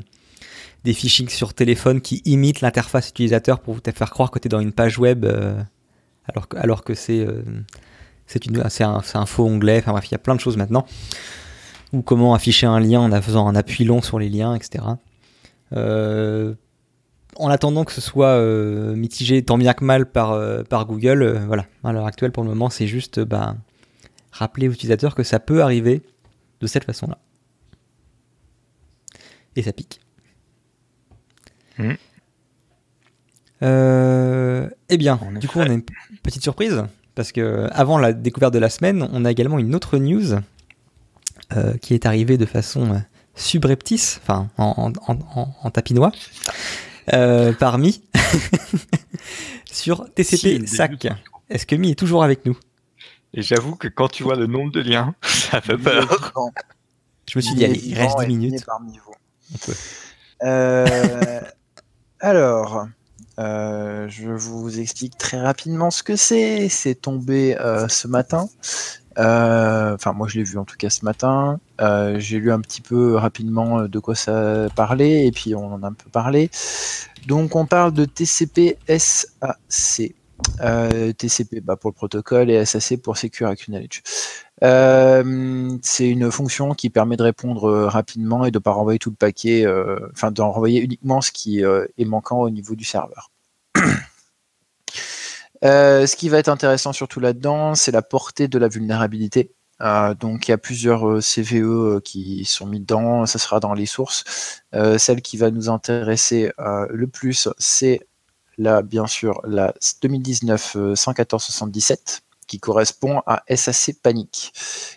des 0.84 0.93
phishing 0.93 1.30
sur 1.30 1.53
téléphone 1.53 2.01
qui 2.01 2.22
imitent 2.26 2.62
l'interface 2.62 3.10
utilisateur 3.10 3.60
pour 3.60 3.74
vous 3.74 3.82
faire 3.93 4.12
croire 4.12 4.32
que 4.32 4.39
tu 4.39 4.47
es 4.47 4.49
dans 4.49 4.60
une 4.60 4.74
page 4.74 4.99
web 4.99 5.26
alors 6.55 6.84
que, 6.84 6.93
c'est 6.93 7.26
c'est 8.28 8.84
un, 8.84 9.26
faux 9.26 9.45
onglet. 9.45 9.80
Enfin 9.80 9.91
bref, 9.91 10.07
il 10.10 10.12
y 10.12 10.16
a 10.16 10.20
plein 10.20 10.36
de 10.36 10.39
choses 10.39 10.57
maintenant. 10.57 10.86
Ou 11.91 12.01
comment 12.03 12.36
afficher 12.36 12.68
un 12.68 12.80
lien 12.80 13.12
en 13.12 13.22
faisant 13.22 13.47
un 13.47 13.55
appui 13.55 13.84
long 13.84 14.01
sur 14.01 14.20
les 14.20 14.30
liens, 14.30 14.53
etc. 14.53 14.84
Euh, 15.74 16.53
en 17.39 17.49
attendant 17.49 17.85
que 17.85 17.93
ce 17.93 18.01
soit 18.01 18.27
euh, 18.27 18.95
mitigé 18.95 19.43
tant 19.43 19.57
bien 19.57 19.73
que 19.73 19.83
mal 19.83 20.05
par, 20.05 20.33
euh, 20.33 20.63
par 20.63 20.85
Google, 20.85 21.23
euh, 21.23 21.39
voilà, 21.47 21.65
à 21.83 21.93
l'heure 21.93 22.05
actuelle 22.05 22.31
pour 22.31 22.43
le 22.43 22.49
moment, 22.49 22.69
c'est 22.69 22.85
juste 22.85 23.19
bah, 23.21 23.55
rappeler 24.31 24.67
aux 24.67 24.73
utilisateurs 24.73 25.15
que 25.15 25.23
ça 25.23 25.39
peut 25.39 25.63
arriver 25.63 26.01
de 26.59 26.67
cette 26.67 26.83
façon-là. 26.83 27.17
Et 29.55 29.63
ça 29.63 29.71
pique. 29.73 30.01
Mmh. 31.77 31.93
eh 33.61 34.97
bien, 34.97 35.19
du 35.39 35.47
coup, 35.47 35.59
on 35.59 35.69
a 35.69 35.73
une 35.73 35.83
petite 36.21 36.43
surprise 36.43 36.83
parce 37.15 37.31
que 37.31 37.67
avant 37.71 37.97
la 37.97 38.11
découverte 38.11 38.53
de 38.53 38.59
la 38.59 38.69
semaine, 38.69 39.07
on 39.13 39.23
a 39.23 39.31
également 39.31 39.59
une 39.59 39.73
autre 39.75 39.97
news 39.97 40.39
qui 41.81 41.93
est 41.93 42.05
arrivée 42.05 42.37
de 42.37 42.45
façon 42.45 43.01
subreptice, 43.33 44.19
enfin 44.21 44.49
en, 44.57 44.91
en 45.07 45.71
tapinois. 45.71 46.11
Euh, 47.14 47.53
parmi 47.53 48.03
sur 49.66 50.12
TCP 50.14 50.66
SAC. 50.68 51.07
Est-ce 51.49 51.66
que 51.66 51.76
Mi 51.76 51.91
est 51.91 51.95
toujours 51.95 52.24
avec 52.24 52.45
nous? 52.45 52.57
Et 53.34 53.41
j'avoue 53.41 53.76
que 53.76 53.88
quand 53.88 54.07
tu 54.10 54.24
vois 54.24 54.36
le 54.36 54.47
nombre 54.47 54.72
de 54.72 54.82
liens, 54.82 55.16
ça 55.24 55.62
fait 55.62 55.78
peur. 55.78 56.34
Je 57.30 57.38
me 57.38 57.41
suis 57.41 57.55
dit, 57.55 57.66
allez, 57.66 57.80
il 57.84 57.95
reste 57.95 58.20
10 58.20 58.28
minutes. 58.28 58.66
Euh, 60.43 61.41
alors, 62.20 62.88
euh, 63.38 64.07
je 64.10 64.30
vous 64.30 64.80
explique 64.80 65.18
très 65.18 65.39
rapidement 65.39 65.91
ce 65.91 66.03
que 66.03 66.16
c'est. 66.16 66.70
C'est 66.70 66.95
tombé 66.95 67.55
ce 67.88 68.07
matin. 68.07 68.49
Euh, 69.20 69.95
enfin, 69.95 70.13
moi, 70.13 70.28
je 70.28 70.38
l'ai 70.38 70.43
vu 70.43 70.57
en 70.57 70.65
tout 70.65 70.78
cas 70.78 70.89
ce 70.89 71.03
matin. 71.03 71.59
Euh, 71.82 72.20
j'ai 72.20 72.39
lu 72.39 72.51
un 72.51 72.61
petit 72.61 72.82
peu 72.82 73.15
rapidement 73.15 73.80
euh, 73.80 73.88
de 73.88 73.99
quoi 73.99 74.15
ça 74.15 74.67
parlait 74.76 75.26
et 75.26 75.32
puis 75.32 75.55
on 75.55 75.74
en 75.74 75.84
a 75.84 75.88
un 75.88 75.93
peu 75.93 76.09
parlé. 76.09 76.49
Donc, 77.28 77.55
on 77.55 77.65
parle 77.65 77.93
de 77.93 78.05
TCP 78.05 78.78
SAC. 78.88 80.13
TCP 81.17 81.59
bah, 81.61 81.76
pour 81.76 81.89
le 81.89 81.95
protocole 81.95 82.49
et 82.49 82.63
SAC 82.65 83.01
pour 83.01 83.17
Secure. 83.17 83.53
Euh, 84.63 85.78
c'est 85.82 86.09
une 86.09 86.32
fonction 86.32 86.74
qui 86.74 86.89
permet 86.89 87.17
de 87.17 87.24
répondre 87.24 87.70
rapidement 87.86 88.45
et 88.45 88.51
de 88.51 88.57
ne 88.57 88.61
pas 88.61 88.72
renvoyer 88.72 88.99
tout 88.99 89.09
le 89.09 89.17
paquet, 89.17 89.65
enfin 90.13 90.32
d'en 90.32 90.51
renvoyer 90.51 90.82
uniquement 90.82 91.20
ce 91.20 91.32
qui 91.32 91.59
est 91.59 92.05
manquant 92.05 92.39
au 92.39 92.49
niveau 92.49 92.76
du 92.76 92.86
serveur. 92.86 93.32
ce 95.64 96.16
qui 96.16 96.30
va 96.30 96.38
être 96.39 96.49
intéressant 96.49 96.93
surtout 96.93 97.20
là-dedans, 97.20 97.76
c'est 97.76 97.91
la 97.91 98.01
portée 98.01 98.47
de 98.47 98.57
la 98.60 98.68
vulnérabilité. 98.68 99.53
Euh, 99.82 100.14
donc 100.14 100.47
il 100.47 100.51
y 100.51 100.53
a 100.53 100.57
plusieurs 100.57 101.07
euh, 101.07 101.22
CVE 101.22 101.64
euh, 101.64 102.01
qui 102.03 102.43
sont 102.45 102.66
mis 102.66 102.80
dedans, 102.82 103.26
ça 103.26 103.39
sera 103.39 103.60
dans 103.60 103.74
les 103.74 103.86
sources. 103.86 104.62
celle 104.97 105.22
qui 105.22 105.38
va 105.38 105.51
nous 105.51 105.70
intéresser 105.70 106.51
le 106.89 107.07
plus, 107.07 107.49
c'est 107.57 108.07
là 108.57 108.82
bien 108.82 109.07
sûr 109.07 109.41
la 109.45 109.74
2019 110.01 110.78
11477 110.95 112.22
qui 112.47 112.60
correspond 112.60 113.22
à 113.28 113.43
SAC 113.55 113.95
Panic, 114.01 114.53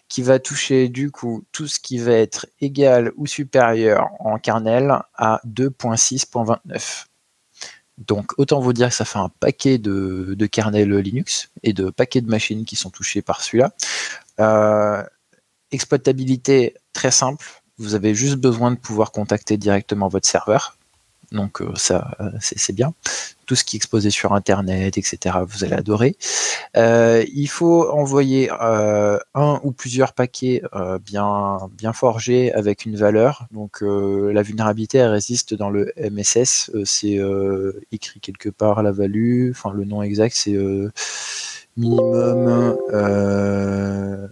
qui 0.09 0.23
va 0.23 0.39
toucher 0.39 0.89
du 0.89 1.11
coup 1.11 1.45
tout 1.53 1.67
ce 1.67 1.79
qui 1.79 1.99
va 1.99 2.13
être 2.13 2.47
égal 2.61 3.13
ou 3.17 3.27
supérieur 3.27 4.09
en 4.21 4.39
kernel 4.39 4.99
à 5.15 5.41
2.6.29. 5.47 7.07
Donc 8.07 8.33
autant 8.39 8.61
vous 8.61 8.73
dire 8.73 8.89
que 8.89 8.95
ça 8.95 9.05
fait 9.05 9.19
un 9.19 9.31
paquet 9.41 9.79
de, 9.79 10.35
de 10.37 10.47
kernel 10.47 10.95
Linux 10.97 11.51
et 11.63 11.73
de 11.73 11.91
paquets 11.91 12.21
de 12.21 12.29
machines 12.29 12.65
qui 12.65 12.77
sont 12.77 12.91
touchées 12.91 13.23
par 13.23 13.41
celui-là. 13.43 13.73
Euh, 14.41 15.03
exploitabilité 15.71 16.75
très 16.93 17.11
simple. 17.11 17.45
Vous 17.79 17.95
avez 17.95 18.15
juste 18.15 18.37
besoin 18.37 18.71
de 18.71 18.77
pouvoir 18.77 19.13
contacter 19.13 19.57
directement 19.57 20.09
votre 20.09 20.29
serveur. 20.29 20.77
Donc 21.33 21.61
euh, 21.61 21.73
ça, 21.75 22.13
euh, 22.21 22.31
c'est 22.41 22.75
bien. 22.75 22.95
Tout 23.47 23.57
ce 23.57 23.65
qui 23.65 23.77
est 23.77 23.79
exposé 23.79 24.11
sur 24.11 24.33
Internet, 24.35 24.97
etc., 24.99 25.37
vous 25.47 25.65
allez 25.65 25.75
adorer. 25.75 26.17
il 26.75 27.47
faut 27.49 27.91
envoyer 27.91 28.51
un 28.51 29.61
ou 29.65 29.73
plusieurs 29.73 30.13
paquets 30.13 30.63
bien, 31.05 31.59
bien 31.77 31.93
forgés 31.93 32.53
avec 32.53 32.87
une 32.87 32.97
valeur. 32.97 33.47
Donc 33.51 33.81
la 33.83 34.43
vulnérabilité, 34.43 34.99
elle 34.99 35.11
résiste 35.11 35.55
dans 35.55 35.71
le 35.71 35.93
MSS. 35.99 36.71
c'est 36.85 37.19
écrit 37.91 38.21
quelque 38.21 38.49
part 38.49 38.83
la 38.83 38.93
value. 38.93 39.51
Enfin, 39.51 39.73
le 39.73 39.85
nom 39.85 40.03
exact, 40.03 40.35
c'est 40.37 40.57
minimum, 41.77 42.77
euh, 42.93 44.29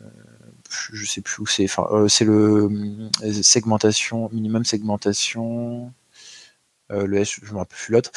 je 0.71 1.07
sais 1.07 1.21
plus 1.21 1.43
où 1.43 1.47
c'est, 1.47 1.65
enfin, 1.65 1.87
euh, 1.93 2.09
c'est 2.09 2.25
le 2.25 2.69
euh, 3.23 3.43
segmentation, 3.43 4.29
minimum 4.33 4.65
segmentation. 4.65 5.93
Le 6.91 7.19
S, 7.19 7.41
je 7.43 7.53
me 7.53 7.59
rappelle 7.59 7.79
plus 7.79 7.93
l'autre. 7.93 8.11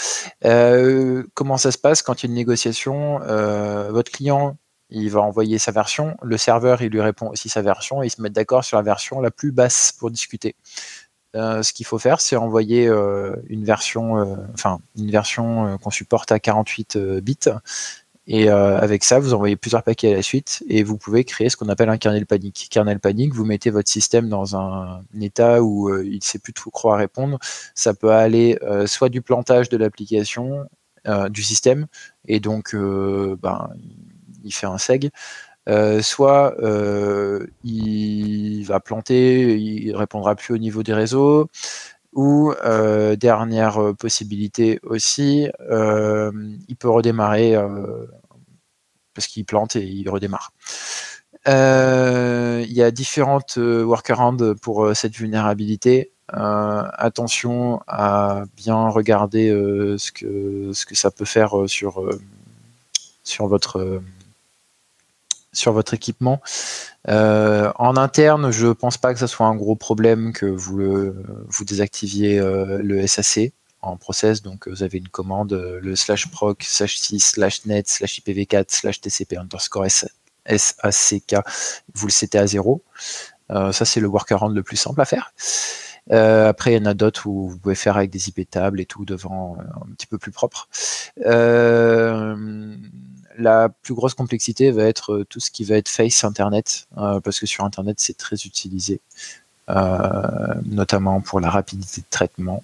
comment 1.33 1.57
ça 1.57 1.71
se 1.71 1.77
passe 1.77 2.01
quand 2.01 2.21
il 2.21 2.25
y 2.25 2.27
a 2.27 2.31
une 2.31 2.35
négociation 2.35 3.19
Votre 3.19 4.11
client, 4.11 4.57
il 4.89 5.09
va 5.09 5.21
envoyer 5.21 5.57
sa 5.57 5.71
version, 5.71 6.17
le 6.21 6.37
serveur, 6.37 6.81
il 6.81 6.91
lui 6.91 7.01
répond 7.01 7.29
aussi 7.29 7.49
sa 7.49 7.61
version, 7.61 8.03
et 8.03 8.07
ils 8.07 8.11
se 8.11 8.21
mettent 8.21 8.33
d'accord 8.33 8.63
sur 8.63 8.77
la 8.77 8.83
version 8.83 9.21
la 9.21 9.31
plus 9.31 9.51
basse 9.51 9.93
pour 9.97 10.11
discuter. 10.11 10.55
ce 11.33 11.73
qu'il 11.73 11.85
faut 11.85 11.99
faire, 11.99 12.21
c'est 12.21 12.35
envoyer 12.35 12.87
une 13.47 13.63
version, 13.63 14.37
enfin 14.53 14.79
une 14.97 15.11
version 15.11 15.77
qu'on 15.79 15.91
supporte 15.91 16.31
à 16.31 16.39
48 16.39 16.97
bits 17.21 17.49
et 18.25 18.49
euh, 18.49 18.77
avec 18.79 19.03
ça, 19.03 19.19
vous 19.19 19.33
envoyez 19.33 19.57
plusieurs 19.57 19.83
paquets 19.83 20.13
à 20.13 20.15
la 20.15 20.21
suite 20.21 20.63
et 20.69 20.83
vous 20.83 20.97
pouvez 20.97 21.25
créer 21.25 21.49
ce 21.49 21.57
qu'on 21.57 21.67
appelle 21.67 21.89
un 21.89 21.97
kernel 21.97 22.25
panique. 22.25 22.67
Kernel 22.71 22.99
panique, 22.99 23.33
vous 23.33 23.43
mettez 23.43 23.69
votre 23.69 23.89
système 23.89 24.29
dans 24.29 24.55
un, 24.55 25.01
état 25.21 25.61
où 25.61 25.89
euh, 25.89 26.05
il 26.05 26.15
ne 26.15 26.21
sait 26.21 26.39
plus 26.39 26.53
trop 26.53 26.71
quoi 26.71 26.95
répondre. 26.95 27.37
Ça 27.75 27.93
peut 27.93 28.11
aller 28.11 28.57
euh, 28.63 28.87
soit 28.87 29.09
du 29.09 29.21
plantage 29.21 29.69
de 29.69 29.77
l'application, 29.77 30.67
du 31.31 31.43
système, 31.43 31.87
et 32.29 32.39
donc 32.39 32.73
ben, 32.73 33.69
il 34.45 34.53
fait 34.53 34.67
un 34.67 34.77
seg. 34.77 35.09
soit 36.01 36.55
il 37.65 38.63
va 38.63 38.79
planter, 38.79 39.57
il 39.59 39.93
répondra 39.97 40.35
plus 40.35 40.53
au 40.53 40.57
niveau 40.57 40.81
des 40.81 40.93
réseaux, 40.93 41.49
ou 42.13 42.53
euh, 42.63 43.15
dernière 43.15 43.81
euh, 43.81 43.93
possibilité 43.93 44.79
aussi, 44.83 45.49
euh, 45.69 46.31
il 46.67 46.75
peut 46.75 46.89
redémarrer 46.89 47.55
parce 49.13 49.27
qu'il 49.27 49.45
plante 49.45 49.75
et 49.75 49.85
il 49.85 50.09
redémarre. 50.09 50.53
il 51.45 52.73
y 52.73 52.83
a 52.83 52.91
différentes 52.91 53.57
workarounds 53.57 54.55
pour 54.61 54.95
cette 54.95 55.15
vulnérabilité. 55.15 56.11
attention 56.29 57.81
à 57.87 58.45
bien 58.55 58.87
regarder 58.89 59.49
ce, 59.97 60.11
que, 60.11 60.71
ce 60.73 60.85
que 60.85 60.95
ça 60.95 61.11
peut 61.11 61.25
faire 61.25 61.53
sur, 61.67 62.09
sur 63.23 63.47
votre 63.47 64.01
sur 65.53 65.71
votre 65.71 65.93
équipement. 65.93 66.41
Euh, 67.07 67.71
en 67.77 67.95
interne, 67.95 68.51
je 68.51 68.67
pense 68.67 68.97
pas 68.97 69.13
que 69.13 69.19
ce 69.19 69.27
soit 69.27 69.45
un 69.45 69.55
gros 69.55 69.75
problème 69.75 70.33
que 70.33 70.45
vous, 70.45 71.13
vous 71.47 71.65
désactiviez 71.65 72.39
euh, 72.39 72.79
le 72.83 73.05
SAC 73.07 73.53
en 73.81 73.97
process. 73.97 74.41
Donc, 74.41 74.67
vous 74.67 74.83
avez 74.83 74.97
une 74.97 75.09
commande, 75.09 75.53
euh, 75.53 75.79
le 75.81 75.95
slash 75.95 76.27
proc, 76.29 76.63
slash 76.63 76.97
6, 76.97 77.19
slash 77.19 77.65
net, 77.65 77.87
slash 77.87 78.19
IPv4, 78.19 78.65
slash 78.67 79.01
TCP 79.01 79.37
underscore 79.37 79.85
SACK, 80.45 81.35
vous 81.93 82.07
le 82.07 82.11
setez 82.11 82.37
à 82.37 82.47
0. 82.47 82.83
ça, 83.49 83.85
c'est 83.85 83.99
le 83.99 84.07
workaround 84.07 84.55
le 84.55 84.63
plus 84.63 84.75
simple 84.75 84.99
à 84.99 85.05
faire. 85.05 85.33
après, 86.09 86.73
il 86.73 86.77
y 86.77 86.81
en 86.81 86.85
a 86.85 86.93
d'autres 86.93 87.27
où 87.27 87.47
vous 87.47 87.57
pouvez 87.57 87.75
faire 87.75 87.95
avec 87.95 88.09
des 88.09 88.27
IP 88.27 88.49
tables 88.49 88.81
et 88.81 88.85
tout 88.85 89.05
devant, 89.05 89.57
un 89.59 89.93
petit 89.93 90.07
peu 90.07 90.17
plus 90.17 90.31
propre. 90.31 90.67
Euh, 91.25 92.75
la 93.37 93.69
plus 93.69 93.93
grosse 93.93 94.13
complexité 94.13 94.71
va 94.71 94.85
être 94.85 95.13
euh, 95.13 95.25
tout 95.25 95.39
ce 95.39 95.51
qui 95.51 95.63
va 95.63 95.75
être 95.75 95.89
face 95.89 96.23
Internet, 96.23 96.87
euh, 96.97 97.19
parce 97.19 97.39
que 97.39 97.45
sur 97.45 97.63
Internet, 97.63 97.99
c'est 97.99 98.17
très 98.17 98.35
utilisé, 98.35 99.01
euh, 99.69 100.53
notamment 100.65 101.21
pour 101.21 101.39
la 101.39 101.49
rapidité 101.49 102.01
de 102.01 102.07
traitement. 102.09 102.63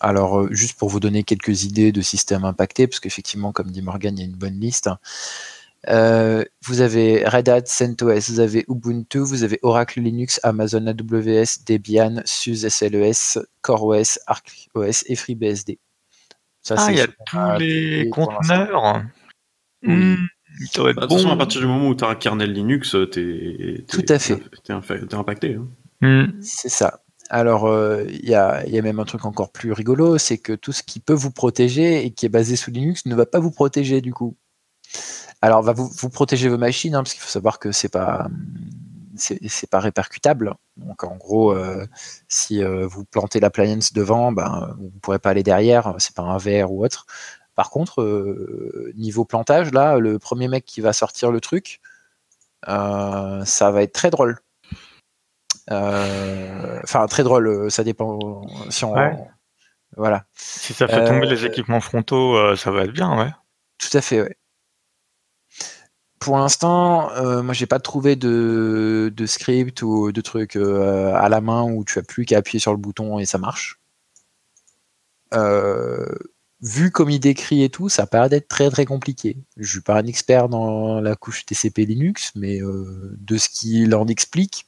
alors, 0.00 0.52
juste 0.52 0.78
pour 0.78 0.88
vous 0.88 1.00
donner 1.00 1.24
quelques 1.24 1.64
idées 1.64 1.92
de 1.92 2.00
systèmes 2.00 2.44
impactés, 2.44 2.86
parce 2.86 3.00
qu'effectivement, 3.00 3.52
comme 3.52 3.70
dit 3.70 3.82
Morgan, 3.82 4.16
il 4.16 4.20
y 4.20 4.22
a 4.22 4.26
une 4.26 4.36
bonne 4.36 4.58
liste. 4.60 4.88
vous 5.86 6.80
avez 6.80 7.24
Red 7.26 7.48
Hat, 7.48 7.66
CentOS, 7.66 8.30
vous 8.30 8.40
avez 8.40 8.64
Ubuntu, 8.68 9.18
vous 9.18 9.42
avez 9.42 9.58
Oracle 9.62 10.00
Linux, 10.00 10.40
Amazon 10.42 10.86
AWS, 10.86 11.64
Debian, 11.66 12.22
SUSE 12.24 12.68
SLES, 12.68 13.40
CoreOS, 13.62 14.18
ArcOS 14.26 15.04
et 15.06 15.16
FreeBSD 15.16 15.78
ah, 16.70 16.88
il 16.90 16.98
y 16.98 17.00
a 17.00 17.06
tous 17.06 17.58
les 17.58 18.08
conteneurs. 18.10 19.02
Hmm, 19.82 20.16
bah, 20.76 20.92
attention, 20.98 21.30
à 21.30 21.36
partir 21.36 21.60
du 21.60 21.66
moment 21.66 21.88
où 21.88 21.94
tu 21.94 22.04
as 22.04 22.08
un 22.08 22.14
kernel 22.14 22.52
Linux, 22.52 22.96
tu 23.12 23.84
Tout 23.88 24.04
à 24.08 24.18
fait. 24.18 24.42
es, 24.68 25.14
impacté. 25.14 25.54
Hein. 25.54 25.68
Hmm. 26.00 26.40
C'est 26.42 26.68
ça. 26.68 27.02
Alors, 27.30 27.66
euh, 27.66 28.04
il 28.08 28.28
y, 28.28 28.34
a, 28.34 28.64
même 28.82 28.98
un 28.98 29.04
truc 29.04 29.24
encore 29.24 29.52
plus 29.52 29.72
rigolo, 29.72 30.18
c'est 30.18 30.38
que 30.38 30.52
tout 30.52 30.72
ce 30.72 30.82
qui 30.82 30.98
peut 30.98 31.14
vous 31.14 31.30
protéger 31.30 32.04
et 32.04 32.10
qui 32.10 32.26
est 32.26 32.30
basé 32.30 32.56
sous 32.56 32.72
Linux 32.72 33.06
ne 33.06 33.14
va 33.14 33.24
pas 33.24 33.38
vous 33.38 33.52
protéger 33.52 34.00
du 34.00 34.12
coup. 34.12 34.36
Alors, 35.40 35.62
va 35.62 35.72
vous, 35.72 35.88
vous 35.88 36.10
protéger 36.10 36.48
vos 36.48 36.58
machines, 36.58 36.94
hein, 36.94 37.02
parce 37.02 37.14
qu'il 37.14 37.22
faut 37.22 37.28
savoir 37.28 37.60
que 37.60 37.70
c'est 37.70 37.88
pas 37.88 38.28
c'est 39.20 39.70
pas 39.70 39.80
répercutable. 39.80 40.54
Donc 40.76 41.04
en 41.04 41.16
gros, 41.16 41.52
euh, 41.52 41.86
si 42.28 42.62
euh, 42.62 42.86
vous 42.86 43.04
plantez 43.04 43.40
l'appliance 43.40 43.92
devant, 43.92 44.32
ben, 44.32 44.74
vous 44.78 44.84
ne 44.84 45.00
pourrez 45.00 45.18
pas 45.18 45.30
aller 45.30 45.42
derrière, 45.42 45.94
c'est 45.98 46.14
pas 46.14 46.22
un 46.22 46.38
verre 46.38 46.72
ou 46.72 46.84
autre. 46.84 47.06
Par 47.54 47.70
contre, 47.70 48.00
euh, 48.02 48.92
niveau 48.96 49.24
plantage, 49.24 49.72
là, 49.72 49.98
le 49.98 50.18
premier 50.18 50.48
mec 50.48 50.64
qui 50.64 50.80
va 50.80 50.92
sortir 50.92 51.30
le 51.30 51.40
truc, 51.40 51.80
ça 52.66 53.70
va 53.70 53.82
être 53.82 53.92
très 53.92 54.10
drôle. 54.10 54.38
Enfin, 55.68 57.06
très 57.08 57.22
drôle, 57.22 57.70
ça 57.70 57.84
dépend 57.84 58.42
si 58.70 58.84
on. 58.84 58.94
Voilà. 59.96 60.24
Si 60.34 60.72
ça 60.72 60.86
fait 60.88 61.04
tomber 61.04 61.26
les 61.26 61.44
équipements 61.44 61.80
frontaux, 61.80 62.56
ça 62.56 62.70
va 62.70 62.84
être 62.84 62.92
bien, 62.92 63.18
ouais. 63.18 63.30
Tout 63.78 63.96
à 63.96 64.00
fait, 64.00 64.22
ouais. 64.22 64.36
Pour 66.20 66.36
l'instant, 66.36 67.10
euh, 67.12 67.42
moi 67.42 67.54
j'ai 67.54 67.64
pas 67.64 67.80
trouvé 67.80 68.14
de, 68.14 69.10
script 69.24 69.80
ou 69.80 70.12
de 70.12 70.20
trucs 70.20 70.54
euh, 70.56 71.14
à 71.14 71.30
la 71.30 71.40
main 71.40 71.62
où 71.62 71.82
tu 71.82 71.98
as 71.98 72.02
plus 72.02 72.26
qu'à 72.26 72.38
appuyer 72.38 72.60
sur 72.60 72.72
le 72.72 72.76
bouton 72.76 73.18
et 73.18 73.24
ça 73.24 73.38
marche. 73.38 73.80
Euh, 75.32 76.04
vu 76.60 76.90
comme 76.90 77.08
il 77.08 77.20
décrit 77.20 77.62
et 77.64 77.70
tout, 77.70 77.88
ça 77.88 78.06
paraît 78.06 78.28
d'être 78.28 78.48
très 78.48 78.68
très 78.68 78.84
compliqué. 78.84 79.38
Je 79.56 79.70
suis 79.70 79.80
pas 79.80 79.96
un 79.96 80.06
expert 80.06 80.50
dans 80.50 81.00
la 81.00 81.16
couche 81.16 81.46
TCP 81.46 81.86
Linux, 81.86 82.32
mais 82.34 82.60
de 82.60 83.38
ce 83.38 83.48
qu'il 83.48 83.94
en 83.94 84.06
explique, 84.06 84.66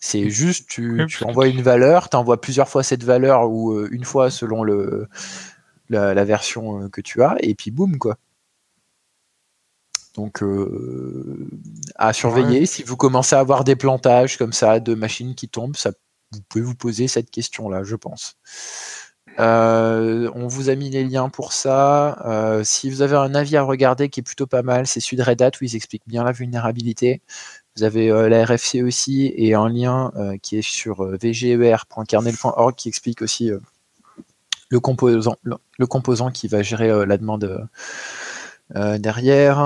c'est 0.00 0.30
juste 0.30 0.68
tu, 0.68 1.06
envoies 1.22 1.46
une 1.46 1.62
valeur, 1.62 2.08
tu 2.08 2.16
envoies 2.16 2.40
plusieurs 2.40 2.68
fois 2.68 2.82
cette 2.82 3.04
valeur 3.04 3.48
ou 3.50 3.86
une 3.86 4.04
fois 4.04 4.30
selon 4.30 4.64
le, 4.64 5.06
la 5.90 6.24
version 6.24 6.88
que 6.88 7.00
tu 7.00 7.22
as, 7.22 7.36
et 7.38 7.54
puis 7.54 7.70
boum 7.70 7.98
quoi. 7.98 8.18
Donc 10.18 10.42
euh, 10.42 11.48
à 11.94 12.12
surveiller. 12.12 12.66
Si 12.66 12.82
vous 12.82 12.96
commencez 12.96 13.36
à 13.36 13.38
avoir 13.38 13.62
des 13.62 13.76
plantages 13.76 14.36
comme 14.36 14.52
ça 14.52 14.80
de 14.80 14.94
machines 14.94 15.36
qui 15.36 15.48
tombent, 15.48 15.76
ça, 15.76 15.92
vous 16.32 16.40
pouvez 16.48 16.64
vous 16.64 16.74
poser 16.74 17.06
cette 17.06 17.30
question-là, 17.30 17.84
je 17.84 17.94
pense. 17.94 18.36
on 19.38 20.48
vous 20.48 20.70
a 20.70 20.74
mis 20.74 20.90
les 20.90 21.04
liens 21.04 21.28
pour 21.28 21.52
ça. 21.52 22.60
si 22.64 22.90
vous 22.90 23.02
avez 23.02 23.14
un 23.14 23.36
avis 23.36 23.56
à 23.56 23.62
regarder 23.62 24.08
qui 24.08 24.18
est 24.18 24.24
plutôt 24.24 24.48
pas 24.48 24.62
mal, 24.62 24.88
c'est 24.88 24.98
celui 24.98 25.18
de 25.18 25.22
Red 25.22 25.40
Hat 25.40 25.52
où 25.60 25.64
ils 25.64 25.76
expliquent 25.76 26.08
bien 26.08 26.24
la 26.24 26.32
vulnérabilité. 26.32 27.22
Vous 27.76 27.84
avez 27.84 28.08
la 28.28 28.44
RFC 28.44 28.82
aussi 28.82 29.32
et 29.36 29.54
un 29.54 29.68
lien 29.68 30.10
qui 30.42 30.58
est 30.58 30.68
sur 30.68 31.04
vger.kernel.org 31.04 32.74
qui 32.74 32.88
explique 32.88 33.22
aussi 33.22 33.52
le 34.68 34.80
composant, 34.80 35.36
le, 35.44 35.86
composant 35.86 36.32
qui 36.32 36.48
va 36.48 36.64
gérer 36.64 37.06
la 37.06 37.16
demande 37.18 37.68
derrière. 38.74 39.58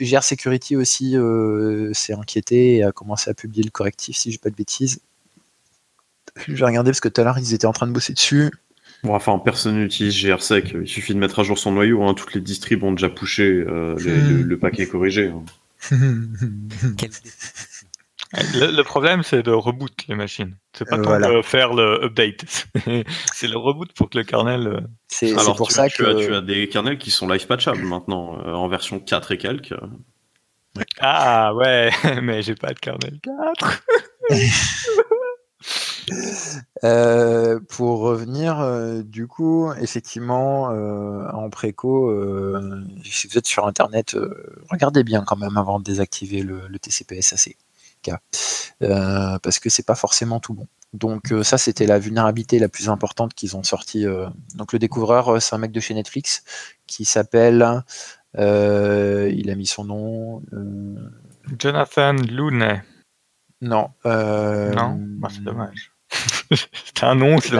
GR 0.00 0.22
Security 0.22 0.76
aussi 0.76 1.16
euh, 1.16 1.92
s'est 1.92 2.14
inquiété 2.14 2.76
et 2.76 2.84
a 2.84 2.92
commencé 2.92 3.30
à 3.30 3.34
publier 3.34 3.64
le 3.64 3.70
correctif, 3.70 4.16
si 4.16 4.30
je 4.30 4.36
dis 4.36 4.38
pas 4.38 4.50
de 4.50 4.56
bêtises. 4.56 5.00
Je 6.48 6.54
vais 6.54 6.64
regarder 6.64 6.90
parce 6.90 7.00
que 7.00 7.08
tout 7.08 7.20
à 7.20 7.24
l'heure 7.24 7.38
ils 7.38 7.54
étaient 7.54 7.66
en 7.66 7.72
train 7.72 7.86
de 7.86 7.92
bosser 7.92 8.12
dessus. 8.12 8.50
Bon, 9.04 9.14
enfin, 9.14 9.38
personne 9.38 9.76
n'utilise 9.76 10.16
GRSec, 10.16 10.74
il 10.80 10.88
suffit 10.88 11.14
de 11.14 11.18
mettre 11.18 11.38
à 11.38 11.42
jour 11.42 11.58
son 11.58 11.72
noyau, 11.72 12.02
hein. 12.02 12.14
toutes 12.14 12.34
les 12.34 12.40
distribs 12.40 12.82
ont 12.82 12.92
déjà 12.92 13.10
poussé 13.10 13.42
euh, 13.42 13.96
le, 13.98 14.58
paquet 14.58 14.86
corrigé. 14.86 15.28
Hein. 15.28 15.44
le, 18.54 18.82
problème, 18.82 19.22
c'est 19.22 19.42
de 19.42 19.50
reboot 19.50 19.92
les 20.08 20.14
machines. 20.14 20.56
C'est 20.72 20.88
pas 20.88 20.98
euh, 20.98 21.36
de 21.36 21.42
faire 21.42 21.72
le 21.72 22.04
update. 22.04 22.66
c'est 23.32 23.48
le 23.48 23.56
reboot 23.56 23.92
pour 23.92 24.10
que 24.10 24.18
le 24.18 24.24
kernel. 24.24 24.66
Euh, 24.66 24.80
c'est 25.08 25.34
pour 25.56 25.70
ça 25.70 25.88
que. 25.88 26.24
tu 26.24 26.34
as 26.34 26.40
des 26.40 26.68
kernels 26.68 26.98
qui 26.98 27.10
sont 27.10 27.28
live 27.28 27.46
patchables 27.46 27.84
maintenant, 27.84 28.38
en 28.38 28.68
version 28.68 29.00
4 29.00 29.32
et 29.32 29.38
quelques. 29.38 29.74
Ah 31.00 31.54
ouais, 31.54 31.90
mais 32.22 32.42
j'ai 32.42 32.54
pas 32.54 32.72
de 32.72 32.78
kernel 32.78 33.18
4. 33.22 33.82
Euh, 36.82 37.60
pour 37.68 38.00
revenir, 38.00 38.60
euh, 38.60 39.02
du 39.02 39.26
coup, 39.26 39.72
effectivement, 39.80 40.70
euh, 40.70 41.26
en 41.32 41.48
préco, 41.48 42.12
si 43.04 43.26
vous 43.28 43.38
êtes 43.38 43.46
sur 43.46 43.66
Internet, 43.66 44.16
regardez 44.70 45.04
bien 45.04 45.24
quand 45.26 45.36
même 45.36 45.56
avant 45.56 45.78
de 45.78 45.84
désactiver 45.84 46.42
le, 46.42 46.66
le 46.68 46.78
TCP/SAC, 46.78 47.56
parce 48.80 49.58
que 49.58 49.70
c'est 49.70 49.86
pas 49.86 49.94
forcément 49.94 50.40
tout 50.40 50.54
bon. 50.54 50.66
Donc 50.92 51.32
ça, 51.42 51.58
c'était 51.58 51.86
la 51.86 51.98
vulnérabilité 51.98 52.58
la 52.58 52.68
plus 52.68 52.88
importante 52.88 53.34
qu'ils 53.34 53.56
ont 53.56 53.62
sorti. 53.62 54.04
donc 54.54 54.72
le 54.72 54.78
découvreur, 54.78 55.42
c'est 55.42 55.54
un 55.54 55.58
mec 55.58 55.72
de 55.72 55.80
chez 55.80 55.94
Netflix 55.94 56.44
qui 56.86 57.04
s'appelle, 57.04 57.82
il 58.36 59.50
a 59.50 59.54
mis 59.56 59.66
son 59.66 59.84
nom. 59.84 60.42
Jonathan 61.58 62.14
Looney. 62.30 62.82
Non. 63.60 63.90
non, 64.04 64.96
bah, 64.98 65.28
c'est 65.30 65.42
dommage. 65.42 65.92
C'était 66.84 67.04
un 67.04 67.14
nom, 67.14 67.38
c'est 67.38 67.50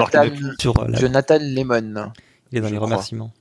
sur 0.60 0.78
euh, 0.78 0.88
Jonathan 0.94 1.38
Lemon. 1.40 2.12
Il 2.50 2.58
est 2.58 2.60
dans 2.60 2.68
les 2.68 2.78
remerciements. 2.78 3.32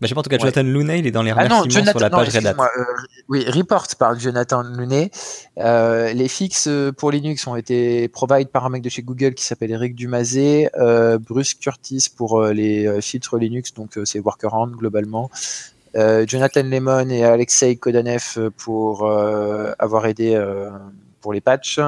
Bah, 0.00 0.06
je 0.06 0.08
sais 0.08 0.14
pas, 0.14 0.20
en 0.20 0.22
tout 0.24 0.30
cas, 0.30 0.38
Jonathan 0.38 0.64
Looney, 0.64 0.98
il 0.98 1.06
est 1.06 1.12
dans 1.12 1.22
les 1.22 1.30
remerciements 1.30 1.62
ah 1.62 1.64
non, 1.64 1.70
Jonathan, 1.70 1.90
sur 1.92 2.00
la 2.00 2.10
page 2.10 2.28
Red 2.28 2.46
Hat. 2.46 2.56
Euh, 2.58 2.84
oui, 3.28 3.44
Report 3.48 3.86
par 3.96 4.18
Jonathan 4.18 4.62
Looney. 4.62 5.10
Euh, 5.58 6.12
les 6.12 6.26
fixes 6.26 6.68
pour 6.96 7.12
Linux 7.12 7.46
ont 7.46 7.54
été 7.54 8.08
provided 8.08 8.48
par 8.48 8.66
un 8.66 8.70
mec 8.70 8.82
de 8.82 8.88
chez 8.88 9.02
Google 9.02 9.34
qui 9.34 9.44
s'appelle 9.44 9.70
Eric 9.70 9.94
Dumazé, 9.94 10.68
Bruce 11.20 11.54
Curtis 11.54 12.08
pour 12.14 12.42
les 12.42 13.00
filtres 13.00 13.36
Linux, 13.36 13.72
donc 13.72 13.98
c'est 14.04 14.18
workaround 14.18 14.74
globalement. 14.74 15.30
Jonathan 15.94 16.62
Lemon 16.64 17.08
et 17.08 17.24
Alexei 17.24 17.76
Kodanev 17.76 18.50
pour 18.56 19.08
avoir 19.08 20.06
aidé 20.06 20.36
pour 21.20 21.32
les 21.32 21.40
patchs. 21.40 21.78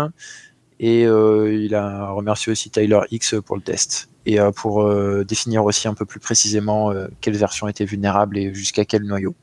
Et 0.79 1.07
euh, 1.07 1.55
il 1.55 1.75
a 1.75 2.11
remercié 2.11 2.53
aussi 2.53 2.71
Tyler 2.71 3.01
X 3.11 3.35
pour 3.45 3.57
le 3.57 3.63
test 3.63 4.09
et 4.27 4.41
euh, 4.41 4.51
pour 4.51 4.83
euh, 4.83 5.25
définir 5.25 5.65
aussi 5.65 5.89
un 5.89 5.95
peu 5.95 6.05
plus 6.05 6.21
précisément 6.21 6.93
quelle 7.21 7.37
version 7.37 7.69
était 7.69 7.85
vulnérable 7.85 8.37
et 8.37 8.53
jusqu'à 8.53 8.85
quel 8.85 9.05
noyau. 9.05 9.35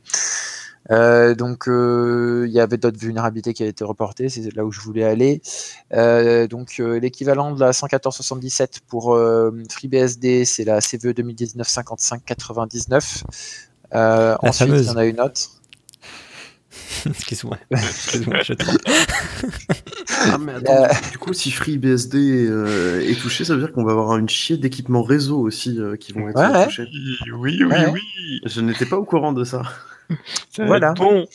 donc 0.89 1.65
il 1.67 2.51
y 2.51 2.59
avait 2.59 2.77
d'autres 2.77 2.99
vulnérabilités 2.99 3.53
qui 3.53 3.63
avaient 3.63 3.71
été 3.71 3.83
reportées, 3.83 4.29
c'est 4.29 4.53
là 4.55 4.63
où 4.63 4.71
je 4.71 4.81
voulais 4.81 5.05
aller. 5.05 5.41
donc 6.47 6.77
l'équivalent 6.77 7.53
de 7.53 7.59
la 7.59 7.73
11477 7.73 8.81
pour 8.87 9.17
FreeBSD, 9.71 10.45
c'est 10.45 10.65
la 10.65 10.81
CVE 10.81 11.13
2019 11.13 11.67
55 11.67 12.23
99. 12.25 13.23
ensuite, 13.93 14.69
il 14.69 14.83
y 14.83 14.89
en 14.89 14.97
a 14.97 15.05
une 15.05 15.19
autre. 15.19 15.62
Excuse-moi, 17.05 17.57
Excuse-moi, 17.71 18.39
je 18.43 18.53
ah, 20.25 20.37
mais 20.37 20.53
attends, 20.53 20.83
euh. 20.83 21.11
du 21.11 21.17
coup, 21.17 21.33
si 21.33 21.51
FreeBSD 21.51 22.15
euh, 22.15 23.01
est 23.01 23.19
touché, 23.19 23.43
ça 23.45 23.55
veut 23.55 23.61
dire 23.61 23.73
qu'on 23.73 23.83
va 23.83 23.91
avoir 23.91 24.17
une 24.17 24.29
chier 24.29 24.57
d'équipements 24.57 25.03
réseau 25.03 25.39
aussi 25.39 25.79
euh, 25.79 25.95
qui 25.95 26.13
vont 26.13 26.29
être 26.29 26.65
touchés. 26.65 26.87
Oui, 27.33 27.59
oui, 27.63 27.75
oui. 27.91 28.41
Je 28.45 28.61
n'étais 28.61 28.85
pas 28.85 28.97
au 28.97 29.05
courant 29.05 29.33
de 29.33 29.43
ça. 29.43 29.63
voilà. 30.57 30.93
Bon. 30.93 31.25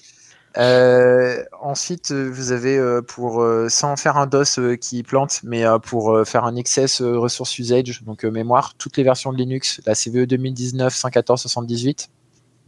ensuite, 1.61 2.13
vous 2.13 2.53
avez 2.53 3.01
pour 3.07 3.45
sans 3.69 3.97
faire 3.97 4.17
un 4.17 4.27
DOS 4.27 4.77
qui 4.81 5.03
plante, 5.03 5.41
mais 5.45 5.65
pour 5.83 6.27
faire 6.27 6.45
un 6.45 6.57
excess 6.57 7.03
ressource 7.03 7.59
usage, 7.59 8.03
donc 8.05 8.25
mémoire, 8.25 8.75
toutes 8.79 8.97
les 8.97 9.05
versions 9.05 9.33
de 9.33 9.39
Linux, 9.39 9.81
la 9.87 9.95
CVE 9.95 10.27
2019 10.27 10.95
114 10.95 11.43
78 11.43 12.09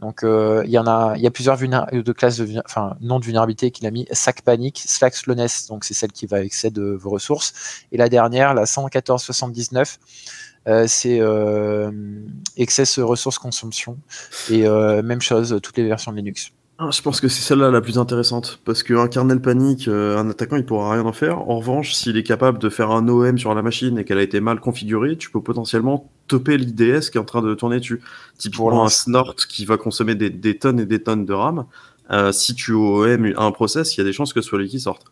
donc 0.01 0.23
euh, 0.23 0.63
il 0.65 0.71
y 0.71 0.79
en 0.79 0.87
a, 0.87 1.13
il 1.15 1.21
y 1.21 1.27
a 1.27 1.31
plusieurs 1.31 1.57
de 1.57 2.11
classes 2.11 2.37
de, 2.37 2.61
enfin 2.65 2.97
nom 3.01 3.19
de 3.19 3.25
vulnérabilité 3.25 3.69
qu'il 3.69 3.85
a 3.85 3.91
mis 3.91 4.07
Sac 4.11 4.41
Panic, 4.41 4.81
Slack 4.83 5.15
Slowness, 5.15 5.67
donc 5.67 5.85
c'est 5.85 5.93
celle 5.93 6.11
qui 6.11 6.25
va 6.25 6.41
excéder 6.41 6.81
de 6.81 6.91
vos 6.91 7.11
ressources. 7.11 7.83
Et 7.91 7.97
la 7.97 8.09
dernière, 8.09 8.55
la 8.55 8.65
11479, 8.65 9.99
euh, 10.67 10.85
c'est 10.87 11.19
euh, 11.19 11.91
excess 12.57 12.99
ressources 12.99 13.39
consomption 13.39 13.97
et 14.49 14.67
euh, 14.67 15.01
même 15.01 15.21
chose 15.21 15.59
toutes 15.61 15.77
les 15.77 15.87
versions 15.87 16.11
de 16.11 16.17
Linux. 16.17 16.51
Ah, 16.83 16.89
je 16.91 16.99
pense 17.03 17.21
que 17.21 17.27
c'est 17.27 17.43
celle-là 17.43 17.69
la 17.69 17.79
plus 17.79 17.99
intéressante, 17.99 18.59
parce 18.65 18.81
qu'un 18.81 19.07
kernel 19.07 19.39
panique, 19.39 19.87
euh, 19.87 20.17
un 20.17 20.27
attaquant, 20.31 20.55
il 20.55 20.65
pourra 20.65 20.93
rien 20.93 21.05
en 21.05 21.13
faire. 21.13 21.47
En 21.47 21.59
revanche, 21.59 21.93
s'il 21.93 22.17
est 22.17 22.23
capable 22.23 22.57
de 22.57 22.69
faire 22.69 22.89
un 22.89 23.07
OM 23.07 23.37
sur 23.37 23.53
la 23.53 23.61
machine 23.61 23.99
et 23.99 24.03
qu'elle 24.03 24.17
a 24.17 24.23
été 24.23 24.39
mal 24.39 24.59
configurée, 24.59 25.15
tu 25.15 25.29
peux 25.29 25.43
potentiellement 25.43 26.09
topper 26.25 26.57
l'IDS 26.57 27.11
qui 27.11 27.19
est 27.19 27.19
en 27.19 27.23
train 27.23 27.43
de 27.43 27.53
tourner 27.53 27.77
dessus. 27.77 28.01
Typiquement 28.39 28.83
un 28.83 28.89
snort 28.89 29.35
qui 29.35 29.63
va 29.63 29.77
consommer 29.77 30.15
des, 30.15 30.57
tonnes 30.57 30.79
et 30.79 30.87
des 30.87 31.03
tonnes 31.03 31.27
de 31.27 31.33
RAM. 31.33 31.65
Euh, 32.09 32.31
si 32.31 32.55
tu 32.55 32.73
OM 32.73 33.31
un 33.37 33.51
process, 33.51 33.95
il 33.95 33.99
y 33.99 34.01
a 34.01 34.03
des 34.03 34.13
chances 34.13 34.33
que 34.33 34.41
ce 34.41 34.49
soit 34.49 34.57
lui 34.57 34.67
qui 34.67 34.79
sorte. 34.79 35.05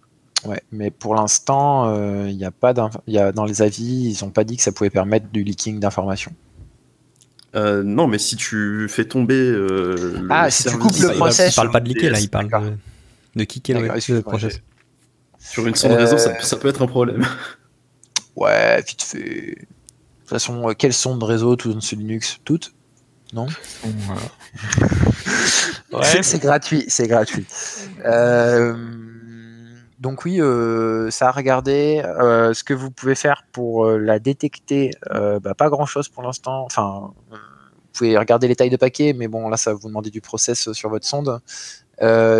Ouais, 0.45 0.63
mais 0.71 0.89
pour 0.89 1.13
l'instant, 1.13 1.85
euh, 1.85 2.29
il 2.29 2.35
n'y 2.35 2.45
a 2.45 2.51
pas 2.51 2.73
y 3.05 3.19
a, 3.19 3.31
dans 3.31 3.45
les 3.45 3.61
avis, 3.61 4.17
ils 4.17 4.25
n'ont 4.25 4.31
pas 4.31 4.43
dit 4.43 4.57
que 4.57 4.63
ça 4.63 4.71
pouvait 4.71 4.89
permettre 4.89 5.27
du 5.27 5.43
leaking 5.43 5.79
d'informations. 5.79 6.31
Euh, 7.55 7.81
non, 7.83 8.07
mais 8.07 8.19
si 8.19 8.35
tu 8.35 8.87
fais 8.89 9.05
tomber. 9.05 9.39
Euh, 9.39 10.27
ah, 10.29 10.51
si 10.51 10.63
tu 10.65 10.77
coupes 10.77 10.97
le 10.99 11.13
process. 11.13 11.53
Il 11.53 11.55
parle 11.55 11.71
pas 11.71 11.79
de 11.79 11.89
liquer 11.89 12.09
là, 12.09 12.19
il 12.19 12.29
parle 12.29 12.49
de, 12.49 12.77
de 13.35 13.43
kicker 13.43 13.73
le, 13.73 14.21
process. 14.21 14.61
Sur 15.39 15.65
une 15.65 15.75
sonde 15.75 15.93
réseau, 15.93 16.17
ça, 16.17 16.39
ça, 16.41 16.57
peut 16.57 16.67
être 16.67 16.81
un 16.81 16.87
problème. 16.87 17.25
Ouais, 18.35 18.81
vite 18.87 19.01
fait. 19.01 19.19
De 19.19 19.55
toute 19.55 20.29
façon, 20.29 20.73
quelles 20.77 20.93
sondes 20.93 21.21
réseau 21.23 21.57
toutes 21.57 21.81
sur 21.81 21.97
Linux 21.97 22.39
Toutes? 22.45 22.73
Non? 23.33 23.47
Ouais. 25.91 26.21
C'est 26.21 26.39
gratuit, 26.39 26.85
c'est 26.87 27.07
gratuit. 27.07 27.47
Euh, 28.05 28.75
donc 29.99 30.25
oui, 30.25 30.39
ça 31.11 31.27
a 31.29 31.31
regardé. 31.31 32.01
ce 32.03 32.63
que 32.63 32.73
vous 32.73 32.91
pouvez 32.91 33.15
faire 33.15 33.43
pour 33.51 33.87
la 33.89 34.19
détecter, 34.19 34.91
bah, 35.09 35.53
pas 35.55 35.69
grand-chose 35.69 36.09
pour 36.09 36.23
l'instant. 36.23 36.63
Enfin, 36.65 37.11
vous 37.29 37.37
pouvez 37.93 38.17
regarder 38.17 38.47
les 38.47 38.55
tailles 38.55 38.69
de 38.69 38.77
paquets, 38.77 39.13
mais 39.13 39.27
bon, 39.27 39.49
là, 39.49 39.57
ça 39.57 39.71
va 39.71 39.79
vous 39.81 39.87
demander 39.87 40.09
du 40.09 40.21
process 40.21 40.71
sur 40.71 40.89
votre 40.89 41.05
sonde. 41.05 41.39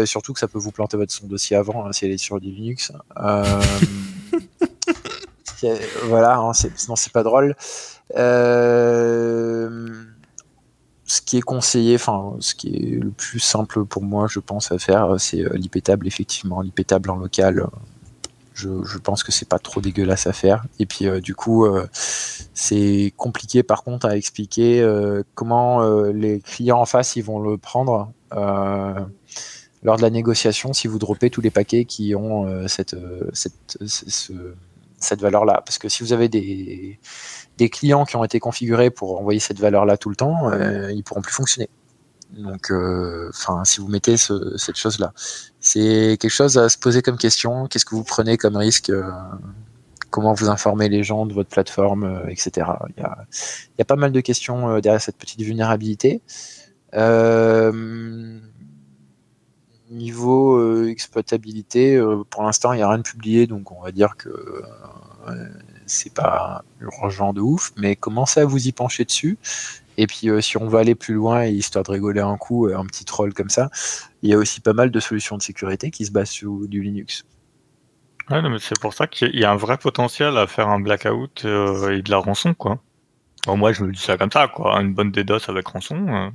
surtout 0.06 0.34
que 0.34 0.40
ça 0.40 0.48
peut 0.48 0.60
vous 0.60 0.72
planter 0.72 0.98
votre 0.98 1.12
sonde 1.12 1.34
aussi 1.34 1.56
avant, 1.56 1.86
hein, 1.86 1.92
si 1.92 2.06
elle 2.06 2.12
est 2.12 2.18
sur 2.18 2.40
du 2.40 2.52
Linux. 2.52 2.92
voilà, 6.06 6.38
hein, 6.38 6.54
sinon 6.54 6.96
c'est 6.96 7.12
pas 7.12 7.24
drôle. 7.24 7.56
Euh, 8.16 9.90
ce 11.10 11.22
qui 11.24 11.38
est 11.38 11.42
conseillé, 11.42 11.96
enfin, 11.96 12.36
ce 12.40 12.54
qui 12.54 12.68
est 12.68 13.04
le 13.04 13.10
plus 13.10 13.40
simple 13.40 13.84
pour 13.84 14.04
moi, 14.04 14.28
je 14.30 14.40
pense, 14.40 14.72
à 14.72 14.78
faire, 14.78 15.16
c'est 15.20 15.42
euh, 15.42 15.56
l'IP-table, 15.56 16.06
effectivement. 16.06 16.62
l'IP-table 16.62 17.10
en 17.10 17.16
local, 17.16 17.62
euh, 17.62 17.68
je, 18.54 18.98
pense 19.00 19.24
que 19.24 19.32
c'est 19.32 19.50
pas 19.50 19.58
trop 19.58 19.82
dégueulasse 19.82 20.28
à 20.28 20.34
faire. 20.34 20.64
Et 20.78 20.86
puis, 20.86 21.08
euh, 21.08 21.20
du 21.20 21.34
coup, 21.34 21.66
c'est 22.54 23.12
compliqué, 23.18 23.64
par 23.64 23.84
contre, 23.84 24.06
à 24.06 24.16
expliquer 24.16 24.88
comment 25.34 25.82
les 26.12 26.42
clients 26.42 26.80
en 26.80 26.86
face, 26.86 27.16
ils 27.16 27.24
vont 27.24 27.40
le 27.40 27.58
prendre 27.58 28.12
lors 28.32 29.96
de 29.98 30.02
la 30.02 30.10
négociation 30.12 30.74
si 30.74 30.88
vous 30.88 31.00
droppez 31.00 31.32
tous 31.32 31.42
les 31.42 31.50
paquets 31.50 31.86
qui 31.86 32.14
ont 32.16 32.68
cette, 32.68 32.96
cette 33.84 35.22
valeur-là. 35.22 35.64
Parce 35.66 35.80
que 35.80 35.90
si 35.90 36.04
vous 36.04 36.14
avez 36.14 36.28
des 36.30 37.00
des 37.60 37.70
clients 37.70 38.06
qui 38.06 38.16
ont 38.16 38.24
été 38.24 38.40
configurés 38.40 38.90
pour 38.90 39.20
envoyer 39.20 39.42
cette 39.42 39.60
valeur-là 39.60 39.98
tout 39.98 40.10
le 40.10 40.16
temps, 40.16 40.50
euh, 40.50 40.92
ils 40.92 41.04
pourront 41.04 41.22
plus 41.22 41.34
fonctionner. 41.34 41.70
Donc, 42.32 42.72
euh, 42.72 43.30
enfin, 43.30 43.66
si 43.66 43.82
vous 43.82 43.88
mettez 43.88 44.16
cette 44.18 44.78
chose-là, 44.78 45.12
c'est 45.60 46.18
quelque 46.20 46.30
chose 46.30 46.58
à 46.58 46.70
se 46.70 46.78
poser 46.78 47.02
comme 47.02 47.18
question. 47.18 47.68
Qu'est-ce 47.68 47.86
que 47.86 47.96
vous 47.96 48.04
prenez 48.04 48.38
comme 48.38 48.56
risque 48.56 48.90
euh, 48.90 49.12
comment 50.10 50.34
vous 50.34 50.50
informez 50.50 50.90
les 50.90 51.04
gens 51.04 51.26
de 51.26 51.34
votre 51.34 51.50
plateforme, 51.50 52.24
etc. 52.30 52.68
Il 52.96 53.02
y, 53.02 53.06
a, 53.06 53.26
il 53.30 53.80
y, 53.80 53.82
a, 53.82 53.86
pas 53.86 53.96
mal 53.96 54.12
de 54.12 54.22
questions 54.22 54.80
derrière 54.80 55.02
cette 55.02 55.18
petite 55.18 55.42
vulnérabilité. 55.42 56.22
niveau 59.92 60.86
exploitabilité, 60.86 62.02
pour 62.30 62.44
l'instant, 62.44 62.74
il 62.74 62.78
n'y 62.78 62.84
a 62.84 62.90
rien 62.90 63.00
de 63.00 63.04
publié, 63.04 63.48
donc 63.48 63.72
on 63.72 63.82
va 63.82 63.92
dire 63.92 64.16
que 64.18 64.64
c'est 65.90 66.14
pas 66.14 66.64
urgent 66.80 67.34
de 67.34 67.42
ouf, 67.42 67.72
mais 67.78 67.96
commencez 67.96 68.40
à 68.40 68.46
vous 68.46 68.68
y 68.68 68.72
pencher 68.72 69.06
dessus. 69.06 69.38
Et 69.98 70.08
puis, 70.08 70.30
si 70.42 70.58
on 70.58 70.68
va 70.68 70.80
aller 70.80 70.96
plus 70.96 71.16
loin, 71.16 71.46
histoire 71.46 71.84
de 71.84 71.92
rigoler 71.92 72.22
un 72.22 72.38
coup, 72.38 72.68
un 72.68 72.86
petit 72.86 73.04
troll 73.04 73.34
comme 73.34 73.50
ça, 73.50 73.70
il 74.22 74.30
y 74.30 74.34
a 74.34 74.38
aussi 74.38 74.62
pas 74.62 74.74
mal 74.74 74.92
de 74.92 75.00
solutions 75.00 75.36
de 75.38 75.42
sécurité 75.42 75.92
qui 75.92 76.06
se 76.06 76.12
basent 76.12 76.30
sur 76.30 76.68
du 76.68 76.82
Linux. 76.82 77.26
Ouais, 78.30 78.42
mais 78.44 78.60
c'est 78.60 78.80
pour 78.80 78.94
ça 78.94 79.08
qu'il 79.08 79.36
y 79.36 79.44
a 79.44 79.52
un 79.52 79.56
vrai 79.56 79.78
potentiel 79.78 80.38
à 80.38 80.46
faire 80.46 80.70
un 80.70 80.80
blackout 80.80 81.46
euh, 81.46 81.98
et 81.98 82.02
de 82.04 82.12
la 82.12 82.18
rançon, 82.18 82.54
quoi. 82.54 82.80
moi, 83.48 83.74
je 83.74 83.84
me 83.84 83.92
dis 83.92 84.00
ça 84.00 84.18
comme 84.18 84.32
ça, 84.32 84.48
quoi. 84.48 84.80
Une 84.82 84.94
bonne 84.94 85.12
DDoS 85.12 85.50
avec 85.50 85.68
rançon. 85.68 86.08
Euh. 86.08 86.30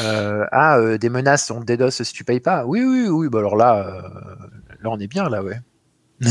Euh, 0.00 0.46
ah, 0.52 0.98
des 0.98 1.08
menaces 1.08 1.50
on 1.50 1.60
DDoS 1.60 1.90
si 1.90 2.12
tu 2.12 2.22
payes 2.22 2.40
pas. 2.40 2.64
Oui, 2.64 2.84
oui, 2.84 3.08
oui. 3.08 3.28
Bah 3.28 3.40
alors 3.40 3.56
là, 3.56 4.02
là, 4.80 4.90
on 4.90 4.98
est 5.00 5.08
bien, 5.08 5.28
là, 5.28 5.42
ouais. 5.42 5.58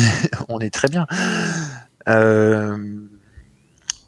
on 0.47 0.59
est 0.59 0.73
très 0.73 0.87
bien. 0.87 1.05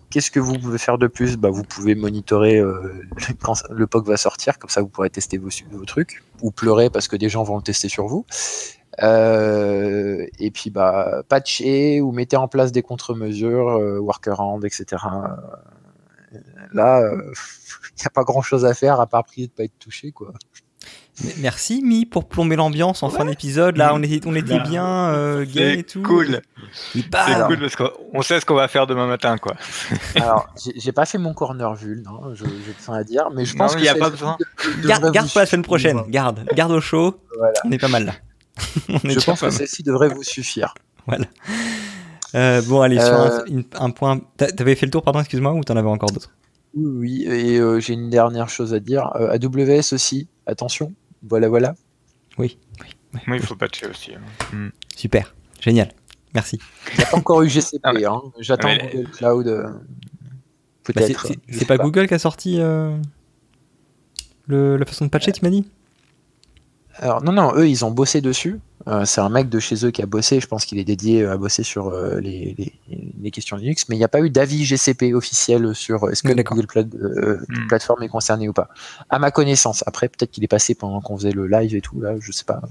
Qu'est-ce 0.10 0.30
que 0.30 0.40
vous 0.40 0.60
pouvez 0.60 0.78
faire 0.78 0.98
de 0.98 1.08
plus? 1.08 1.38
Bah, 1.38 1.50
Vous 1.50 1.64
pouvez 1.64 1.96
monitorer 1.96 2.62
quand 3.42 3.64
le 3.70 3.88
POC 3.88 4.06
va 4.08 4.18
sortir, 4.18 4.60
comme 4.60 4.70
ça 4.70 4.82
vous 4.82 4.88
pourrez 4.88 5.10
tester 5.10 5.38
vos, 5.38 5.50
trucs, 5.86 6.24
ou 6.42 6.52
pleurer 6.52 6.90
parce 6.90 7.08
que 7.08 7.16
des 7.16 7.30
gens 7.30 7.44
vont 7.44 7.58
le 7.58 7.64
tester 7.64 7.90
sur 7.90 8.08
vous. 8.08 8.26
Euh, 9.02 10.28
et 10.38 10.52
puis 10.52 10.70
bah 10.70 11.24
patcher 11.28 12.00
ou 12.02 12.12
mettez 12.12 12.38
en 12.38 12.48
place 12.48 12.72
des 12.72 12.84
contre-mesures, 12.84 13.70
euh, 13.70 14.00
workaround, 14.00 14.64
etc. 14.66 15.04
Euh, 16.34 16.38
là, 16.74 17.02
il 17.12 18.02
n'y 18.02 18.06
a 18.06 18.10
pas 18.12 18.24
grand 18.24 18.42
chose 18.42 18.66
à 18.66 18.74
faire 18.74 19.00
à 19.00 19.08
part 19.08 19.24
prier 19.24 19.48
de 19.48 19.52
pas 19.52 19.64
être 19.64 19.78
touché 19.80 20.12
quoi. 20.12 20.34
Merci 21.38 21.82
Mi 21.84 22.06
pour 22.06 22.28
plomber 22.28 22.56
l'ambiance 22.56 23.04
en 23.04 23.10
fin 23.10 23.26
d'épisode. 23.26 23.78
Là, 23.78 23.94
on 23.94 24.02
était, 24.02 24.28
on 24.28 24.36
était 24.36 24.60
bien 24.60 25.10
euh, 25.10 25.46
gay 25.46 25.80
et 25.80 25.84
tout. 25.84 26.02
Cool. 26.02 26.42
C'est 26.92 27.02
cool 27.48 27.60
parce 27.60 27.76
qu'on 27.76 28.22
sait 28.24 28.40
ce 28.40 28.46
qu'on 28.46 28.56
va 28.56 28.68
faire 28.68 28.88
demain 28.88 29.06
matin, 29.06 29.38
quoi. 29.38 29.54
Alors, 30.16 30.50
j'ai 30.76 30.92
pas 30.92 31.06
fait 31.06 31.20
mon 31.20 31.34
corner 31.34 31.74
vul, 31.76 32.02
non, 32.04 32.34
je, 32.34 32.46
je 32.46 32.92
à 32.92 33.04
dire, 33.04 33.30
mais 33.34 33.46
je 33.46 33.56
pense 33.56 33.74
qu'il 33.74 33.84
n'y 33.84 33.90
a 33.90 33.96
pas 33.96 34.10
besoin. 34.10 34.38
garde, 34.86 35.12
garde 35.12 35.30
pour 35.30 35.40
la 35.40 35.46
semaine 35.46 35.64
prochaine. 35.64 36.02
Garde, 36.10 36.46
garde 36.56 36.72
au 36.72 36.82
chaud. 36.82 37.20
On 37.64 37.72
est 37.72 37.78
pas 37.78 37.88
mal 37.88 38.06
là. 38.06 38.14
je 39.04 39.20
pense 39.24 39.42
que 39.42 39.50
celle-ci 39.50 39.84
devrait 39.84 40.10
vous 40.10 40.24
suffire. 40.24 40.74
Voilà. 41.08 41.26
Euh, 42.36 42.62
bon, 42.64 42.82
allez, 42.82 43.00
sur 43.00 43.14
un, 43.14 43.46
euh, 43.50 43.90
point. 43.90 44.22
T'avais 44.38 44.76
fait 44.76 44.86
le 44.86 44.92
tour, 44.92 45.04
pardon, 45.04 45.20
excuse-moi, 45.20 45.54
ou 45.54 45.64
t'en 45.64 45.76
avais 45.76 45.88
encore 45.88 46.12
d'autres? 46.12 46.32
Oui, 46.76 47.26
oui, 47.28 47.28
et 47.28 47.60
euh, 47.60 47.80
j'ai 47.80 47.94
une 47.94 48.10
dernière 48.10 48.50
chose 48.50 48.74
à 48.74 48.80
dire. 48.80 49.12
AWS 49.16 49.94
aussi, 49.94 50.28
attention, 50.48 50.94
voilà, 51.24 51.50
voilà. 51.50 51.76
Oui, 52.38 52.58
oui. 52.82 53.20
il 53.28 53.40
faut 53.42 53.56
patcher 53.56 53.88
aussi. 53.88 54.14
Hein. 54.14 54.22
Hmm. 54.52 54.70
Super, 54.96 55.36
génial, 55.60 55.90
merci. 56.34 56.60
J'ai 56.98 57.06
pas 57.06 57.18
encore 57.18 57.42
eu 57.44 57.50
GCP, 57.50 57.82
ah, 57.84 57.92
hein. 57.92 58.22
j'attends 58.40 58.70
ah, 58.72 58.78
Google 58.78 59.10
Cloud. 59.10 59.48
Bah, 59.48 59.72
peut-être. 60.84 61.28
c'est 61.50 61.66
pas, 61.66 61.78
Google 61.78 62.08
qui 62.08 62.14
a 62.14 62.20
sorti 62.20 62.58
le, 64.48 64.78
la 64.78 64.86
façon 64.86 65.06
de 65.06 65.10
patcher, 65.10 65.32
tu 65.32 65.44
m'as 65.44 65.52
dit? 65.52 65.66
Alors 66.96 67.24
non, 67.24 67.32
non, 67.32 67.54
eux, 67.56 67.68
ils 67.68 67.84
ont 67.86 67.92
bossé 67.92 68.22
dessus. 68.22 68.60
Euh, 68.88 69.06
c'est 69.06 69.22
un 69.22 69.30
mec 69.30 69.50
de 69.50 69.60
chez 69.60 69.86
eux 69.86 69.92
qui 69.92 70.02
a 70.02 70.06
bossé. 70.06 70.40
Je 70.40 70.48
pense 70.48 70.66
qu'il 70.66 70.78
est 70.78 70.84
dédié 70.84 71.26
à 71.26 71.38
bosser 71.38 71.64
sur 71.64 71.88
euh, 71.88 72.20
les, 72.20 72.56
les, 73.20 73.32
questions 73.32 73.56
Linux, 73.56 73.86
mais 73.90 73.96
il 73.96 74.00
n'y 74.00 74.06
a 74.06 74.10
pas 74.10 74.20
eu 74.20 74.30
d'avis 74.30 74.64
GCP 74.64 75.14
officiel 75.14 75.74
sur 75.74 76.10
est-ce 76.10 76.22
que 76.22 76.34
la 76.34 76.44
Google 76.44 76.68
euh, 76.76 77.40
hmm. 77.48 77.68
Platform 77.68 78.04
est 78.04 78.10
concernée 78.10 78.48
ou 78.48 78.54
pas. 78.54 78.70
À 79.10 79.20
ma 79.20 79.32
connaissance. 79.32 79.84
Après, 79.88 80.08
peut-être 80.08 80.32
qu'il 80.32 80.44
est 80.44 80.50
passé 80.50 80.76
pendant 80.76 81.02
qu'on 81.02 81.18
faisait 81.18 81.32
le 81.32 81.48
live 81.48 81.76
et 81.76 81.82
tout. 81.82 82.00
Là, 82.00 82.16
je 82.20 82.32
sais 82.32 82.44
pas. 82.44 82.62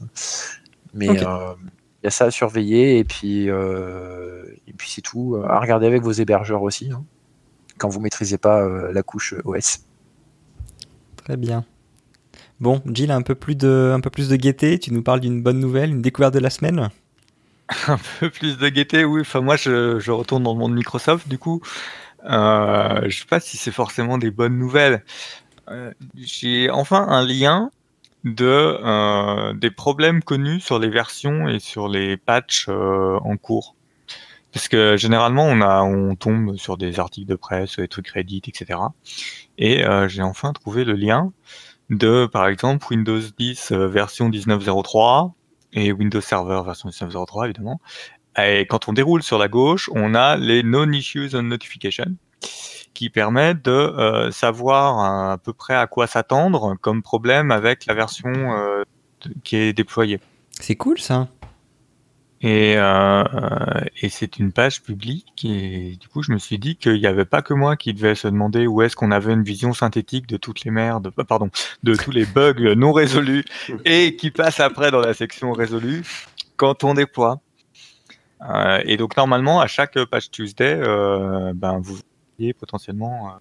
Mais 0.95 1.07
il 1.07 1.15
y 1.15 2.07
a 2.07 2.11
ça 2.11 2.27
à 2.27 2.31
surveiller 2.31 2.99
et 2.99 3.05
puis 3.05 3.47
et 3.47 4.73
puis 4.77 4.91
c'est 4.91 5.01
tout. 5.03 5.37
À 5.49 5.59
regarder 5.59 5.87
avec 5.87 6.03
vos 6.03 6.13
hébergeurs 6.13 6.63
aussi 6.63 6.93
hein, 6.93 7.03
quand 7.79 7.89
vous 7.89 8.01
maîtrisez 8.01 8.39
pas 8.39 8.69
la 8.93 9.03
couche 9.03 9.35
OS. 9.45 9.81
Très 11.17 11.37
bien. 11.37 11.65
Bon, 12.63 12.81
Jill, 12.87 13.11
un 13.11 13.23
peu 13.23 13.35
plus 13.35 13.57
de, 13.57 13.91
un 13.93 13.99
peu 13.99 14.09
plus 14.09 14.29
de 14.29 14.37
gaieté. 14.37 14.79
Tu 14.79 14.93
nous 14.93 15.03
parles 15.03 15.19
d'une 15.19 15.43
bonne 15.43 15.59
nouvelle, 15.59 15.91
une 15.91 16.01
découverte 16.01 16.33
de 16.33 16.39
la 16.39 16.49
semaine? 16.49 16.91
un 17.89 17.99
peu 18.21 18.31
plus 18.31 18.57
de 18.57 18.69
gaieté, 18.69 19.05
oui. 19.05 19.23
Enfin, 19.23 19.41
moi, 19.41 19.57
je, 19.57 20.09
retourne 20.13 20.45
dans 20.45 20.53
le 20.53 20.61
monde 20.61 20.73
Microsoft, 20.73 21.27
du 21.27 21.39
coup. 21.39 21.61
Euh, 22.25 23.01
je 23.01 23.07
ne 23.07 23.11
sais 23.11 23.27
pas 23.29 23.41
si 23.41 23.57
c'est 23.57 23.73
forcément 23.73 24.17
des 24.17 24.31
bonnes 24.31 24.57
nouvelles. 24.57 25.03
Euh, 25.71 25.93
j'ai 26.15 26.71
enfin 26.71 27.05
un 27.09 27.27
lien 27.27 27.73
de 28.23 28.45
euh, 28.47 29.55
des 29.55 29.73
problèmes 29.73 30.23
connus 30.23 30.61
sur 30.61 30.79
les 30.79 30.89
versions 30.89 31.49
et 31.49 31.59
sur 31.59 31.89
les 31.89 32.17
patchs 32.17 32.69
en 32.69 33.37
cours. 33.39 33.75
Parce 34.53 34.69
que 34.69 34.97
généralement, 34.97 35.47
on, 35.47 35.63
a, 35.63 35.83
on 35.83 36.15
tombe 36.15 36.55
sur 36.55 36.77
des 36.77 37.01
articles 37.01 37.29
de 37.29 37.35
presse, 37.35 37.81
des 37.81 37.89
trucs 37.89 38.07
Reddit, 38.07 38.43
etc. 38.47 38.79
Et 39.59 39.83
j'ai 40.07 40.23
enfin 40.23 40.53
trouvé 40.53 40.85
le 40.85 40.93
lien 40.93 41.33
de, 41.93 42.27
par 42.27 42.49
exemple, 42.49 42.87
Windows 42.91 43.21
10 43.39 43.73
euh, 43.73 43.87
version 43.87 44.31
19.03 44.31 45.33
et 45.75 45.93
Windows 45.93 46.21
Server 46.21 46.63
version 46.65 46.89
19.03, 46.89 47.45
évidemment. 47.45 47.81
Et 48.39 48.63
quand 48.63 48.89
on 48.89 48.95
déroule 48.95 49.23
sur 49.23 49.39
la 49.39 49.49
gauche, 49.49 49.91
on 49.95 50.15
a 50.15 50.37
les 50.37 50.63
Non 50.63 50.91
Issues 50.91 51.31
on 51.35 51.43
Notification 51.43 52.17
qui 52.95 53.11
permettent 53.11 53.63
de 53.63 53.71
euh, 53.71 54.31
savoir 54.31 55.33
à 55.33 55.39
peu 55.39 55.53
près 55.53 55.75
à 55.75 55.87
quoi 55.87 56.07
s'attendre 56.07 56.77
comme 56.81 57.03
problème 57.03 57.51
avec 57.51 57.87
la 57.87 57.95
version 57.95 58.33
euh, 58.33 58.85
qui 59.45 59.57
est 59.57 59.73
déployée. 59.73 60.21
C'est 60.61 60.77
cool 60.77 60.99
ça. 60.99 61.29
Et, 62.43 62.75
euh, 62.77 63.23
et 64.01 64.09
c'est 64.09 64.39
une 64.41 64.51
page 64.51 64.83
publique 64.83 65.45
et 65.45 65.97
du 66.01 66.09
coup 66.09 66.25
je 66.25 66.33
me 66.33 66.39
suis 66.39 66.59
dit 66.59 66.75
qu'il 66.75 66.99
n'y 66.99 67.07
avait 67.07 67.25
pas 67.25 67.41
que 67.41 67.55
moi 67.55 67.77
qui 67.77 67.95
devais 67.95 68.17
se 68.17 68.27
demander 68.27 68.67
où 68.67 68.83
est-ce 68.83 68.97
qu'on 68.97 69.13
avait 69.13 69.33
une 69.33 69.45
vision 69.45 69.73
synthétique 69.73 70.27
de 70.27 70.37
toutes 70.37 70.65
les 70.65 70.73
merdes, 70.73 71.13
euh, 71.17 71.23
pardon, 71.23 71.51
de 71.85 71.95
tous 71.95 72.11
les 72.11 72.25
bugs 72.25 72.75
non 72.77 72.93
résolus 72.93 73.45
et 73.85 74.17
qui 74.17 74.33
passent 74.33 74.59
après 74.59 74.91
dans 74.91 74.99
la 74.99 75.15
section 75.15 75.53
résolue 75.53 76.03
quand 76.57 76.83
on 76.83 76.95
déploie. 76.95 77.41
Euh, 78.51 78.83
et 78.87 78.97
donc 78.97 79.17
normalement 79.17 79.61
à 79.61 79.69
chaque 79.69 80.05
page 80.07 80.33
Tuesday, 80.33 80.81
ben 81.55 81.79
vous 81.81 81.97
voyez 82.39 82.55
potentiellement 82.55 83.39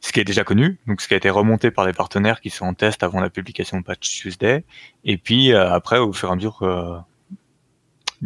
ce 0.00 0.12
qui 0.12 0.20
est 0.20 0.24
déjà 0.24 0.44
connu, 0.44 0.78
donc 0.86 1.00
ce 1.00 1.08
qui 1.08 1.14
a 1.14 1.16
été 1.16 1.28
remonté 1.28 1.72
par 1.72 1.84
les 1.84 1.92
partenaires 1.92 2.40
qui 2.40 2.50
sont 2.50 2.66
en 2.66 2.74
test 2.74 3.02
avant 3.02 3.20
la 3.20 3.30
publication 3.30 3.80
de 3.80 3.82
patch 3.82 4.08
Tuesday, 4.08 4.62
et 5.04 5.18
puis 5.18 5.52
après 5.52 5.98
au 5.98 6.12
fur 6.12 6.28
et 6.28 6.32
à 6.32 6.36
mesure 6.36 7.04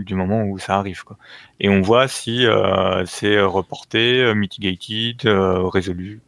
du 0.04 0.14
moment 0.14 0.44
où 0.44 0.58
ça 0.58 0.76
arrive. 0.76 1.04
Quoi. 1.04 1.16
Et 1.60 1.68
on 1.68 1.80
voit 1.80 2.08
si 2.08 2.46
euh, 2.46 3.04
c'est 3.06 3.40
reporté, 3.40 4.20
euh, 4.20 4.34
mitigated, 4.34 5.26
euh, 5.26 5.66
résolu. 5.66 6.20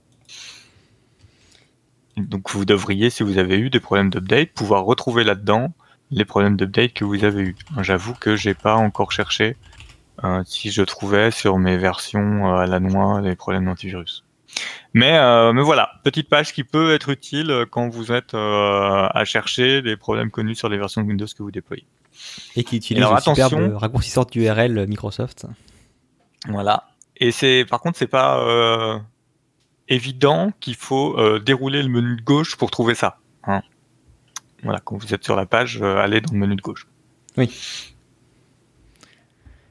Donc 2.16 2.50
vous 2.50 2.64
devriez, 2.64 3.10
si 3.10 3.22
vous 3.22 3.38
avez 3.38 3.58
eu 3.58 3.70
des 3.70 3.80
problèmes 3.80 4.10
d'update, 4.10 4.50
pouvoir 4.50 4.84
retrouver 4.84 5.24
là-dedans 5.24 5.72
les 6.10 6.24
problèmes 6.24 6.56
d'update 6.56 6.92
que 6.92 7.04
vous 7.04 7.24
avez 7.24 7.42
eu. 7.42 7.56
J'avoue 7.80 8.14
que 8.14 8.36
j'ai 8.36 8.54
pas 8.54 8.74
encore 8.74 9.12
cherché 9.12 9.56
si 10.44 10.70
je 10.70 10.82
trouvais 10.82 11.32
sur 11.32 11.58
mes 11.58 11.76
versions 11.78 12.54
à 12.54 12.66
la 12.66 12.78
noix 12.80 13.22
des 13.22 13.34
problèmes 13.34 13.64
d'antivirus. 13.64 14.24
Mais, 14.92 15.18
mais 15.52 15.62
voilà, 15.62 15.90
petite 16.04 16.28
page 16.28 16.52
qui 16.52 16.64
peut 16.64 16.94
être 16.94 17.08
utile 17.08 17.64
quand 17.70 17.88
vous 17.88 18.12
êtes 18.12 18.34
à 18.34 19.22
chercher 19.24 19.80
des 19.80 19.96
problèmes 19.96 20.30
connus 20.30 20.54
sur 20.54 20.68
les 20.68 20.76
versions 20.76 21.02
de 21.02 21.08
Windows 21.08 21.26
que 21.26 21.42
vous 21.42 21.50
déployez. 21.50 21.86
Et 22.56 22.64
qui 22.64 22.76
utilise 22.76 23.02
le 23.02 23.20
superbe 23.20 23.76
raccourcisseur 23.76 24.26
d'URL 24.26 24.86
Microsoft. 24.86 25.46
Voilà. 26.48 26.88
Et 27.16 27.30
c'est, 27.30 27.64
par 27.68 27.80
contre, 27.80 27.98
c'est 27.98 28.06
pas 28.06 28.40
euh, 28.40 28.98
évident 29.88 30.52
qu'il 30.60 30.74
faut 30.74 31.18
euh, 31.18 31.38
dérouler 31.38 31.82
le 31.82 31.88
menu 31.88 32.16
de 32.16 32.22
gauche 32.22 32.56
pour 32.56 32.70
trouver 32.70 32.94
ça. 32.94 33.18
Hein. 33.44 33.62
Voilà, 34.62 34.80
quand 34.80 34.96
vous 34.96 35.14
êtes 35.14 35.24
sur 35.24 35.36
la 35.36 35.46
page, 35.46 35.80
euh, 35.82 35.98
allez 35.98 36.20
dans 36.20 36.32
le 36.32 36.38
menu 36.38 36.56
de 36.56 36.62
gauche. 36.62 36.86
Oui. 37.36 37.50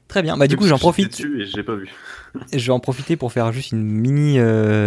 Très 0.08 0.22
bien. 0.22 0.36
Bah, 0.36 0.46
du 0.46 0.56
coup, 0.56 0.66
j'en 0.66 0.78
profite. 0.78 1.20
Et 1.20 1.46
j'ai 1.46 1.62
pas 1.62 1.74
vu. 1.74 1.90
je 2.52 2.66
vais 2.66 2.72
en 2.72 2.80
profiter 2.80 3.16
pour 3.16 3.32
faire 3.32 3.52
juste 3.52 3.72
une 3.72 3.82
mini 3.82 4.38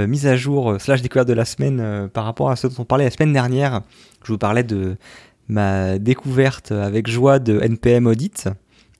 mise 0.07 0.25
à 0.27 0.35
jour 0.35 0.79
slash 0.79 1.01
découverte 1.01 1.27
de 1.27 1.33
la 1.33 1.45
semaine 1.45 2.09
par 2.09 2.25
rapport 2.25 2.49
à 2.49 2.55
ce 2.55 2.67
dont 2.67 2.75
on 2.79 2.85
parlait 2.85 3.05
la 3.05 3.11
semaine 3.11 3.33
dernière. 3.33 3.81
Je 4.23 4.31
vous 4.31 4.37
parlais 4.37 4.63
de 4.63 4.97
ma 5.47 5.99
découverte 5.99 6.71
avec 6.71 7.07
joie 7.07 7.39
de 7.39 7.59
NPM 7.59 8.07
Audit. 8.07 8.49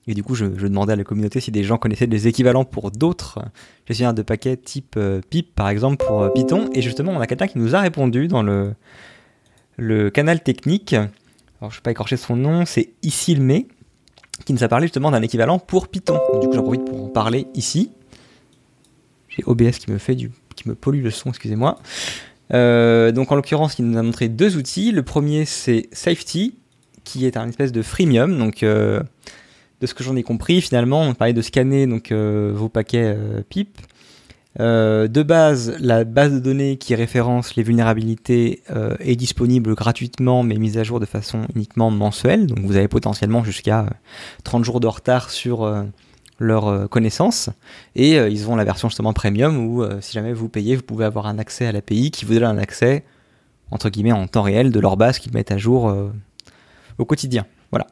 Et 0.08 0.14
du 0.14 0.22
coup, 0.22 0.36
je, 0.36 0.44
demandais 0.44 0.92
à 0.92 0.96
la 0.96 1.02
communauté 1.02 1.40
si 1.40 1.50
des 1.50 1.64
gens 1.64 1.78
connaissaient 1.78 2.06
des 2.06 2.28
équivalents 2.28 2.64
pour 2.64 2.92
d'autres 2.92 3.40
gestionnaires 3.86 4.14
de 4.14 4.22
paquets 4.22 4.56
type 4.56 4.94
euh, 4.96 5.20
pip, 5.28 5.54
par 5.54 5.68
exemple, 5.68 6.04
pour 6.04 6.22
euh, 6.22 6.28
Python. 6.28 6.70
Et 6.74 6.82
justement, 6.82 7.12
on 7.12 7.20
a 7.20 7.26
quelqu'un 7.26 7.48
qui 7.48 7.58
nous 7.58 7.74
a 7.74 7.80
répondu 7.80 8.28
dans 8.28 8.44
le, 8.44 8.74
le 9.76 10.10
canal 10.10 10.42
technique. 10.42 10.92
Alors, 10.92 11.10
je 11.60 11.66
ne 11.66 11.70
vais 11.80 11.82
pas 11.82 11.90
écorcher 11.90 12.16
son 12.16 12.36
nom, 12.36 12.64
c'est 12.66 12.90
Issilme. 13.02 13.62
qui 14.44 14.52
nous 14.52 14.62
a 14.62 14.68
parlé 14.68 14.86
justement 14.86 15.10
d'un 15.10 15.22
équivalent 15.22 15.58
pour 15.58 15.88
Python. 15.88 16.20
du 16.40 16.46
coup, 16.46 16.54
j'en 16.54 16.62
profite 16.62 16.84
pour 16.84 17.04
en 17.04 17.08
parler 17.08 17.48
ici. 17.54 17.90
J'ai 19.28 19.42
OBS 19.44 19.78
qui 19.78 19.90
me 19.90 19.98
fait 19.98 20.14
du, 20.14 20.30
qui 20.54 20.68
me 20.68 20.76
pollue 20.76 21.02
le 21.02 21.10
son, 21.10 21.30
excusez-moi. 21.30 21.80
Euh, 22.54 23.12
donc 23.12 23.32
en 23.32 23.36
l'occurrence, 23.36 23.78
il 23.78 23.86
nous 23.86 23.98
a 23.98 24.02
montré 24.02 24.28
deux 24.28 24.56
outils. 24.56 24.92
Le 24.92 25.02
premier, 25.02 25.44
c'est 25.44 25.88
Safety, 25.92 26.54
qui 27.04 27.26
est 27.26 27.36
un 27.36 27.48
espèce 27.48 27.72
de 27.72 27.82
freemium. 27.82 28.38
Donc 28.38 28.62
euh, 28.62 29.00
de 29.80 29.86
ce 29.86 29.94
que 29.94 30.04
j'en 30.04 30.16
ai 30.16 30.22
compris, 30.22 30.60
finalement, 30.60 31.02
on 31.02 31.14
parlait 31.14 31.34
de 31.34 31.42
scanner 31.42 31.86
donc 31.86 32.12
euh, 32.12 32.52
vos 32.54 32.68
paquets 32.68 33.16
PIP. 33.48 33.78
de 34.58 35.22
base, 35.22 35.76
la 35.80 36.04
base 36.04 36.32
de 36.32 36.38
données 36.38 36.76
qui 36.76 36.94
référence 36.94 37.56
les 37.56 37.62
vulnérabilités 37.62 38.62
est 39.00 39.16
disponible 39.16 39.74
gratuitement, 39.74 40.42
mais 40.42 40.56
mise 40.56 40.78
à 40.78 40.84
jour 40.84 41.00
de 41.00 41.06
façon 41.06 41.42
uniquement 41.54 41.90
mensuelle. 41.90 42.46
Donc 42.46 42.60
vous 42.60 42.76
avez 42.76 42.88
potentiellement 42.88 43.44
jusqu'à 43.44 43.86
30 44.44 44.64
jours 44.64 44.80
de 44.80 44.86
retard 44.86 45.30
sur 45.30 45.66
leurs 46.38 46.68
euh, 46.68 46.86
connaissances 46.86 47.50
et 47.94 48.18
euh, 48.18 48.28
ils 48.28 48.48
ont 48.50 48.56
la 48.56 48.64
version 48.64 48.88
justement 48.88 49.12
premium 49.12 49.56
où 49.58 49.82
euh, 49.82 50.00
si 50.00 50.12
jamais 50.12 50.32
vous 50.32 50.48
payez 50.48 50.76
vous 50.76 50.82
pouvez 50.82 51.04
avoir 51.04 51.26
un 51.26 51.38
accès 51.38 51.66
à 51.66 51.72
l'API 51.72 52.10
qui 52.10 52.24
vous 52.24 52.34
donne 52.34 52.44
un 52.44 52.58
accès 52.58 53.04
entre 53.70 53.88
guillemets 53.88 54.12
en 54.12 54.26
temps 54.26 54.42
réel 54.42 54.70
de 54.70 54.80
leur 54.80 54.96
base 54.96 55.18
qu'ils 55.18 55.32
mettent 55.32 55.50
à 55.50 55.58
jour 55.58 55.92
au 56.98 57.04
quotidien. 57.04 57.46
Voilà. 57.72 57.88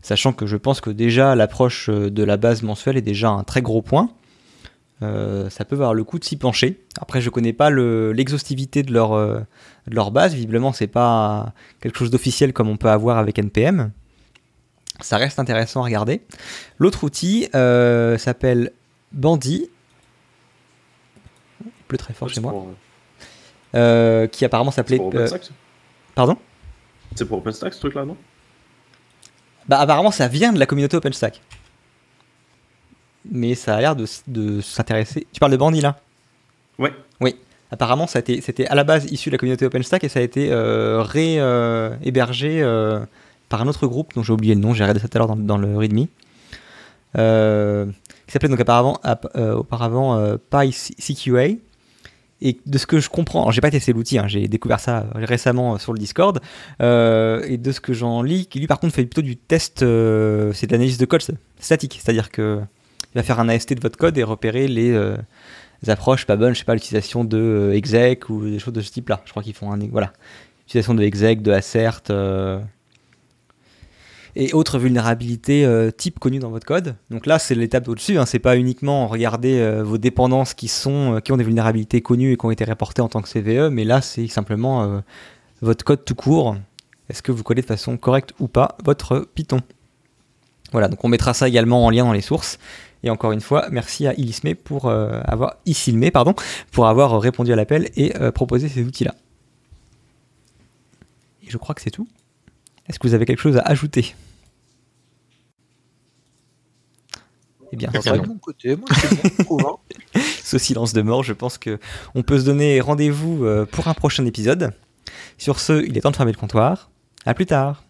Sachant 0.00 0.32
que 0.32 0.46
je 0.46 0.56
pense 0.56 0.80
que 0.80 0.90
déjà 0.90 1.34
l'approche 1.34 1.90
de 1.90 2.22
la 2.22 2.36
base 2.36 2.62
mensuelle 2.62 2.96
est 2.96 3.02
déjà 3.02 3.28
un 3.28 3.42
très 3.42 3.60
gros 3.60 3.82
point. 3.82 4.10
Ça 5.00 5.64
peut 5.66 5.74
avoir 5.74 5.92
le 5.92 6.04
coup 6.04 6.20
de 6.20 6.24
s'y 6.24 6.36
pencher. 6.36 6.84
Après 7.00 7.20
je 7.20 7.30
connais 7.30 7.52
pas 7.52 7.68
l'exhaustivité 7.68 8.84
de 8.84 8.92
leur 8.92 9.10
de 9.16 9.44
leur 9.88 10.12
base. 10.12 10.34
Visiblement 10.34 10.72
c'est 10.72 10.86
pas 10.86 11.52
quelque 11.80 11.98
chose 11.98 12.12
d'officiel 12.12 12.52
comme 12.52 12.68
on 12.68 12.76
peut 12.76 12.90
avoir 12.90 13.18
avec 13.18 13.40
npm 13.40 13.90
ça 15.00 15.16
reste 15.16 15.38
intéressant 15.38 15.82
à 15.82 15.84
regarder. 15.84 16.22
L'autre 16.78 17.04
outil 17.04 17.48
euh, 17.54 18.18
s'appelle 18.18 18.72
Bandy. 19.12 19.70
Plus 21.86 21.98
très 21.98 22.14
fort 22.14 22.28
chez 22.28 22.40
moi. 22.40 22.66
Euh, 23.74 24.26
qui 24.26 24.44
apparemment 24.44 24.70
s'appelait. 24.70 25.00
Euh, 25.00 25.28
pardon? 26.14 26.36
C'est 27.14 27.26
pour 27.26 27.38
OpenStack 27.38 27.74
ce 27.74 27.80
truc-là, 27.80 28.04
non? 28.04 28.16
Bah 29.68 29.78
apparemment 29.78 30.10
ça 30.10 30.28
vient 30.28 30.52
de 30.52 30.58
la 30.58 30.66
communauté 30.66 30.96
OpenStack. 30.96 31.40
Mais 33.30 33.54
ça 33.54 33.76
a 33.76 33.80
l'air 33.80 33.94
de, 33.94 34.06
s'intéresser. 34.60 35.26
Tu 35.32 35.40
parles 35.40 35.52
de 35.52 35.58
Bandy 35.58 35.80
là? 35.80 36.00
Ouais. 36.78 36.92
Oui. 37.20 37.36
Apparemment, 37.70 38.06
c'était 38.06 38.66
à 38.66 38.74
la 38.74 38.84
base 38.84 39.04
issu 39.12 39.28
de 39.28 39.34
la 39.34 39.38
communauté 39.38 39.66
OpenStack 39.66 40.04
et 40.04 40.08
ça 40.08 40.20
a 40.20 40.22
été 40.22 40.48
ré-hébergé 40.50 42.62
par 43.48 43.62
un 43.62 43.68
autre 43.68 43.86
groupe 43.86 44.14
dont 44.14 44.22
j'ai 44.22 44.32
oublié 44.32 44.54
le 44.54 44.60
nom, 44.60 44.74
j'ai 44.74 44.84
regardé 44.84 45.00
ça 45.00 45.08
tout 45.08 45.16
à 45.16 45.20
l'heure 45.20 45.36
dans, 45.36 45.58
le 45.58 45.76
README, 45.76 46.06
euh, 47.16 47.86
qui 48.26 48.32
s'appelait 48.32 48.48
donc 48.48 48.60
auparavant, 48.60 48.98
euh, 49.36 49.54
auparavant 49.54 50.16
euh, 50.16 50.36
PyCQA. 50.50 51.56
Et 52.40 52.60
de 52.66 52.78
ce 52.78 52.86
que 52.86 53.00
je 53.00 53.08
comprends, 53.08 53.50
j'ai 53.50 53.60
pas 53.60 53.70
testé 53.70 53.92
l'outil, 53.92 54.16
hein, 54.16 54.28
j'ai 54.28 54.46
découvert 54.46 54.78
ça 54.78 55.06
récemment 55.14 55.76
sur 55.76 55.92
le 55.92 55.98
Discord, 55.98 56.38
et 56.78 57.58
de 57.58 57.72
ce 57.72 57.80
que 57.80 57.92
j'en 57.92 58.22
lis, 58.22 58.46
qui 58.46 58.60
lui 58.60 58.68
par 58.68 58.78
contre 58.78 58.94
fait 58.94 59.02
plutôt 59.02 59.22
du 59.22 59.36
test, 59.36 59.80
c'est 59.80 59.84
de 60.66 60.70
l'analyse 60.70 60.98
de 60.98 61.04
code 61.04 61.20
statique, 61.58 61.98
c'est-à-dire 62.00 62.30
que 62.30 62.60
il 63.12 63.18
va 63.18 63.24
faire 63.24 63.40
un 63.40 63.48
AST 63.48 63.72
de 63.72 63.80
votre 63.80 63.98
code 63.98 64.16
et 64.18 64.22
repérer 64.22 64.68
les, 64.68 64.96
approches 65.88 66.26
pas 66.26 66.36
bonnes, 66.36 66.54
je 66.54 66.60
sais 66.60 66.64
pas, 66.64 66.74
l'utilisation 66.74 67.24
de 67.24 67.72
exec 67.74 68.30
ou 68.30 68.44
des 68.44 68.60
choses 68.60 68.74
de 68.74 68.82
ce 68.82 68.92
type-là. 68.92 69.20
Je 69.24 69.32
crois 69.32 69.42
qu'ils 69.42 69.54
font 69.54 69.72
un, 69.72 69.78
voilà, 69.88 70.12
utilisation 70.68 70.94
de 70.94 71.02
exec, 71.02 71.42
de 71.42 71.50
assert, 71.50 72.02
et 74.38 74.52
autres 74.54 74.78
vulnérabilités 74.78 75.64
euh, 75.64 75.90
type 75.90 76.20
connues 76.20 76.38
dans 76.38 76.50
votre 76.50 76.64
code. 76.64 76.94
Donc 77.10 77.26
là, 77.26 77.40
c'est 77.40 77.56
l'étape 77.56 77.88
au-dessus. 77.88 78.18
Hein. 78.18 78.24
C'est 78.24 78.38
pas 78.38 78.56
uniquement 78.56 79.08
regarder 79.08 79.58
euh, 79.58 79.82
vos 79.82 79.98
dépendances 79.98 80.54
qui 80.54 80.68
sont 80.68 81.16
euh, 81.16 81.20
qui 81.20 81.32
ont 81.32 81.36
des 81.36 81.44
vulnérabilités 81.44 82.00
connues 82.00 82.32
et 82.32 82.36
qui 82.36 82.46
ont 82.46 82.52
été 82.52 82.64
reportées 82.64 83.02
en 83.02 83.08
tant 83.08 83.20
que 83.20 83.28
CVE, 83.28 83.68
mais 83.70 83.84
là, 83.84 84.00
c'est 84.00 84.28
simplement 84.28 85.02
votre 85.60 85.84
code 85.84 86.04
tout 86.04 86.14
court. 86.14 86.56
Est-ce 87.10 87.20
que 87.22 87.32
vous 87.32 87.42
codez 87.42 87.62
de 87.62 87.66
façon 87.66 87.96
correcte 87.96 88.32
ou 88.38 88.46
pas 88.46 88.76
votre 88.84 89.26
Python? 89.34 89.60
Voilà. 90.70 90.86
Donc 90.86 91.04
on 91.04 91.08
mettra 91.08 91.34
ça 91.34 91.48
également 91.48 91.84
en 91.84 91.90
lien 91.90 92.04
dans 92.04 92.12
les 92.12 92.20
sources. 92.20 92.58
Et 93.02 93.10
encore 93.10 93.32
une 93.32 93.40
fois, 93.40 93.66
merci 93.72 94.06
à 94.06 94.14
Ilisme 94.14 94.54
pour 94.54 94.88
avoir 94.90 95.56
Isilme, 95.66 96.10
pour 96.70 96.86
avoir 96.86 97.20
répondu 97.20 97.52
à 97.52 97.56
l'appel 97.56 97.90
et 97.96 98.12
proposé 98.32 98.68
ces 98.68 98.84
outils-là. 98.84 99.14
Et 101.42 101.50
je 101.50 101.56
crois 101.56 101.74
que 101.74 101.80
c'est 101.80 101.90
tout. 101.90 102.06
Est-ce 102.88 102.98
que 102.98 103.08
vous 103.08 103.14
avez 103.14 103.26
quelque 103.26 103.40
chose 103.40 103.56
à 103.56 103.62
ajouter? 103.62 104.14
Eh 107.72 107.76
bien, 107.76 107.90
ça 108.00 108.16
de 108.16 108.26
mon 108.26 108.38
côté, 108.38 108.76
moi 108.76 108.88
c'est 108.94 109.46
bon, 109.46 109.58
hein. 109.60 110.20
Ce 110.42 110.58
silence 110.58 110.92
de 110.92 111.02
mort, 111.02 111.22
je 111.22 111.32
pense 111.34 111.58
que 111.58 111.78
on 112.14 112.22
peut 112.22 112.38
se 112.38 112.44
donner 112.44 112.80
rendez-vous 112.80 113.44
euh, 113.44 113.66
pour 113.66 113.88
un 113.88 113.94
prochain 113.94 114.24
épisode. 114.24 114.72
Sur 115.36 115.60
ce, 115.60 115.84
il 115.84 115.96
est 115.96 116.00
temps 116.00 116.10
de 116.10 116.16
fermer 116.16 116.32
le 116.32 116.38
comptoir. 116.38 116.90
À 117.26 117.34
plus 117.34 117.46
tard. 117.46 117.84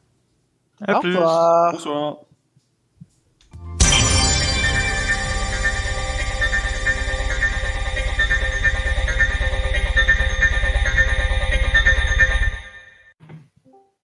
À 0.87 0.99
plus. 0.99 1.15
Bonsoir. 1.15 2.19